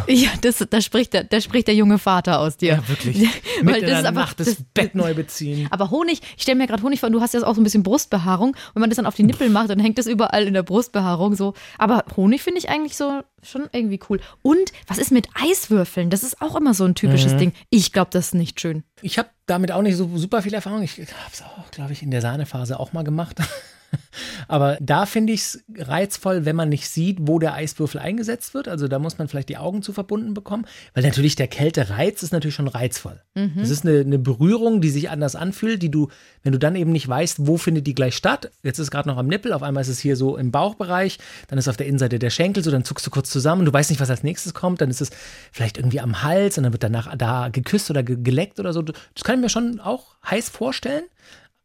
ja, 0.07 0.29
das, 0.41 0.65
da, 0.69 0.81
spricht 0.81 1.13
der, 1.13 1.23
da 1.23 1.39
spricht 1.39 1.67
der 1.67 1.75
junge 1.75 1.97
Vater 1.97 2.39
aus 2.41 2.57
dir. 2.57 2.73
ja 2.73 2.87
wirklich, 2.89 3.17
Weil 3.63 3.75
in 3.75 3.81
das 3.81 3.89
der 3.89 3.99
ist 3.99 4.05
einfach- 4.05 4.21
Nacht 4.21 4.39
das, 4.41 4.47
das- 4.47 4.63
Bett 4.73 4.95
neu 4.95 5.13
beziehen. 5.13 5.67
Aber 5.71 5.91
Honig, 5.91 6.19
ich 6.35 6.43
stelle 6.43 6.57
mir 6.57 6.67
gerade 6.67 6.83
Honig 6.83 6.99
vor, 6.99 7.09
du 7.09 7.21
hast 7.21 7.33
ja 7.33 7.41
auch 7.43 7.55
so 7.55 7.61
ein 7.61 7.63
bisschen 7.63 7.83
Brustbehaarung. 7.83 8.55
Wenn 8.73 8.81
man 8.81 8.89
das 8.89 8.97
dann 8.97 9.05
auf 9.05 9.15
die 9.15 9.23
Nippel 9.23 9.49
macht, 9.49 9.69
dann 9.69 9.79
hängt 9.79 9.97
das 9.97 10.07
überall 10.07 10.45
in 10.45 10.53
der 10.53 10.63
Brustbehaarung 10.63 11.35
so. 11.35 11.53
Aber 11.77 12.03
Honig 12.17 12.41
finde 12.41 12.59
ich 12.59 12.69
eigentlich 12.69 12.97
so 12.97 13.21
schon 13.41 13.69
irgendwie 13.71 13.99
cool. 14.09 14.19
Und 14.41 14.73
was 14.87 14.97
ist 14.97 15.11
mit 15.13 15.27
Eiswürfeln? 15.33 16.09
Das 16.09 16.23
ist 16.23 16.41
auch 16.41 16.55
immer 16.57 16.73
so 16.73 16.83
ein 16.83 16.95
typisches 16.95 17.33
Mhm. 17.33 17.37
Ding. 17.37 17.53
Ich 17.69 17.93
glaube, 17.93 18.09
das 18.11 18.27
ist 18.27 18.33
nicht 18.35 18.59
schön. 18.59 18.83
Ich 19.01 19.17
habe 19.17 19.29
damit 19.45 19.71
auch 19.71 19.81
nicht 19.81 19.95
so 19.95 20.17
super 20.17 20.41
viel 20.41 20.53
Erfahrung. 20.53 20.83
Ich 20.83 20.97
habe 20.99 21.07
es 21.31 21.41
auch, 21.41 21.71
glaube 21.71 21.93
ich, 21.93 22.03
in 22.03 22.11
der 22.11 22.21
Sahnephase 22.21 22.79
auch 22.79 22.93
mal 22.93 23.03
gemacht. 23.03 23.39
Aber 24.47 24.77
da 24.81 25.05
finde 25.05 25.33
ich 25.33 25.41
es 25.41 25.63
reizvoll, 25.77 26.45
wenn 26.45 26.55
man 26.55 26.69
nicht 26.69 26.87
sieht, 26.87 27.17
wo 27.21 27.39
der 27.39 27.53
Eiswürfel 27.53 27.99
eingesetzt 27.99 28.53
wird. 28.53 28.67
Also 28.67 28.87
da 28.87 28.99
muss 28.99 29.17
man 29.17 29.27
vielleicht 29.27 29.49
die 29.49 29.57
Augen 29.57 29.81
zu 29.81 29.93
verbunden 29.93 30.33
bekommen, 30.33 30.65
weil 30.93 31.03
natürlich 31.03 31.35
der 31.35 31.47
Kältereiz 31.47 32.23
ist 32.23 32.31
natürlich 32.31 32.55
schon 32.55 32.67
reizvoll. 32.67 33.21
Das 33.59 33.69
ist 33.69 33.85
eine, 33.85 33.99
eine 33.99 34.19
Berührung, 34.19 34.81
die 34.81 34.89
sich 34.89 35.09
anders 35.09 35.35
anfühlt, 35.35 35.81
die 35.81 35.91
du, 35.91 36.09
wenn 36.43 36.51
du 36.51 36.59
dann 36.59 36.75
eben 36.75 36.91
nicht 36.91 37.07
weißt, 37.07 37.47
wo 37.47 37.57
findet 37.57 37.87
die 37.87 37.95
gleich 37.95 38.15
statt. 38.15 38.51
Jetzt 38.63 38.79
ist 38.79 38.85
es 38.85 38.91
gerade 38.91 39.07
noch 39.07 39.17
am 39.17 39.27
Nippel, 39.27 39.53
auf 39.53 39.63
einmal 39.63 39.81
ist 39.81 39.89
es 39.89 39.99
hier 39.99 40.15
so 40.15 40.37
im 40.37 40.51
Bauchbereich, 40.51 41.19
dann 41.47 41.59
ist 41.59 41.67
auf 41.67 41.77
der 41.77 41.87
Innenseite 41.87 42.19
der 42.19 42.29
Schenkel 42.29 42.63
so, 42.63 42.71
dann 42.71 42.83
zuckst 42.83 43.05
du 43.05 43.11
kurz 43.11 43.29
zusammen, 43.29 43.65
du 43.65 43.73
weißt 43.73 43.89
nicht, 43.89 43.99
was 43.99 44.09
als 44.09 44.23
nächstes 44.23 44.53
kommt, 44.53 44.81
dann 44.81 44.89
ist 44.89 45.01
es 45.01 45.11
vielleicht 45.51 45.77
irgendwie 45.77 45.99
am 45.99 46.23
Hals 46.23 46.57
und 46.57 46.63
dann 46.63 46.73
wird 46.73 46.83
danach 46.83 47.15
da 47.17 47.49
geküsst 47.49 47.89
oder 47.89 48.03
ge 48.03 48.17
geleckt 48.21 48.59
oder 48.59 48.73
so. 48.73 48.81
Das 48.81 49.23
kann 49.23 49.35
ich 49.35 49.41
mir 49.41 49.49
schon 49.49 49.79
auch 49.79 50.15
heiß 50.29 50.49
vorstellen 50.49 51.03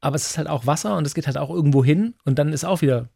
aber 0.05 0.17
es 0.17 0.27
ist 0.31 0.39
halt 0.39 0.49
auch 0.49 0.67
Wasser 0.67 0.97
und 0.97 1.07
es 1.07 1.15
geht 1.15 1.27
halt 1.27 1.39
auch 1.39 1.51
irgendwo 1.51 1.85
hin 1.85 2.15
und 2.25 2.39
dann 2.39 2.53
ist 2.53 2.65
auch 2.65 2.83
wieder, 2.83 3.09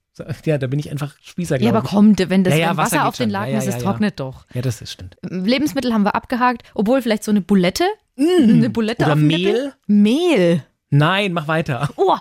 ja, 0.44 0.58
da 0.58 0.66
bin 0.66 0.78
ich 0.78 0.90
einfach 0.90 1.14
Spießer, 1.22 1.60
Ja, 1.60 1.70
aber 1.70 1.84
ich. 1.84 1.90
kommt, 1.90 2.28
wenn 2.30 2.44
das 2.44 2.54
Ja, 2.54 2.60
ja, 2.60 2.70
wenn 2.70 2.76
Wasser 2.78 2.96
Wasser, 2.96 3.08
auf 3.08 3.16
den. 3.16 3.30
Laken 3.30 3.52
Ja, 3.52 3.58
ist, 3.58 3.68
es 3.68 3.78
trocknet 3.78 4.18
doch. 4.18 4.46
Ja, 4.54 4.62
das 4.62 4.80
ist 4.80 4.92
stimmt. 4.92 5.16
Lebensmittel 5.22 5.92
haben 5.92 6.02
wir 6.04 6.14
abgehakt, 6.14 6.62
obwohl 6.74 7.02
vielleicht 7.02 7.24
so 7.24 7.30
eine 7.30 7.40
Bulette. 7.40 7.84
Eine 8.16 8.70
Bulette 8.70 9.04
Oder 9.04 9.12
auf 9.12 9.18
Nippel. 9.18 9.74
Mehl. 9.86 10.64
Nein, 10.90 11.32
mach 11.32 11.46
weiter. 11.46 11.88
Oh, 11.96 12.16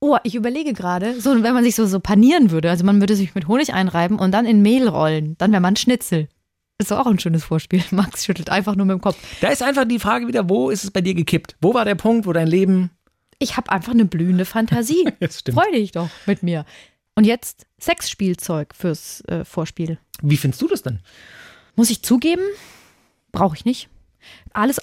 oh, 0.00 0.16
ich 0.22 0.34
überlege 0.34 0.72
gerade, 0.72 1.20
so 1.20 1.42
wenn 1.42 1.54
man 1.54 1.64
sich 1.64 1.74
so, 1.74 1.86
so 1.86 1.98
panieren 1.98 2.50
würde, 2.50 2.70
also 2.70 2.84
man 2.84 3.00
würde 3.00 3.16
sich 3.16 3.34
mit 3.34 3.48
Honig 3.48 3.72
einreiben 3.74 4.18
und 4.18 4.32
dann 4.32 4.46
in 4.46 4.62
Mehl 4.62 4.86
rollen, 4.86 5.34
dann 5.38 5.50
wäre 5.50 5.62
man 5.62 5.76
Schnitzel. 5.76 6.28
Ist 6.78 6.90
doch 6.90 6.98
auch 6.98 7.06
ein 7.06 7.18
schönes 7.18 7.44
Vorspiel. 7.44 7.82
Max 7.90 8.24
schüttelt 8.24 8.50
einfach 8.50 8.76
nur 8.76 8.86
mit 8.86 8.94
dem 8.94 9.00
Kopf. 9.00 9.16
Da 9.40 9.48
ist 9.48 9.62
einfach 9.62 9.84
die 9.84 9.98
Frage 9.98 10.26
wieder, 10.28 10.48
wo 10.48 10.70
ist 10.70 10.84
es 10.84 10.90
bei 10.90 11.00
dir 11.00 11.14
gekippt? 11.14 11.56
Wo 11.60 11.74
war 11.74 11.84
der 11.84 11.94
Punkt, 11.94 12.26
wo 12.26 12.32
dein 12.32 12.48
Leben. 12.48 12.90
Ich 13.42 13.56
habe 13.56 13.72
einfach 13.72 13.92
eine 13.92 14.04
blühende 14.04 14.44
Fantasie. 14.44 15.04
Freu 15.52 15.70
dich 15.72 15.90
doch 15.90 16.08
mit 16.26 16.44
mir. 16.44 16.64
Und 17.16 17.24
jetzt 17.24 17.66
Sexspielzeug 17.80 18.72
fürs 18.72 19.22
äh, 19.22 19.44
Vorspiel. 19.44 19.98
Wie 20.22 20.36
findest 20.36 20.62
du 20.62 20.68
das 20.68 20.82
denn? 20.82 21.00
Muss 21.74 21.90
ich 21.90 22.02
zugeben, 22.02 22.42
brauche 23.32 23.56
ich 23.56 23.64
nicht. 23.64 23.88
Alles, 24.52 24.78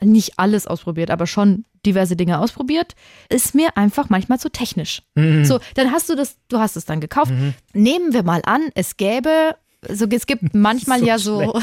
nicht 0.00 0.40
alles 0.40 0.66
ausprobiert, 0.66 1.12
aber 1.12 1.28
schon 1.28 1.64
diverse 1.86 2.16
Dinge 2.16 2.40
ausprobiert, 2.40 2.96
ist 3.28 3.54
mir 3.54 3.76
einfach 3.76 4.08
manchmal 4.08 4.40
zu 4.40 4.50
technisch. 4.50 5.02
So, 5.44 5.60
dann 5.74 5.92
hast 5.92 6.08
du 6.08 6.16
das, 6.16 6.36
du 6.48 6.58
hast 6.58 6.76
es 6.76 6.86
dann 6.86 7.00
gekauft. 7.00 7.30
Nehmen 7.72 8.12
wir 8.12 8.24
mal 8.24 8.42
an, 8.44 8.70
es 8.74 8.96
gäbe, 8.96 9.54
so, 9.88 10.06
es 10.06 10.26
gibt 10.26 10.42
manchmal 10.54 11.00
So 11.00 11.06
ja 11.06 11.18
so, 11.18 11.40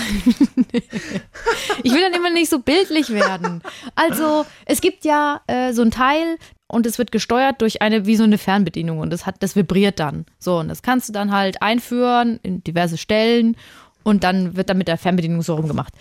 ich 1.84 1.94
will 1.94 2.02
dann 2.02 2.14
immer 2.14 2.30
nicht 2.30 2.50
so 2.50 2.60
bildlich 2.60 3.10
werden. 3.10 3.62
Also, 3.96 4.46
es 4.66 4.82
gibt 4.82 5.06
ja 5.06 5.42
äh, 5.48 5.74
so 5.74 5.82
ein 5.84 5.92
Teil 5.92 6.38
und 6.68 6.86
es 6.86 6.98
wird 6.98 7.12
gesteuert 7.12 7.62
durch 7.62 7.82
eine, 7.82 8.06
wie 8.06 8.16
so 8.16 8.24
eine 8.24 8.38
Fernbedienung 8.38 9.00
und 9.00 9.12
das 9.12 9.26
hat, 9.26 9.36
das 9.40 9.56
vibriert 9.56 10.00
dann. 10.00 10.26
So, 10.40 10.60
und 10.60 10.68
das 10.68 10.82
kannst 10.82 11.10
du 11.10 11.14
dann 11.14 11.32
halt 11.32 11.62
einführen 11.62 12.40
in 12.44 12.64
diverse 12.64 12.98
Stellen 12.98 13.56
und 14.04 14.24
dann 14.24 14.56
wird 14.56 14.70
dann 14.70 14.78
mit 14.78 14.88
der 14.88 14.98
Fernbedienung 14.98 15.42
so 15.42 15.56
rumgemacht. 15.56 15.94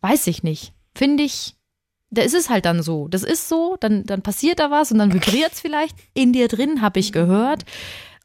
Weiß 0.00 0.26
ich 0.26 0.42
nicht. 0.42 0.72
Finde 0.94 1.22
ich, 1.22 1.54
da 2.10 2.22
ist 2.22 2.34
es 2.34 2.50
halt 2.50 2.66
dann 2.66 2.82
so. 2.82 3.08
Das 3.08 3.22
ist 3.22 3.48
so, 3.48 3.76
dann, 3.80 4.04
dann 4.04 4.22
passiert 4.22 4.58
da 4.58 4.70
was 4.70 4.92
und 4.92 4.98
dann 4.98 5.12
vibriert 5.14 5.52
es 5.52 5.60
vielleicht 5.60 5.96
in 6.12 6.32
dir 6.32 6.48
drin, 6.48 6.82
habe 6.82 7.00
ich 7.00 7.12
gehört. 7.12 7.64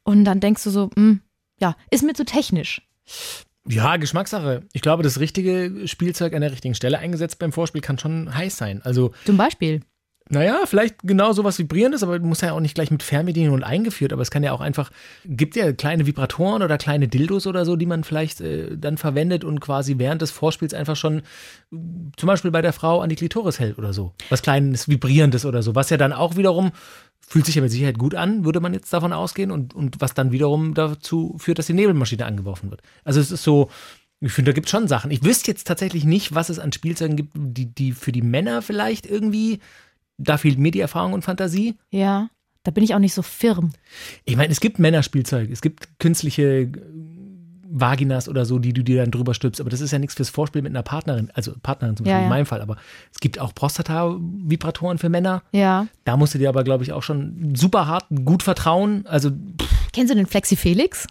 Und 0.04 0.24
dann 0.24 0.40
denkst 0.40 0.64
du 0.64 0.70
so, 0.70 0.90
hm, 0.94 1.20
ja, 1.58 1.76
ist 1.90 2.04
mir 2.04 2.14
zu 2.14 2.24
technisch. 2.24 2.82
Ja, 3.66 3.96
Geschmackssache. 3.96 4.62
Ich 4.72 4.80
glaube, 4.82 5.02
das 5.02 5.20
richtige 5.20 5.86
Spielzeug 5.86 6.34
an 6.34 6.40
der 6.40 6.52
richtigen 6.52 6.74
Stelle 6.74 6.98
eingesetzt 6.98 7.38
beim 7.38 7.52
Vorspiel 7.52 7.82
kann 7.82 7.98
schon 7.98 8.34
heiß 8.34 8.56
sein. 8.56 8.80
Also, 8.82 9.12
Zum 9.26 9.36
Beispiel. 9.36 9.82
naja, 10.30 10.60
vielleicht 10.64 10.96
genau 11.02 11.32
sowas 11.32 11.58
Vibrierendes, 11.58 12.02
aber 12.02 12.18
muss 12.18 12.40
ja 12.40 12.52
auch 12.52 12.60
nicht 12.60 12.74
gleich 12.74 12.90
mit 12.90 13.02
Fernbedienung 13.02 13.54
und 13.54 13.64
eingeführt. 13.64 14.14
Aber 14.14 14.22
es 14.22 14.30
kann 14.30 14.42
ja 14.42 14.52
auch 14.52 14.62
einfach, 14.62 14.90
gibt 15.26 15.54
ja 15.54 15.70
kleine 15.72 16.06
Vibratoren 16.06 16.62
oder 16.62 16.78
kleine 16.78 17.08
Dildos 17.08 17.46
oder 17.46 17.66
so, 17.66 17.76
die 17.76 17.84
man 17.84 18.04
vielleicht 18.04 18.40
äh, 18.40 18.74
dann 18.74 18.96
verwendet 18.96 19.44
und 19.44 19.60
quasi 19.60 19.98
während 19.98 20.22
des 20.22 20.30
Vorspiels 20.30 20.72
einfach 20.72 20.96
schon 20.96 21.18
äh, 21.18 21.22
zum 22.16 22.26
Beispiel 22.26 22.50
bei 22.50 22.62
der 22.62 22.72
Frau 22.72 23.02
an 23.02 23.10
die 23.10 23.16
Klitoris 23.16 23.58
hält 23.60 23.76
oder 23.76 23.92
so. 23.92 24.14
Was 24.30 24.40
kleines 24.40 24.88
Vibrierendes 24.88 25.44
oder 25.44 25.62
so. 25.62 25.74
Was 25.74 25.90
ja 25.90 25.98
dann 25.98 26.14
auch 26.14 26.36
wiederum 26.36 26.72
fühlt 27.28 27.44
sich 27.44 27.56
ja 27.56 27.62
mit 27.62 27.70
Sicherheit 27.70 27.98
gut 27.98 28.14
an, 28.14 28.44
würde 28.44 28.60
man 28.60 28.72
jetzt 28.72 28.92
davon 28.92 29.12
ausgehen 29.12 29.50
und, 29.50 29.74
und 29.74 30.00
was 30.00 30.14
dann 30.14 30.32
wiederum 30.32 30.72
dazu 30.72 31.36
führt, 31.38 31.58
dass 31.58 31.66
die 31.66 31.74
Nebelmaschine 31.74 32.24
angeworfen 32.24 32.70
wird. 32.70 32.80
Also 33.04 33.20
es 33.20 33.30
ist 33.30 33.42
so, 33.42 33.68
ich 34.20 34.32
finde, 34.32 34.50
da 34.50 34.54
gibt 34.54 34.66
es 34.66 34.70
schon 34.70 34.88
Sachen. 34.88 35.10
Ich 35.10 35.22
wüsste 35.22 35.50
jetzt 35.50 35.66
tatsächlich 35.66 36.04
nicht, 36.04 36.34
was 36.34 36.48
es 36.48 36.58
an 36.58 36.72
Spielzeugen 36.72 37.16
gibt, 37.16 37.32
die, 37.34 37.66
die 37.66 37.92
für 37.92 38.12
die 38.12 38.22
Männer 38.22 38.62
vielleicht 38.62 39.04
irgendwie, 39.04 39.60
da 40.16 40.38
fehlt 40.38 40.58
mir 40.58 40.70
die 40.70 40.80
Erfahrung 40.80 41.12
und 41.12 41.22
Fantasie. 41.22 41.76
Ja, 41.90 42.30
da 42.62 42.70
bin 42.70 42.82
ich 42.82 42.94
auch 42.94 42.98
nicht 42.98 43.14
so 43.14 43.22
firm. 43.22 43.72
Ich 44.24 44.36
meine, 44.36 44.50
es 44.50 44.60
gibt 44.60 44.78
Männerspielzeug, 44.78 45.50
es 45.50 45.60
gibt 45.60 45.98
künstliche 45.98 46.72
Vaginas 47.70 48.28
oder 48.28 48.44
so, 48.44 48.58
die 48.58 48.72
du 48.72 48.82
dir 48.82 49.00
dann 49.02 49.10
drüber 49.10 49.34
stülpst, 49.34 49.60
aber 49.60 49.70
das 49.70 49.80
ist 49.80 49.90
ja 49.90 49.98
nichts 49.98 50.14
fürs 50.14 50.30
Vorspiel 50.30 50.62
mit 50.62 50.72
einer 50.72 50.82
Partnerin, 50.82 51.30
also 51.34 51.52
Partnerin 51.62 51.96
zum 51.96 52.06
Ja, 52.06 52.12
Beispiel 52.14 52.24
in 52.24 52.30
ja. 52.30 52.36
meinem 52.36 52.46
Fall, 52.46 52.60
aber 52.62 52.76
es 53.12 53.20
gibt 53.20 53.38
auch 53.38 53.54
Prostata-Vibratoren 53.54 54.98
für 54.98 55.08
Männer. 55.08 55.42
Ja. 55.52 55.86
Da 56.04 56.16
musst 56.16 56.34
du 56.34 56.38
dir 56.38 56.48
aber, 56.48 56.64
glaube 56.64 56.84
ich, 56.84 56.92
auch 56.92 57.02
schon 57.02 57.54
super 57.54 57.86
hart 57.86 58.04
gut 58.24 58.42
vertrauen. 58.42 59.04
Also, 59.06 59.30
pff, 59.30 59.90
Kennst 59.92 60.12
du 60.12 60.16
den 60.16 60.26
Flexi 60.26 60.56
Felix? 60.56 61.06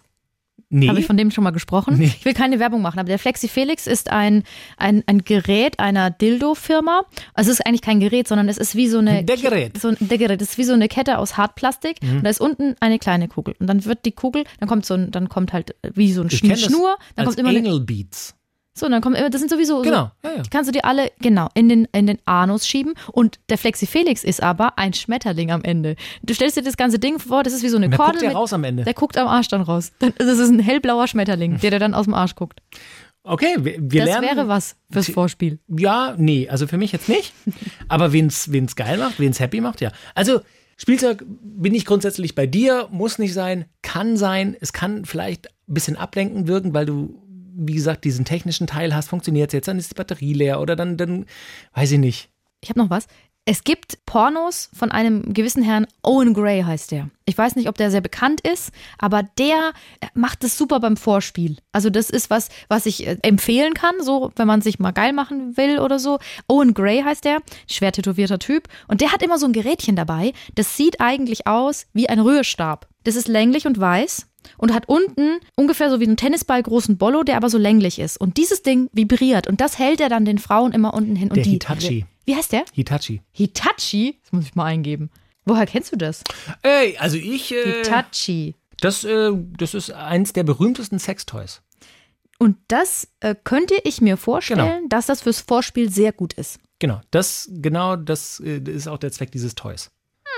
Nee. 0.70 0.88
Habe 0.88 1.00
ich 1.00 1.06
von 1.06 1.16
dem 1.16 1.30
schon 1.30 1.44
mal 1.44 1.50
gesprochen? 1.50 1.96
Nee. 1.98 2.04
Ich 2.18 2.24
will 2.26 2.34
keine 2.34 2.58
Werbung 2.60 2.82
machen, 2.82 2.98
aber 2.98 3.08
der 3.08 3.18
Flexi 3.18 3.48
Felix 3.48 3.86
ist 3.86 4.10
ein, 4.10 4.42
ein, 4.76 5.02
ein 5.06 5.24
Gerät 5.24 5.78
einer 5.78 6.10
Dildo-Firma. 6.10 7.04
Also 7.32 7.50
es 7.50 7.58
ist 7.60 7.66
eigentlich 7.66 7.80
kein 7.80 8.00
Gerät, 8.00 8.28
sondern 8.28 8.48
es 8.50 8.58
ist 8.58 8.74
wie 8.74 8.86
so 8.88 8.98
eine. 8.98 9.24
Der 9.24 9.36
Gerät. 9.38 9.78
So 9.80 9.88
ein, 9.88 9.96
der 10.00 10.18
Gerät. 10.18 10.42
Es 10.42 10.50
ist 10.50 10.58
wie 10.58 10.64
so 10.64 10.74
eine 10.74 10.88
Kette 10.88 11.18
aus 11.18 11.36
Hartplastik 11.36 11.96
Mhm. 12.02 12.18
und 12.18 12.24
da 12.24 12.30
ist 12.30 12.40
unten 12.40 12.74
eine 12.80 12.98
kleine 12.98 13.28
Kugel. 13.28 13.54
Und 13.58 13.66
dann 13.66 13.84
wird 13.84 14.04
die 14.04 14.12
Kugel, 14.12 14.44
dann 14.60 14.68
kommt 14.68 14.84
so 14.84 14.94
ein, 14.94 15.10
dann 15.10 15.28
kommt 15.28 15.52
halt 15.52 15.74
wie 15.94 16.12
so 16.12 16.20
ein 16.22 16.28
Ich 16.30 16.38
Schnur, 16.38 16.96
dann 17.16 17.26
als 17.26 17.36
kommt 17.36 17.38
immer 17.48 17.58
Anal 17.58 17.80
Beats. 17.80 18.34
So, 18.78 18.86
und 18.86 18.92
dann 18.92 19.00
kommt 19.02 19.16
immer, 19.16 19.30
das 19.30 19.40
sind 19.40 19.50
sowieso 19.50 19.82
Genau, 19.82 20.10
so, 20.22 20.28
ja, 20.28 20.36
ja. 20.36 20.42
die 20.42 20.50
kannst 20.50 20.68
du 20.68 20.72
dir 20.72 20.84
alle 20.84 21.10
genau 21.20 21.48
in 21.54 21.68
den 21.68 21.86
in 21.92 22.06
den 22.06 22.18
Anus 22.24 22.66
schieben 22.66 22.94
und 23.12 23.38
der 23.48 23.58
Flexi 23.58 23.86
Felix 23.86 24.24
ist 24.24 24.42
aber 24.42 24.78
ein 24.78 24.92
Schmetterling 24.92 25.50
am 25.50 25.62
Ende. 25.64 25.96
Du 26.22 26.34
stellst 26.34 26.56
dir 26.56 26.62
das 26.62 26.76
ganze 26.76 26.98
Ding 26.98 27.18
vor, 27.18 27.42
das 27.42 27.52
ist 27.52 27.62
wie 27.62 27.68
so 27.68 27.76
eine 27.76 27.90
Wer 27.90 27.96
Kordel 27.98 28.12
guckt 28.14 28.22
der 28.22 28.28
mit- 28.30 28.36
raus 28.36 28.52
am 28.52 28.64
Ende? 28.64 28.84
der 28.84 28.94
guckt 28.94 29.16
am 29.18 29.28
Arsch 29.28 29.48
dann 29.48 29.62
raus. 29.62 29.92
Das 30.18 30.38
ist 30.38 30.48
ein 30.50 30.58
hellblauer 30.60 31.06
Schmetterling, 31.08 31.58
der 31.60 31.70
dir 31.70 31.78
dann 31.78 31.94
aus 31.94 32.04
dem 32.04 32.14
Arsch 32.14 32.34
guckt. 32.34 32.60
Okay, 33.24 33.56
wir, 33.58 33.74
wir 33.78 34.00
Das 34.06 34.10
lernen. 34.20 34.26
wäre 34.36 34.48
was 34.48 34.76
fürs 34.90 35.10
Vorspiel. 35.10 35.58
Ja, 35.68 36.14
nee, 36.16 36.48
also 36.48 36.66
für 36.66 36.78
mich 36.78 36.92
jetzt 36.92 37.08
nicht. 37.10 37.34
Aber 37.88 38.12
wen's 38.12 38.50
wen's 38.52 38.74
geil 38.74 38.96
macht, 38.96 39.20
wen's 39.20 39.38
happy 39.40 39.60
macht, 39.60 39.80
ja. 39.82 39.90
Also 40.14 40.40
Spielzeug 40.78 41.24
bin 41.26 41.74
ich 41.74 41.84
grundsätzlich 41.84 42.34
bei 42.34 42.46
dir, 42.46 42.88
muss 42.90 43.18
nicht 43.18 43.34
sein, 43.34 43.66
kann 43.82 44.16
sein. 44.16 44.56
Es 44.60 44.72
kann 44.72 45.04
vielleicht 45.04 45.48
ein 45.68 45.74
bisschen 45.74 45.96
ablenkend 45.96 46.46
wirken, 46.46 46.72
weil 46.72 46.86
du, 46.86 47.20
wie 47.58 47.74
gesagt, 47.74 48.04
diesen 48.04 48.24
technischen 48.24 48.66
Teil 48.66 48.94
hast, 48.94 49.08
funktioniert 49.08 49.52
jetzt, 49.52 49.68
dann 49.68 49.78
ist 49.78 49.90
die 49.90 49.94
Batterie 49.96 50.32
leer 50.32 50.60
oder 50.60 50.76
dann, 50.76 50.96
dann 50.96 51.26
weiß 51.74 51.92
ich 51.92 51.98
nicht. 51.98 52.28
Ich 52.60 52.70
habe 52.70 52.80
noch 52.80 52.90
was. 52.90 53.06
Es 53.50 53.64
gibt 53.64 54.04
Pornos 54.04 54.68
von 54.74 54.90
einem 54.90 55.32
gewissen 55.32 55.62
Herrn, 55.62 55.86
Owen 56.02 56.34
Gray 56.34 56.64
heißt 56.64 56.90
der. 56.90 57.08
Ich 57.24 57.38
weiß 57.38 57.56
nicht, 57.56 57.70
ob 57.70 57.78
der 57.78 57.90
sehr 57.90 58.02
bekannt 58.02 58.42
ist, 58.42 58.72
aber 58.98 59.22
der 59.38 59.72
macht 60.12 60.44
es 60.44 60.58
super 60.58 60.80
beim 60.80 60.98
Vorspiel. 60.98 61.56
Also 61.72 61.88
das 61.88 62.10
ist 62.10 62.28
was, 62.28 62.50
was 62.68 62.84
ich 62.84 63.06
äh, 63.06 63.16
empfehlen 63.22 63.72
kann, 63.72 64.02
so 64.02 64.32
wenn 64.36 64.46
man 64.46 64.60
sich 64.60 64.78
mal 64.78 64.90
geil 64.90 65.14
machen 65.14 65.56
will 65.56 65.78
oder 65.78 65.98
so. 65.98 66.18
Owen 66.46 66.74
Gray 66.74 67.02
heißt 67.02 67.24
der, 67.24 67.38
schwer 67.66 67.90
tätowierter 67.90 68.38
Typ. 68.38 68.68
Und 68.86 69.00
der 69.00 69.12
hat 69.12 69.22
immer 69.22 69.38
so 69.38 69.46
ein 69.46 69.54
Gerätchen 69.54 69.96
dabei, 69.96 70.34
das 70.54 70.76
sieht 70.76 71.00
eigentlich 71.00 71.46
aus 71.46 71.86
wie 71.94 72.06
ein 72.06 72.20
Rührstab. 72.20 72.86
Das 73.04 73.16
ist 73.16 73.28
länglich 73.28 73.66
und 73.66 73.80
weiß 73.80 74.27
und 74.56 74.72
hat 74.74 74.88
unten 74.88 75.38
ungefähr 75.56 75.90
so 75.90 76.00
wie 76.00 76.06
ein 76.06 76.16
Tennisball 76.16 76.62
großen 76.62 76.96
Bollo, 76.98 77.22
der 77.22 77.36
aber 77.36 77.50
so 77.50 77.58
länglich 77.58 77.98
ist. 77.98 78.16
Und 78.20 78.36
dieses 78.36 78.62
Ding 78.62 78.88
vibriert 78.92 79.46
und 79.46 79.60
das 79.60 79.78
hält 79.78 80.00
er 80.00 80.08
dann 80.08 80.24
den 80.24 80.38
Frauen 80.38 80.72
immer 80.72 80.94
unten 80.94 81.16
hin. 81.16 81.28
Und 81.28 81.36
Der 81.36 81.44
die, 81.44 81.50
Hitachi. 81.50 82.06
Wie 82.24 82.34
heißt 82.36 82.52
der? 82.52 82.64
Hitachi. 82.72 83.22
Hitachi? 83.32 84.18
Das 84.22 84.32
muss 84.32 84.44
ich 84.44 84.54
mal 84.54 84.64
eingeben. 84.66 85.10
Woher 85.44 85.66
kennst 85.66 85.92
du 85.92 85.96
das? 85.96 86.22
Ey, 86.62 86.96
also 86.98 87.16
ich, 87.16 87.52
äh, 87.52 87.82
Hitachi. 87.82 88.54
das, 88.80 89.04
äh, 89.04 89.30
das 89.56 89.74
ist 89.74 89.90
eins 89.92 90.32
der 90.34 90.44
berühmtesten 90.44 90.98
Sextoys. 90.98 91.62
Und 92.38 92.56
das 92.68 93.08
äh, 93.20 93.34
könnte 93.42 93.74
ich 93.82 94.00
mir 94.00 94.16
vorstellen, 94.16 94.58
Genau. 94.60 94.88
dass 94.88 95.06
das 95.06 95.22
fürs 95.22 95.40
Vorspiel 95.40 95.90
sehr 95.90 96.12
gut 96.12 96.34
ist. 96.34 96.60
Genau, 96.78 97.00
das, 97.10 97.48
genau 97.50 97.96
das 97.96 98.38
äh, 98.40 98.58
ist 98.58 98.86
auch 98.86 98.98
der 98.98 99.10
Zweck 99.10 99.32
dieses 99.32 99.54
Toys. 99.56 99.90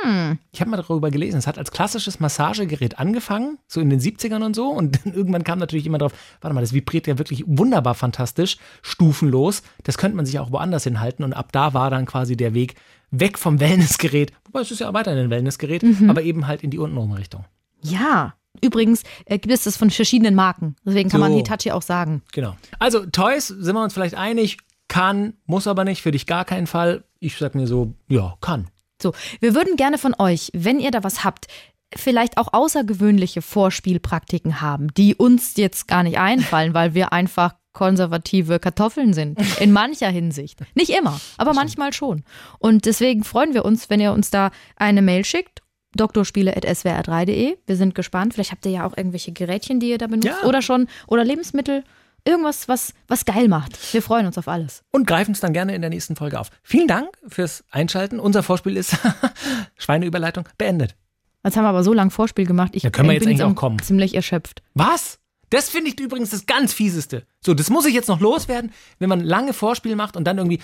Hm. 0.03 0.39
Ich 0.53 0.61
habe 0.61 0.71
mal 0.71 0.77
darüber 0.77 1.11
gelesen, 1.11 1.37
es 1.39 1.47
hat 1.47 1.59
als 1.59 1.71
klassisches 1.71 2.21
Massagegerät 2.21 2.99
angefangen, 2.99 3.59
so 3.67 3.81
in 3.81 3.91
den 3.91 4.01
70ern 4.01 4.45
und 4.45 4.55
so. 4.57 4.69
Und 4.69 4.99
dann 5.05 5.15
irgendwann 5.15 5.45
kam 5.45 5.59
natürlich 5.59 5.87
immer 5.87 5.99
drauf, 5.99 6.13
warte 6.41 6.55
mal, 6.55 6.61
das 6.61 6.73
vibriert 6.73 7.07
ja 7.07 7.19
wirklich 7.19 7.45
wunderbar 7.47 7.95
fantastisch, 7.95 8.57
stufenlos. 8.83 9.63
Das 9.85 9.99
könnte 9.99 10.17
man 10.17 10.27
sich 10.27 10.39
auch 10.39 10.53
woanders 10.53 10.85
hinhalten. 10.85 11.25
Und 11.25 11.33
ab 11.33 11.53
da 11.53 11.75
war 11.75 11.91
dann 11.91 12.07
quasi 12.07 12.37
der 12.37 12.55
Weg 12.55 12.75
weg 13.11 13.39
vom 13.39 13.61
Wellnessgerät. 13.61 14.33
Wobei 14.45 14.61
es 14.61 14.71
ist 14.71 14.81
ja 14.81 14.93
weiterhin 14.93 15.19
ein 15.25 15.31
Wellnessgerät, 15.31 15.83
Mhm. 15.83 16.11
aber 16.11 16.23
eben 16.23 16.47
halt 16.47 16.63
in 16.63 16.71
die 16.71 16.79
untenrum 16.79 17.13
Richtung. 17.13 17.45
Ja. 17.83 18.35
Übrigens 18.63 19.05
äh, 19.27 19.39
gibt 19.39 19.55
es 19.55 19.65
das 19.65 19.77
von 19.77 19.91
verschiedenen 19.91 20.35
Marken. 20.35 20.77
Deswegen 20.85 21.09
kann 21.09 21.21
man 21.21 21.33
So. 21.33 21.39
Hitachi 21.39 21.71
auch 21.71 21.83
sagen. 21.83 22.23
Genau. 22.33 22.57
Also 22.79 23.07
Toys, 23.07 23.47
sind 23.49 23.75
wir 23.75 23.83
uns 23.83 23.95
vielleicht 23.95 24.17
einig, 24.17 24.59
kann, 24.89 25.35
muss 25.47 25.67
aber 25.69 25.85
nicht, 25.85 26.03
für 26.03 26.11
dich 26.11 26.27
gar 26.27 26.45
keinen 26.45 26.67
Fall. 26.67 27.05
Ich 27.21 27.37
sag 27.37 27.55
mir 27.55 27.67
so, 27.69 27.95
ja, 28.09 28.35
kann. 28.41 28.67
So, 29.03 29.13
wir 29.41 29.55
würden 29.55 29.77
gerne 29.77 29.99
von 29.99 30.15
euch, 30.19 30.51
wenn 30.55 30.81
ihr 30.81 30.91
da 30.91 31.05
was 31.05 31.25
habt, 31.25 31.47
vielleicht 31.95 32.39
auch 32.39 32.53
außergewöhnliche 32.53 33.43
Vorspielpraktiken 33.43 34.61
haben, 34.61 34.93
die 34.95 35.15
uns 35.15 35.57
jetzt 35.57 35.89
gar 35.89 36.03
nicht 36.03 36.19
einfallen, 36.19 36.75
weil 36.75 36.95
wir 36.95 37.13
einfach 37.13 37.55
konservative 37.73 38.59
Kartoffeln 38.59 39.13
sind. 39.13 39.39
In 39.61 39.73
mancher 39.73 40.09
Hinsicht. 40.09 40.61
Nicht 40.75 40.91
immer, 40.91 41.21
aber 41.37 41.55
manchmal 41.55 41.93
schon. 41.93 42.25
Und 42.59 42.87
deswegen 42.87 43.25
freuen 43.25 43.55
wir 43.55 43.65
uns, 43.65 43.91
wenn 43.91 44.01
ihr 44.01 44.13
uns 44.13 44.31
da 44.31 44.51
eine 44.77 45.03
Mail 45.03 45.25
schickt. 45.25 45.63
Doktorspiele.swr3.de. 45.97 47.57
Wir 47.67 47.77
sind 47.77 47.97
gespannt. 47.97 48.35
Vielleicht 48.35 48.53
habt 48.53 48.65
ihr 48.65 48.73
ja 48.73 48.87
auch 48.87 48.97
irgendwelche 48.97 49.33
Gerätchen, 49.33 49.81
die 49.81 49.91
ihr 49.91 49.99
da 49.99 50.07
benutzt. 50.07 50.27
Ja. 50.43 50.49
Oder 50.49 50.63
schon, 50.63 50.87
oder 51.09 51.25
Lebensmittel. 51.25 51.83
Irgendwas, 52.25 52.69
was, 52.69 52.93
was 53.09 53.25
geil 53.25 53.49
macht. 53.49 53.93
Wir 53.93 54.03
freuen 54.03 54.27
uns 54.27 54.37
auf 54.39 54.47
alles. 54.49 54.83
und 54.91 55.07
greifen 55.07 55.33
es 55.33 55.41
dann 55.41 55.53
gerne 55.53 55.75
in 55.75 55.81
der 55.81 55.91
nächsten 55.91 56.17
Folge 56.17 56.39
auf. 56.39 56.51
Vielen 56.63 56.87
Dank 56.89 57.09
fürs 57.29 57.65
Einschalten. 57.71 58.21
Unser 58.21 58.43
Vorspiel 58.43 58.77
ist 58.77 58.97
Schweineüberleitung 59.79 60.49
beendet. 60.59 60.97
Jetzt 61.45 61.57
haben 61.57 61.65
wir 61.65 61.69
aber 61.71 61.83
so 61.85 61.93
lange 61.95 62.11
Vorspiel 62.11 62.47
gemacht. 62.47 62.73
Ich 62.75 62.83
Ja, 62.83 62.91
können 62.91 63.09
wir 63.09 63.15
jetzt 63.15 63.23
bin 63.25 63.31
eigentlich 63.31 63.43
am- 63.45 63.53
auch 63.53 63.57
kommen. 63.57 63.79
ziemlich 63.81 64.15
erschöpft. 64.15 64.63
Was? 64.75 65.19
Das 65.49 65.69
finde 65.71 65.91
ich 65.91 65.99
übrigens 65.99 66.31
das 66.31 66.47
ganz 66.47 66.73
fieseste. 66.75 67.27
So, 67.41 67.55
das 67.55 67.71
muss 67.71 67.87
ich 67.87 67.95
jetzt 67.95 68.09
noch 68.09 68.21
loswerden, 68.21 68.73
wenn 68.99 69.09
man 69.09 69.21
lange 69.21 69.53
Vorspiel 69.53 69.97
macht 69.97 70.17
und 70.17 70.25
dann 70.25 70.39
irgendwie, 70.39 70.61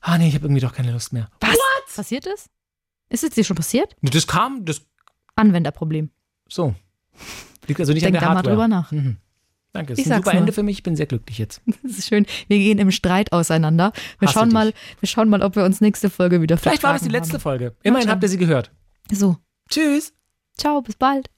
ah 0.00 0.18
nee, 0.18 0.28
ich 0.28 0.34
habe 0.34 0.44
irgendwie 0.44 0.60
doch 0.60 0.74
keine 0.74 0.92
Lust 0.92 1.12
mehr. 1.12 1.28
Was? 1.40 1.56
Passiert 1.96 2.26
ist? 2.26 2.48
Ist 3.08 3.24
es 3.24 3.30
dir 3.30 3.44
schon 3.44 3.56
passiert? 3.56 3.96
Das 4.02 4.26
kam, 4.26 4.64
das, 4.64 4.82
Anwenderproblem. 5.36 6.10
so. 6.48 6.74
Liegt 7.66 7.80
also 7.80 7.92
nicht 7.92 8.04
Denk 8.04 8.16
an 8.16 8.20
der 8.20 8.20
da 8.22 8.28
mal 8.28 8.36
Hardware. 8.36 8.54
drüber 8.56 8.68
nach. 8.68 8.90
Mhm. 8.92 9.16
Danke, 9.72 9.94
Ich 9.94 10.00
ist 10.00 10.12
ein 10.12 10.18
super 10.18 10.32
nur. 10.32 10.40
Ende 10.40 10.52
für 10.52 10.62
mich. 10.62 10.78
Ich 10.78 10.82
bin 10.82 10.96
sehr 10.96 11.06
glücklich 11.06 11.38
jetzt. 11.38 11.62
Das 11.82 11.98
ist 11.98 12.08
schön. 12.08 12.26
Wir 12.48 12.58
gehen 12.58 12.78
im 12.78 12.90
Streit 12.90 13.32
auseinander. 13.32 13.92
Wir 14.18 14.28
Hasse 14.28 14.38
schauen 14.38 14.48
dich. 14.48 14.54
mal, 14.54 14.72
wir 15.00 15.08
schauen 15.08 15.28
mal, 15.28 15.42
ob 15.42 15.56
wir 15.56 15.64
uns 15.64 15.80
nächste 15.80 16.10
Folge 16.10 16.40
wieder 16.42 16.56
Vielleicht 16.58 16.82
war 16.82 16.92
das 16.92 17.02
die 17.02 17.08
letzte 17.08 17.34
haben. 17.34 17.40
Folge. 17.40 17.74
Immerhin 17.82 18.10
habt 18.10 18.22
ihr 18.22 18.28
sie 18.28 18.38
gehört. 18.38 18.70
So. 19.10 19.36
Tschüss. 19.70 20.12
Ciao, 20.56 20.82
bis 20.82 20.96
bald. 20.96 21.30